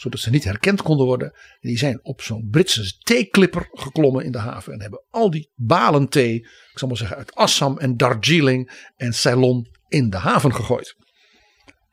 [0.00, 1.32] zodat ze niet herkend konden worden.
[1.60, 4.72] Die zijn op zo'n Britse theeklipper geklommen in de haven.
[4.72, 9.12] En hebben al die balen thee, ik zal maar zeggen uit Assam en Darjeeling en
[9.12, 10.96] Ceylon in de haven gegooid.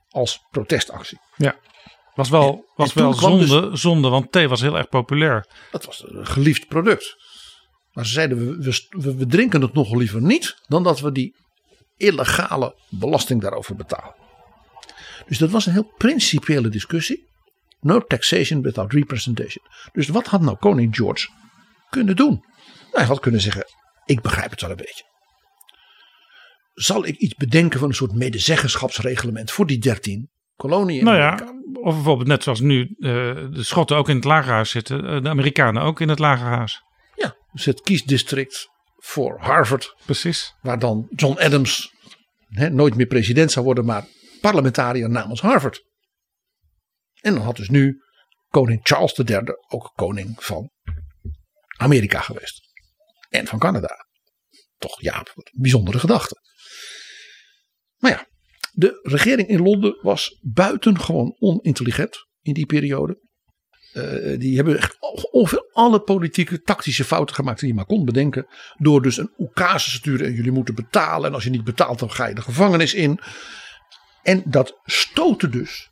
[0.09, 1.19] Als protestactie.
[1.35, 1.55] Ja,
[2.15, 5.47] was wel, en, was en wel zonde, dus, zonde, want thee was heel erg populair.
[5.71, 7.15] Dat was een geliefd product.
[7.91, 11.35] Maar ze zeiden, we, we, we drinken het nog liever niet dan dat we die
[11.97, 14.15] illegale belasting daarover betalen.
[15.27, 17.25] Dus dat was een heel principiële discussie.
[17.79, 19.65] No taxation without representation.
[19.91, 21.27] Dus wat had nou koning George
[21.89, 22.29] kunnen doen?
[22.31, 23.65] Nou, hij had kunnen zeggen:
[24.05, 25.03] Ik begrijp het wel een beetje.
[26.73, 31.03] Zal ik iets bedenken van een soort medezeggenschapsreglement voor die dertien koloniën?
[31.03, 31.33] Nou ja,
[31.81, 33.11] of bijvoorbeeld net zoals nu uh,
[33.51, 36.81] de Schotten ook in het lagerhuis zitten, uh, de Amerikanen ook in het lagerhuis.
[37.15, 39.95] Ja, dus het kiesdistrict voor Harvard.
[40.05, 40.55] Precies.
[40.61, 41.93] Waar dan John Adams
[42.47, 44.05] hè, nooit meer president zou worden, maar
[44.41, 45.85] parlementariër namens Harvard.
[47.27, 48.01] En dan had dus nu
[48.49, 50.71] koning Charles III ook koning van
[51.77, 52.61] Amerika geweest.
[53.29, 54.07] En van Canada.
[54.77, 56.41] Toch ja, bijzondere gedachte.
[57.97, 58.27] Maar ja,
[58.71, 63.25] de regering in Londen was buitengewoon onintelligent in die periode.
[63.93, 64.97] Uh, die hebben echt
[65.31, 68.47] ongeveer alle politieke tactische fouten gemaakt die je maar kon bedenken.
[68.77, 71.27] Door dus een oekase te sturen en jullie moeten betalen.
[71.27, 73.19] En als je niet betaalt dan ga je de gevangenis in.
[74.23, 75.89] En dat stootte dus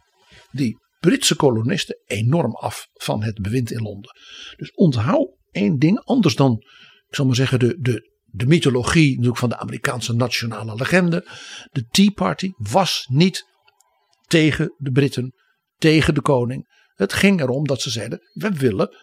[0.52, 4.12] die Britse kolonisten enorm af van het bewind in Londen.
[4.58, 6.54] Dus onthoud één ding anders dan,
[7.08, 11.28] ik zal maar zeggen, de, de, de mythologie natuurlijk van de Amerikaanse nationale legende.
[11.72, 13.46] De Tea Party was niet
[14.28, 15.34] tegen de Britten,
[15.78, 16.74] tegen de koning.
[16.94, 18.96] Het ging erom dat ze zeiden: we willen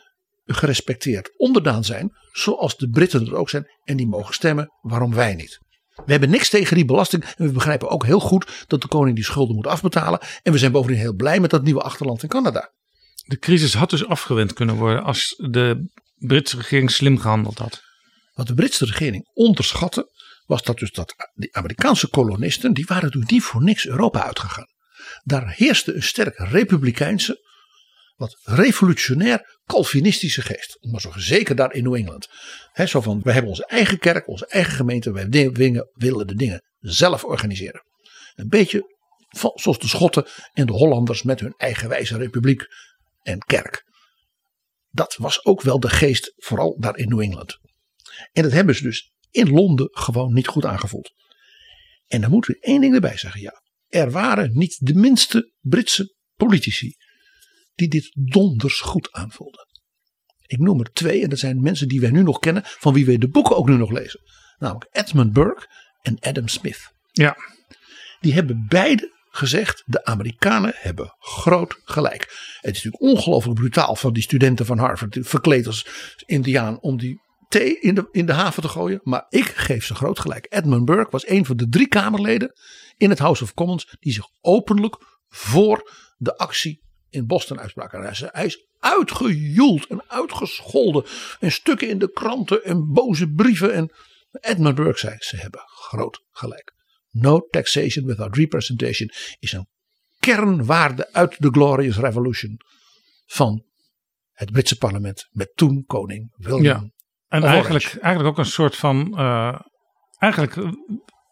[0.45, 5.35] gerespecteerd onderdaan zijn, zoals de Britten er ook zijn, en die mogen stemmen, waarom wij
[5.35, 5.61] niet?
[5.95, 9.17] We hebben niks tegen die belasting en we begrijpen ook heel goed dat de koning
[9.17, 10.21] die schulden moet afbetalen.
[10.43, 12.73] En we zijn bovendien heel blij met dat nieuwe achterland in Canada.
[13.27, 17.83] De crisis had dus afgewend kunnen worden als de Britse regering slim gehandeld had.
[18.35, 20.11] Wat de Britse regering onderschatte,
[20.47, 24.67] was dat dus dat de Amerikaanse kolonisten, die waren dus niet voor niks Europa uitgegaan.
[25.23, 27.52] Daar heerste een sterk republikeinse,
[28.23, 30.79] wat revolutionair Calvinistische geest.
[30.81, 32.29] Maar zo zeker daar in New England.
[32.73, 35.29] He, zo van, we hebben onze eigen kerk, onze eigen gemeente, wij
[35.93, 37.85] willen de dingen zelf organiseren.
[38.35, 38.97] Een beetje
[39.55, 42.67] zoals de Schotten en de Hollanders met hun eigenwijze republiek
[43.23, 43.85] en kerk.
[44.91, 47.59] Dat was ook wel de geest, vooral daar in New England.
[48.33, 51.13] En dat hebben ze dus in Londen gewoon niet goed aangevoeld.
[52.07, 53.41] En dan moeten we één ding erbij zeggen.
[53.41, 56.95] Ja, er waren niet de minste Britse politici
[57.89, 59.67] die dit donders goed aanvoelden.
[60.47, 63.07] Ik noem er twee en dat zijn mensen die wij nu nog kennen, van wie
[63.07, 64.21] wij de boeken ook nu nog lezen.
[64.59, 65.69] Namelijk Edmund Burke
[66.03, 66.93] en Adam Smith.
[67.13, 67.37] Ja.
[68.21, 72.23] Die hebben beide gezegd, de Amerikanen hebben groot gelijk.
[72.61, 75.87] Het is natuurlijk ongelooflijk brutaal van die studenten van Harvard, verkleed als
[76.27, 79.01] indiaan, om die thee in de, in de haven te gooien.
[79.03, 80.47] Maar ik geef ze groot gelijk.
[80.49, 82.53] Edmund Burke was een van de drie Kamerleden
[82.97, 84.97] in het House of Commons die zich openlijk
[85.29, 86.83] voor de actie
[87.13, 88.15] in Boston uitspraken.
[88.33, 91.05] Hij is uitgejoeld en uitgescholden.
[91.41, 93.75] En stukken in de kranten en boze brieven.
[93.75, 93.93] En
[94.41, 96.75] Edmund Burke zei, ze hebben groot gelijk.
[97.11, 99.67] No taxation without representation is een
[100.19, 102.61] kernwaarde uit de Glorious Revolution
[103.27, 103.65] van
[104.33, 106.63] het Britse parlement met toen koning William.
[106.63, 106.91] Ja,
[107.29, 109.15] en eigenlijk, eigenlijk ook een soort van.
[109.15, 109.61] Uh,
[110.19, 110.75] eigenlijk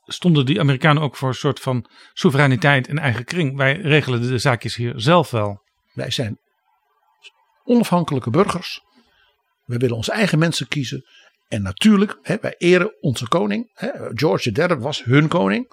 [0.05, 3.57] stonden die Amerikanen ook voor een soort van soevereiniteit en eigen kring.
[3.57, 5.69] Wij regelen de zaakjes hier zelf wel.
[5.93, 6.39] Wij zijn
[7.65, 8.81] onafhankelijke burgers.
[9.65, 11.05] We willen onze eigen mensen kiezen.
[11.49, 13.71] En natuurlijk, hè, wij eren onze koning.
[13.75, 15.73] Hè, George III was hun koning.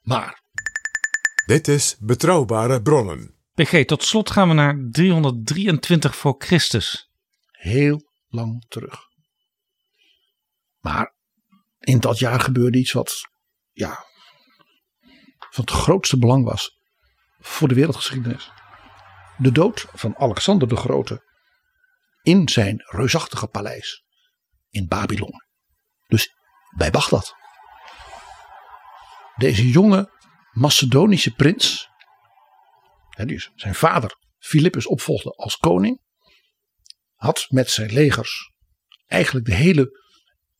[0.00, 0.42] Maar.
[1.46, 3.34] Dit is betrouwbare bronnen.
[3.54, 7.10] PG, tot slot gaan we naar 323 voor Christus.
[7.50, 8.98] Heel lang terug.
[10.80, 11.14] Maar
[11.78, 13.28] in dat jaar gebeurde iets wat,
[13.72, 14.04] ja,
[15.50, 16.78] van het grootste belang was
[17.40, 18.50] voor de wereldgeschiedenis.
[19.36, 21.22] De dood van Alexander de Grote
[22.22, 24.04] in zijn reusachtige paleis
[24.70, 25.42] in Babylon.
[26.06, 26.34] Dus
[26.76, 27.34] bij Bagdad.
[29.36, 30.12] Deze jonge
[30.52, 31.88] Macedonische prins,
[33.24, 36.00] die zijn vader Philippus opvolgde als koning,
[37.14, 38.52] had met zijn legers
[39.06, 40.02] eigenlijk de hele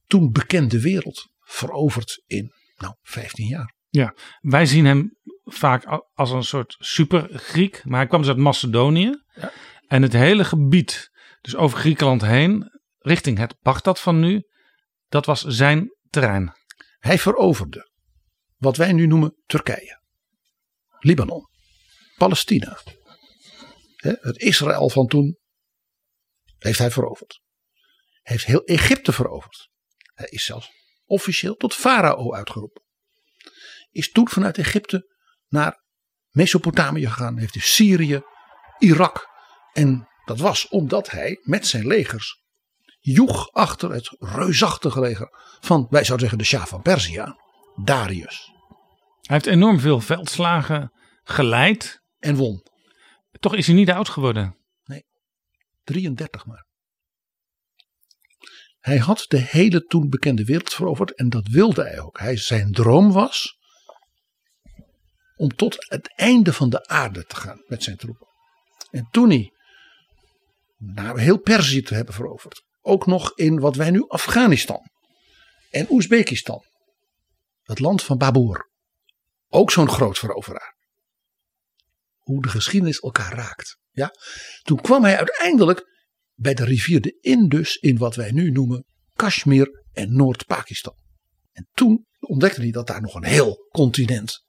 [0.06, 3.74] toen bekende wereld veroverd in nou, 15 jaar.
[3.88, 8.38] Ja, wij zien hem vaak als een soort super Griek, maar hij kwam dus uit
[8.38, 9.22] Macedonië.
[9.34, 9.52] Ja.
[9.86, 11.10] En het hele gebied,
[11.40, 14.48] dus over Griekenland heen, richting het Bagdad van nu,
[15.08, 16.52] dat was zijn terrein.
[16.98, 17.90] Hij veroverde
[18.56, 20.00] wat wij nu noemen Turkije,
[20.98, 21.48] Libanon,
[22.16, 22.78] Palestina.
[23.96, 25.38] Het Israël van toen
[26.58, 27.42] heeft hij veroverd.
[28.22, 29.68] Hij heeft heel Egypte veroverd.
[30.14, 30.70] Hij is zelfs
[31.04, 32.82] officieel tot farao uitgeroepen.
[33.90, 35.13] Is toen vanuit Egypte
[35.54, 35.82] naar
[36.30, 37.38] Mesopotamië gegaan.
[37.38, 38.22] Heeft hij Syrië,
[38.78, 39.28] Irak.
[39.72, 42.42] En dat was omdat hij met zijn legers
[43.00, 45.28] joeg achter het reusachtige leger
[45.60, 47.36] van, wij zouden zeggen, de Shah van Persia,
[47.82, 48.52] Darius.
[49.20, 52.02] Hij heeft enorm veel veldslagen geleid.
[52.18, 52.66] En won.
[53.40, 54.56] Toch is hij niet oud geworden.
[54.84, 55.04] Nee,
[55.82, 56.66] 33 maar.
[58.78, 62.18] Hij had de hele toen bekende wereld veroverd en dat wilde hij ook.
[62.18, 63.58] Hij, zijn droom was
[65.36, 68.26] om tot het einde van de aarde te gaan met zijn troepen.
[68.90, 69.52] En toen hij,
[70.76, 74.90] na heel Perzië te hebben veroverd, ook nog in wat wij nu Afghanistan
[75.70, 76.64] en Oezbekistan,
[77.62, 78.70] het land van Babur,
[79.48, 80.76] ook zo'n groot veroveraar.
[82.18, 83.78] Hoe de geschiedenis elkaar raakt.
[83.90, 84.14] Ja?
[84.62, 85.92] Toen kwam hij uiteindelijk
[86.34, 90.96] bij de rivier de Indus in wat wij nu noemen Kashmir en Noord-Pakistan.
[91.52, 94.43] En toen ontdekte hij dat daar nog een heel continent,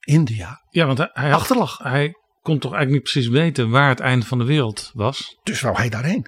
[0.00, 1.78] India, ja, want hij, hij achterlag.
[1.78, 5.38] Hij kon toch eigenlijk niet precies weten waar het einde van de wereld was.
[5.42, 6.26] Dus wou hij daarheen.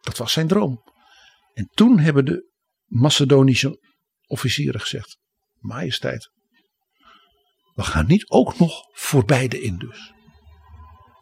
[0.00, 0.82] Dat was zijn droom.
[1.52, 2.48] En toen hebben de
[2.86, 3.78] Macedonische
[4.26, 5.18] officieren gezegd:
[5.58, 6.30] Majesteit,
[7.74, 10.12] we gaan niet ook nog voorbij de Indus.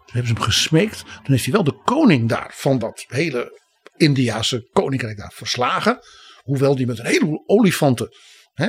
[0.05, 1.01] hebben ze hem gesmeekt.
[1.01, 3.61] Toen heeft hij wel de koning daar van dat hele
[3.97, 5.99] Indiase koninkrijk daar verslagen.
[6.43, 8.09] Hoewel die met een heleboel olifanten
[8.53, 8.69] hè,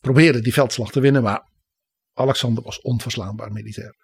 [0.00, 1.22] probeerde die veldslag te winnen.
[1.22, 1.51] Maar
[2.12, 3.96] Alexander was onverslaanbaar militair.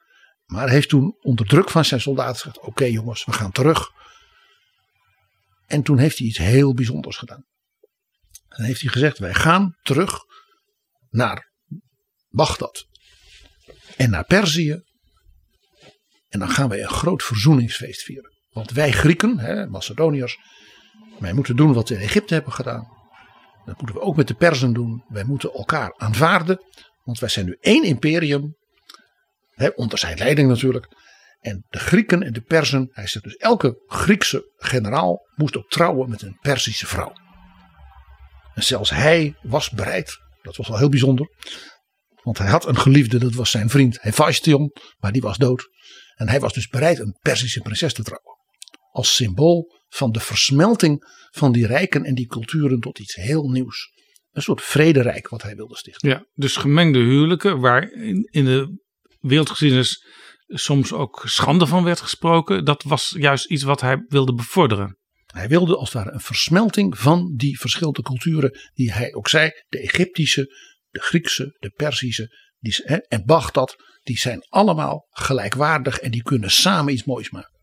[0.45, 3.91] Maar heeft toen onder druk van zijn soldaten gezegd: Oké jongens, we gaan terug.
[5.67, 7.45] En toen heeft hij iets heel bijzonders gedaan.
[8.49, 10.19] Dan heeft hij gezegd: Wij gaan terug
[11.09, 11.53] naar
[12.29, 12.87] Bagdad
[13.97, 14.83] en naar Perzië.
[16.29, 18.33] En dan gaan wij een groot verzoeningsfeest vieren.
[18.51, 20.39] Want wij Grieken, hè, Macedoniërs,
[21.19, 22.89] wij moeten doen wat we in Egypte hebben gedaan.
[23.65, 25.05] Dat moeten we ook met de Perzen doen.
[25.09, 26.61] Wij moeten elkaar aanvaarden.
[27.09, 28.57] Want wij zijn nu één imperium.
[29.55, 30.87] Hè, onder zijn leiding natuurlijk.
[31.41, 32.89] En de Grieken en de Perzen.
[32.93, 37.13] Hij zegt dus elke Griekse generaal moest ook trouwen met een Perzische vrouw.
[38.55, 40.19] En zelfs hij was bereid.
[40.43, 41.29] Dat was wel heel bijzonder.
[42.23, 44.73] Want hij had een geliefde, dat was zijn vriend Hephaestion.
[44.99, 45.69] Maar die was dood.
[46.15, 48.37] En hij was dus bereid een Perzische prinses te trouwen.
[48.91, 53.97] Als symbool van de versmelting van die rijken en die culturen tot iets heel nieuws.
[54.31, 56.09] Een soort vrederijk wat hij wilde stichten.
[56.09, 58.83] Ja, dus gemengde huwelijken, waar in, in de
[59.21, 60.05] wereldgeschiedenis
[60.47, 62.65] soms ook schande van werd gesproken.
[62.65, 64.99] Dat was juist iets wat hij wilde bevorderen.
[65.27, 69.51] Hij wilde als het ware een versmelting van die verschillende culturen, die hij ook zei:
[69.69, 70.55] de Egyptische,
[70.89, 76.51] de Griekse, de Perzische die, hè, en Bagdad, die zijn allemaal gelijkwaardig en die kunnen
[76.51, 77.61] samen iets moois maken.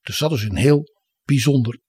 [0.00, 0.84] Dus dat is een heel
[1.24, 1.80] bijzonder,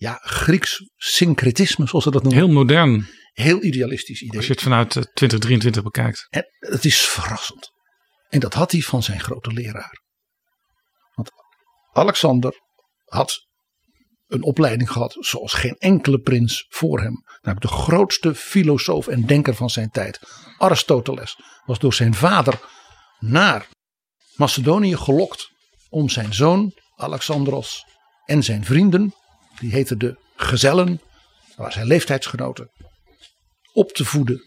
[0.00, 2.40] ja, Grieks syncretisme, zoals ze dat noemen.
[2.42, 4.36] Heel modern, Heel idealistisch idee.
[4.36, 6.26] als je het vanuit eh, 2023 bekijkt.
[6.30, 7.70] En het is verrassend.
[8.28, 10.02] En dat had hij van zijn grote leraar.
[11.14, 11.30] Want
[11.92, 12.54] Alexander
[13.04, 13.46] had
[14.26, 17.24] een opleiding gehad zoals geen enkele prins voor hem.
[17.40, 20.20] Namelijk de grootste filosoof en denker van zijn tijd.
[20.58, 22.60] Aristoteles was door zijn vader
[23.18, 23.66] naar
[24.34, 25.50] Macedonië gelokt
[25.88, 27.84] om zijn zoon Alexandros
[28.24, 29.14] en zijn vrienden,
[29.60, 31.00] die heten de gezellen,
[31.46, 32.70] dat waren zijn leeftijdsgenoten,
[33.72, 34.44] op te voeden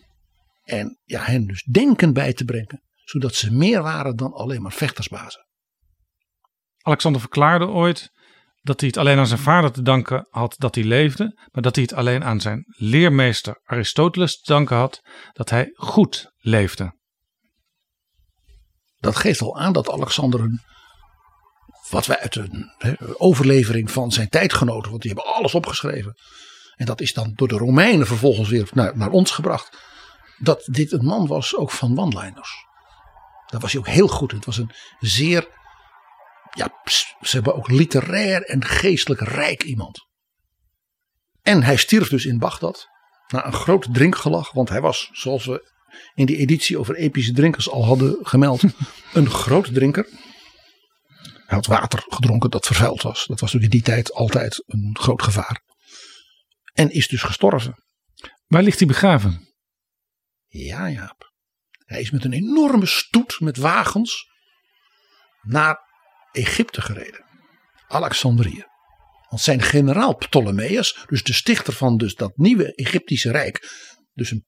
[0.63, 4.73] en ja, hen dus denken bij te brengen, zodat ze meer waren dan alleen maar
[4.73, 5.47] vechtersbazen.
[6.81, 8.11] Alexander verklaarde ooit
[8.61, 11.75] dat hij het alleen aan zijn vader te danken had dat hij leefde, maar dat
[11.75, 15.01] hij het alleen aan zijn leermeester Aristoteles te danken had
[15.33, 16.95] dat hij goed leefde.
[18.97, 20.61] Dat geeft al aan dat Alexander een,
[21.93, 22.71] wat wij uit een
[23.17, 26.17] overlevering van zijn tijdgenoten, want die hebben alles opgeschreven.
[26.75, 29.77] En dat is dan door de Romeinen vervolgens weer naar, naar ons gebracht.
[30.37, 32.65] Dat dit een man was ook van one-liners.
[33.45, 34.37] Daar was hij ook heel goed in.
[34.37, 35.47] Het was een zeer,
[36.53, 36.81] ja,
[37.21, 40.07] ze hebben ook literair en geestelijk rijk iemand.
[41.41, 42.87] En hij stierf dus in Bagdad
[43.27, 44.51] na een groot drinkgelag.
[44.51, 45.71] Want hij was, zoals we
[46.13, 48.63] in die editie over epische drinkers al hadden gemeld,
[49.13, 50.07] een groot drinker.
[51.53, 53.25] Hij had water gedronken dat vervuild was.
[53.25, 55.61] Dat was natuurlijk in die tijd altijd een groot gevaar.
[56.73, 57.83] En is dus gestorven.
[58.47, 59.53] Waar ligt hij begraven?
[60.47, 61.31] Ja, Jaap.
[61.85, 64.29] Hij is met een enorme stoet met wagens
[65.41, 65.79] naar
[66.31, 67.25] Egypte gereden.
[67.87, 68.65] Alexandrië.
[69.29, 73.71] Want zijn generaal Ptolemeus, dus de stichter van dus dat nieuwe Egyptische rijk,
[74.13, 74.45] dus een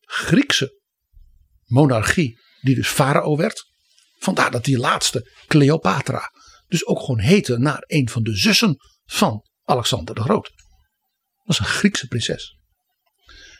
[0.00, 0.80] Griekse
[1.64, 3.72] monarchie die dus farao werd.
[4.24, 6.30] Vandaar dat die laatste, Cleopatra,
[6.66, 10.52] dus ook gewoon heette naar een van de zussen van Alexander de Groot.
[10.54, 12.58] Dat was een Griekse prinses.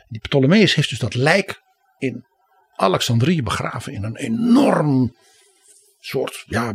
[0.09, 1.61] Die Ptolemeus heeft dus dat lijk
[1.99, 2.27] in
[2.75, 5.17] Alexandrië begraven in een enorm
[5.99, 6.75] soort ja,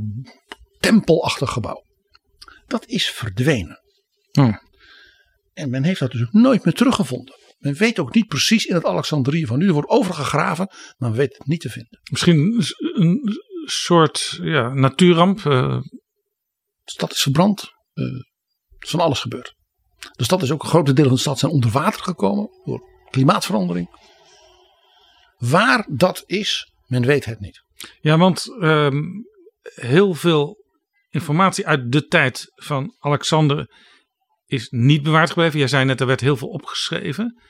[0.80, 1.84] tempelachtig gebouw.
[2.68, 3.80] Dat is verdwenen.
[4.32, 4.54] Hm.
[5.54, 7.36] En men heeft dat dus ook nooit meer teruggevonden.
[7.58, 9.68] Men weet ook niet precies in het Alexandrië van nu.
[9.68, 10.66] Er wordt overgegraven,
[10.98, 12.00] maar men weet het niet te vinden.
[12.12, 13.22] Misschien een
[13.70, 15.38] soort ja, natuurramp.
[15.46, 15.80] eh,
[16.84, 17.62] De stad is verbrand.
[17.94, 19.54] eh, er is van alles gebeurd.
[20.12, 22.82] De stad is ook een grote deel van de stad zijn onder water gekomen door
[23.10, 23.90] klimaatverandering.
[25.38, 27.64] Waar dat is, men weet het niet.
[28.02, 29.02] Ja, want ehm,
[29.62, 30.58] heel veel
[31.10, 33.72] informatie uit de tijd van Alexander
[34.46, 35.60] is niet bewaard gebleven.
[35.60, 37.42] Jij zei net, er werd heel veel opgeschreven.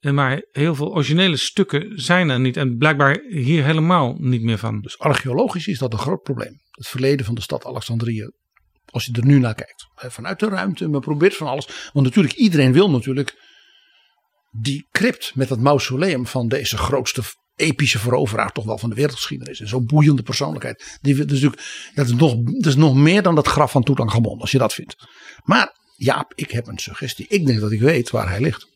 [0.00, 2.56] Eh, Maar heel veel originele stukken zijn er niet.
[2.56, 4.80] En blijkbaar hier helemaal niet meer van.
[4.80, 6.60] Dus archeologisch is dat een groot probleem.
[6.70, 8.30] Het verleden van de stad Alexandrië.
[8.84, 9.86] Als je er nu naar kijkt.
[9.94, 10.88] Hè, Vanuit de ruimte.
[10.88, 11.90] Men probeert van alles.
[11.92, 13.42] Want natuurlijk iedereen wil natuurlijk.
[14.50, 17.22] Die crypt met het mausoleum van deze grootste
[17.56, 19.60] epische veroveraar toch wel van de wereldgeschiedenis.
[19.60, 20.98] En zo'n boeiende persoonlijkheid.
[21.00, 24.40] Die, dat, natuurlijk, dat, is nog, dat is nog meer dan dat graf van Tutankhamon.
[24.40, 24.96] Als je dat vindt.
[25.44, 27.26] Maar Jaap, ik heb een suggestie.
[27.28, 28.66] Ik denk dat ik weet waar hij ligt.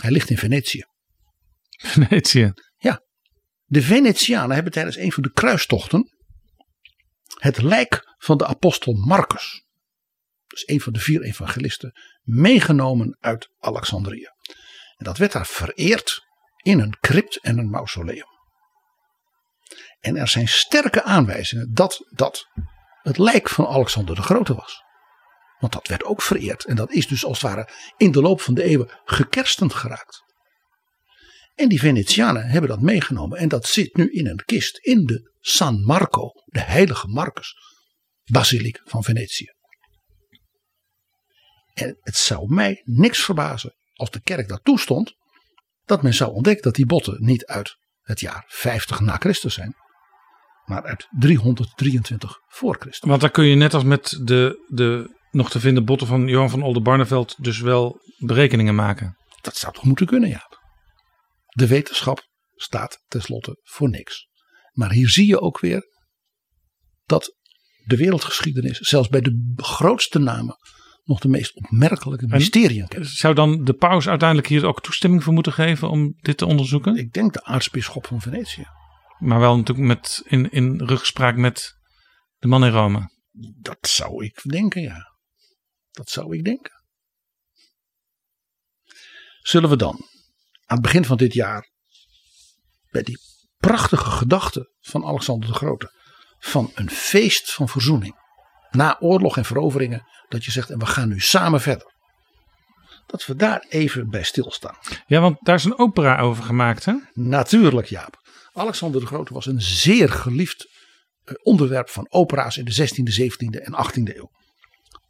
[0.00, 0.84] Hij ligt in Venetië.
[1.68, 2.52] Venetië.
[3.70, 6.12] De Venetianen hebben tijdens een van de kruistochten
[7.38, 9.64] het lijk van de apostel Marcus.
[10.46, 11.92] Dus een van de vier evangelisten.
[12.22, 14.26] Meegenomen uit Alexandrië.
[14.96, 16.26] En dat werd daar vereerd
[16.56, 18.26] in een crypt en een mausoleum.
[20.00, 22.46] En er zijn sterke aanwijzingen dat dat
[23.02, 24.82] het lijk van Alexander de Grote was.
[25.58, 26.64] Want dat werd ook vereerd.
[26.64, 30.22] En dat is dus als het ware in de loop van de eeuwen gekerstend geraakt.
[31.54, 33.38] En die Venetianen hebben dat meegenomen.
[33.38, 37.54] En dat zit nu in een kist in de San Marco, de heilige Marcus,
[38.24, 39.46] basiliek van Venetië.
[41.74, 45.14] En het zou mij niks verbazen als de kerk dat toestond,
[45.84, 49.74] dat men zou ontdekken dat die botten niet uit het jaar 50 na Christus zijn,
[50.64, 53.08] maar uit 323 voor Christus.
[53.08, 56.50] Want daar kun je net als met de, de nog te vinden botten van Johan
[56.50, 59.16] van Oldenbarneveld dus wel berekeningen maken.
[59.40, 60.42] Dat zou toch moeten kunnen, ja.
[61.46, 64.28] De wetenschap staat tenslotte voor niks.
[64.72, 65.82] Maar hier zie je ook weer
[67.04, 67.36] dat
[67.84, 70.56] de wereldgeschiedenis, zelfs bij de grootste namen,
[71.04, 73.06] nog de meest opmerkelijke mysteriën kent.
[73.06, 76.96] Zou dan de paus uiteindelijk hier ook toestemming voor moeten geven om dit te onderzoeken?
[76.96, 78.66] Ik denk de aartsbisschop van Venetië.
[79.18, 81.76] Maar wel natuurlijk met, in, in rugspraak met
[82.36, 83.10] de man in Rome.
[83.60, 85.16] Dat zou ik denken, ja.
[85.98, 86.72] Dat zou ik denken.
[89.40, 89.96] Zullen we dan
[90.66, 91.70] aan het begin van dit jaar
[92.90, 93.18] bij die
[93.56, 95.92] prachtige gedachte van Alexander de Grote
[96.38, 98.14] van een feest van verzoening
[98.70, 101.94] na oorlog en veroveringen dat je zegt en we gaan nu samen verder.
[103.06, 104.76] Dat we daar even bij stilstaan.
[105.06, 106.94] Ja, want daar is een opera over gemaakt hè?
[107.12, 108.20] Natuurlijk Jaap.
[108.52, 110.68] Alexander de Grote was een zeer geliefd
[111.24, 114.30] eh, onderwerp van opera's in de 16e, 17e en 18e eeuw.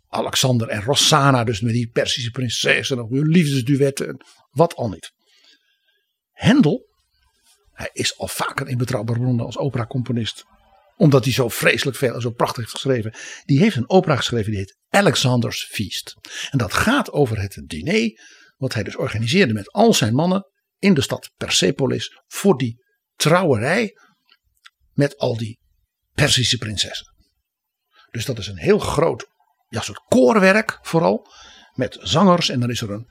[0.08, 5.12] Alexander en Rossana, dus met die Persische prinses en hun liefdesduetten, wat al niet.
[6.32, 6.86] Hendel,
[7.72, 10.44] hij is al vaker in betrouwbare bronnen als operacomponist,
[10.96, 13.14] omdat hij zo vreselijk veel en zo prachtig heeft geschreven.
[13.44, 16.14] Die heeft een opera geschreven die heet Alexander's Feast.
[16.50, 18.20] En dat gaat over het diner
[18.56, 23.98] wat hij dus organiseerde met al zijn mannen in de stad Persepolis voor die trouwerij
[24.92, 25.58] met al die
[26.12, 27.14] Persische prinsessen.
[28.10, 29.26] Dus dat is een heel groot
[29.68, 31.26] ja, soort koorwerk vooral.
[31.74, 33.10] Met zangers en dan is er een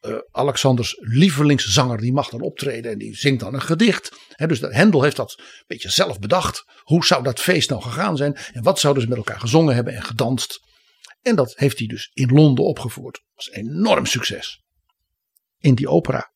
[0.00, 4.18] uh, Alexanders lievelingszanger die mag dan optreden en die zingt dan een gedicht.
[4.36, 6.64] Dus Hendel heeft dat een beetje zelf bedacht.
[6.82, 9.94] Hoe zou dat feest nou gegaan zijn en wat zouden ze met elkaar gezongen hebben
[9.94, 10.60] en gedanst.
[11.22, 13.14] En dat heeft hij dus in Londen opgevoerd.
[13.14, 14.62] Dat was een enorm succes.
[15.58, 16.32] In die opera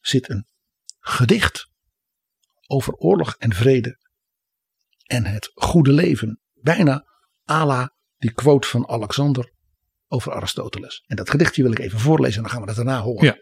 [0.00, 0.46] zit een
[0.98, 1.68] gedicht
[2.66, 3.98] over oorlog en vrede
[5.06, 6.40] en het goede leven.
[6.52, 7.04] Bijna
[7.50, 9.52] à la die quote van Alexander
[10.08, 11.04] over Aristoteles.
[11.06, 13.24] En dat gedichtje wil ik even voorlezen en dan gaan we dat daarna horen.
[13.24, 13.38] Ja.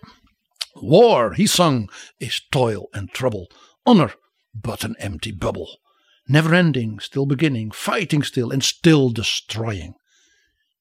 [0.72, 3.50] War, he sung, is toil and trouble.
[3.82, 4.16] Honor,
[4.50, 5.80] but an empty bubble.
[6.24, 9.96] Never ending, still beginning, fighting still and still destroying.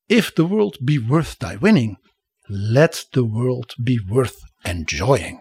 [0.06, 1.98] If the world be worth thy winning,
[2.48, 5.40] let the world be worth enjoying.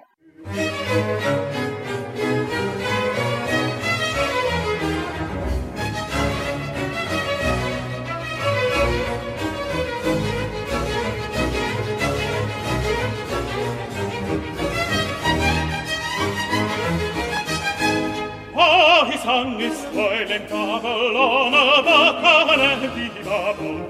[19.36, 23.80] His song is toil and trouble on a bacchanal divable.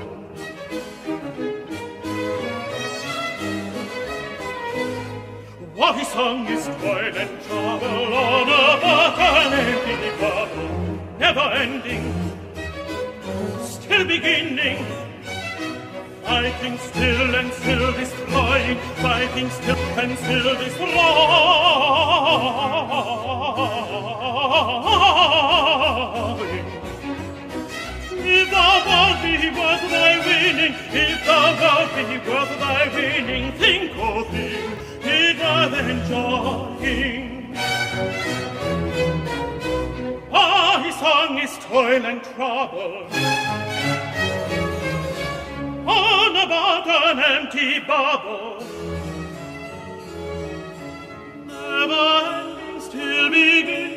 [5.74, 10.70] While his song is toil and trouble on a bacchanal divable,
[11.20, 12.04] never ending,
[13.62, 14.84] still beginning,
[16.24, 20.96] fighting still and still destroying, fighting still and still destroying.
[28.28, 33.86] If the world be worth thy winning, if the world be worth thy winning, think.
[40.32, 43.06] Ah, his song is toil and trouble
[47.06, 48.62] on empty bubble.
[51.46, 52.45] Never
[52.96, 53.92] still begin,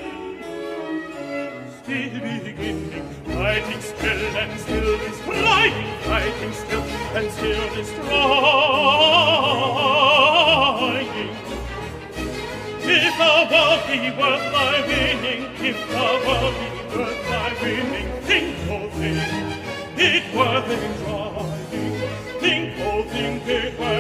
[1.84, 6.84] still beginning, fighting still and still destroying, fighting still
[7.18, 8.10] and still destroying.
[12.92, 16.68] If the world be worth my winning, if the world be
[17.30, 19.24] my winning, think all things,
[19.98, 20.24] it
[22.42, 24.00] think all things, it worth.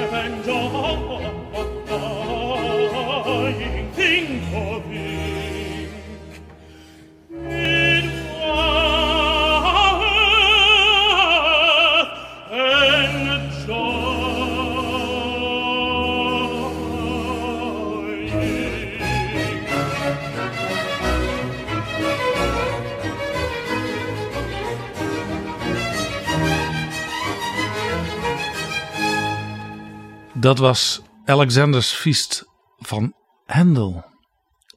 [30.39, 32.45] Dat was Alexander's Feast
[32.77, 33.13] van
[33.45, 34.08] Handel.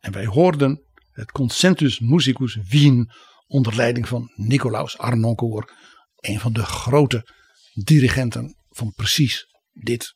[0.03, 3.11] En wij hoorden het Concentus Musicus Wien
[3.47, 5.73] onder leiding van Nicolaus Arnoncourt.
[6.17, 7.27] Een van de grote
[7.73, 10.15] dirigenten van precies dit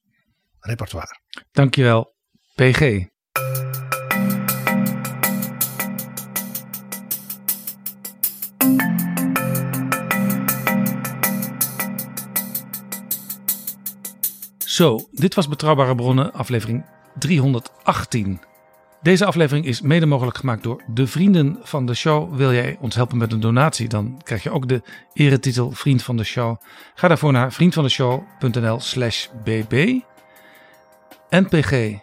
[0.61, 1.21] repertoire.
[1.53, 2.15] Dankjewel,
[2.55, 3.05] PG.
[14.59, 16.87] Zo, dit was Betrouwbare Bronnen, aflevering
[17.19, 18.41] 318.
[19.07, 22.37] Deze aflevering is mede mogelijk gemaakt door de vrienden van de show.
[22.37, 26.17] Wil jij ons helpen met een donatie, dan krijg je ook de eretitel Vriend van
[26.17, 26.57] de Show.
[26.95, 30.01] Ga daarvoor naar vriendvandeshow.nl slash bb.
[31.31, 31.99] NPG,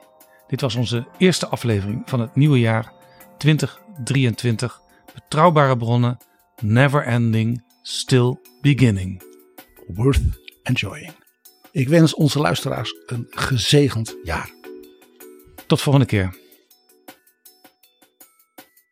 [0.48, 2.92] dit was onze eerste aflevering van het nieuwe jaar
[3.38, 4.82] 2023.
[5.14, 6.18] Betrouwbare bronnen,
[6.62, 9.24] never ending, still beginning.
[9.88, 10.22] Worth
[10.64, 11.12] enjoying.
[11.72, 14.52] Ik wens onze luisteraars een gezegend jaar.
[15.68, 16.42] Tot volgende keer.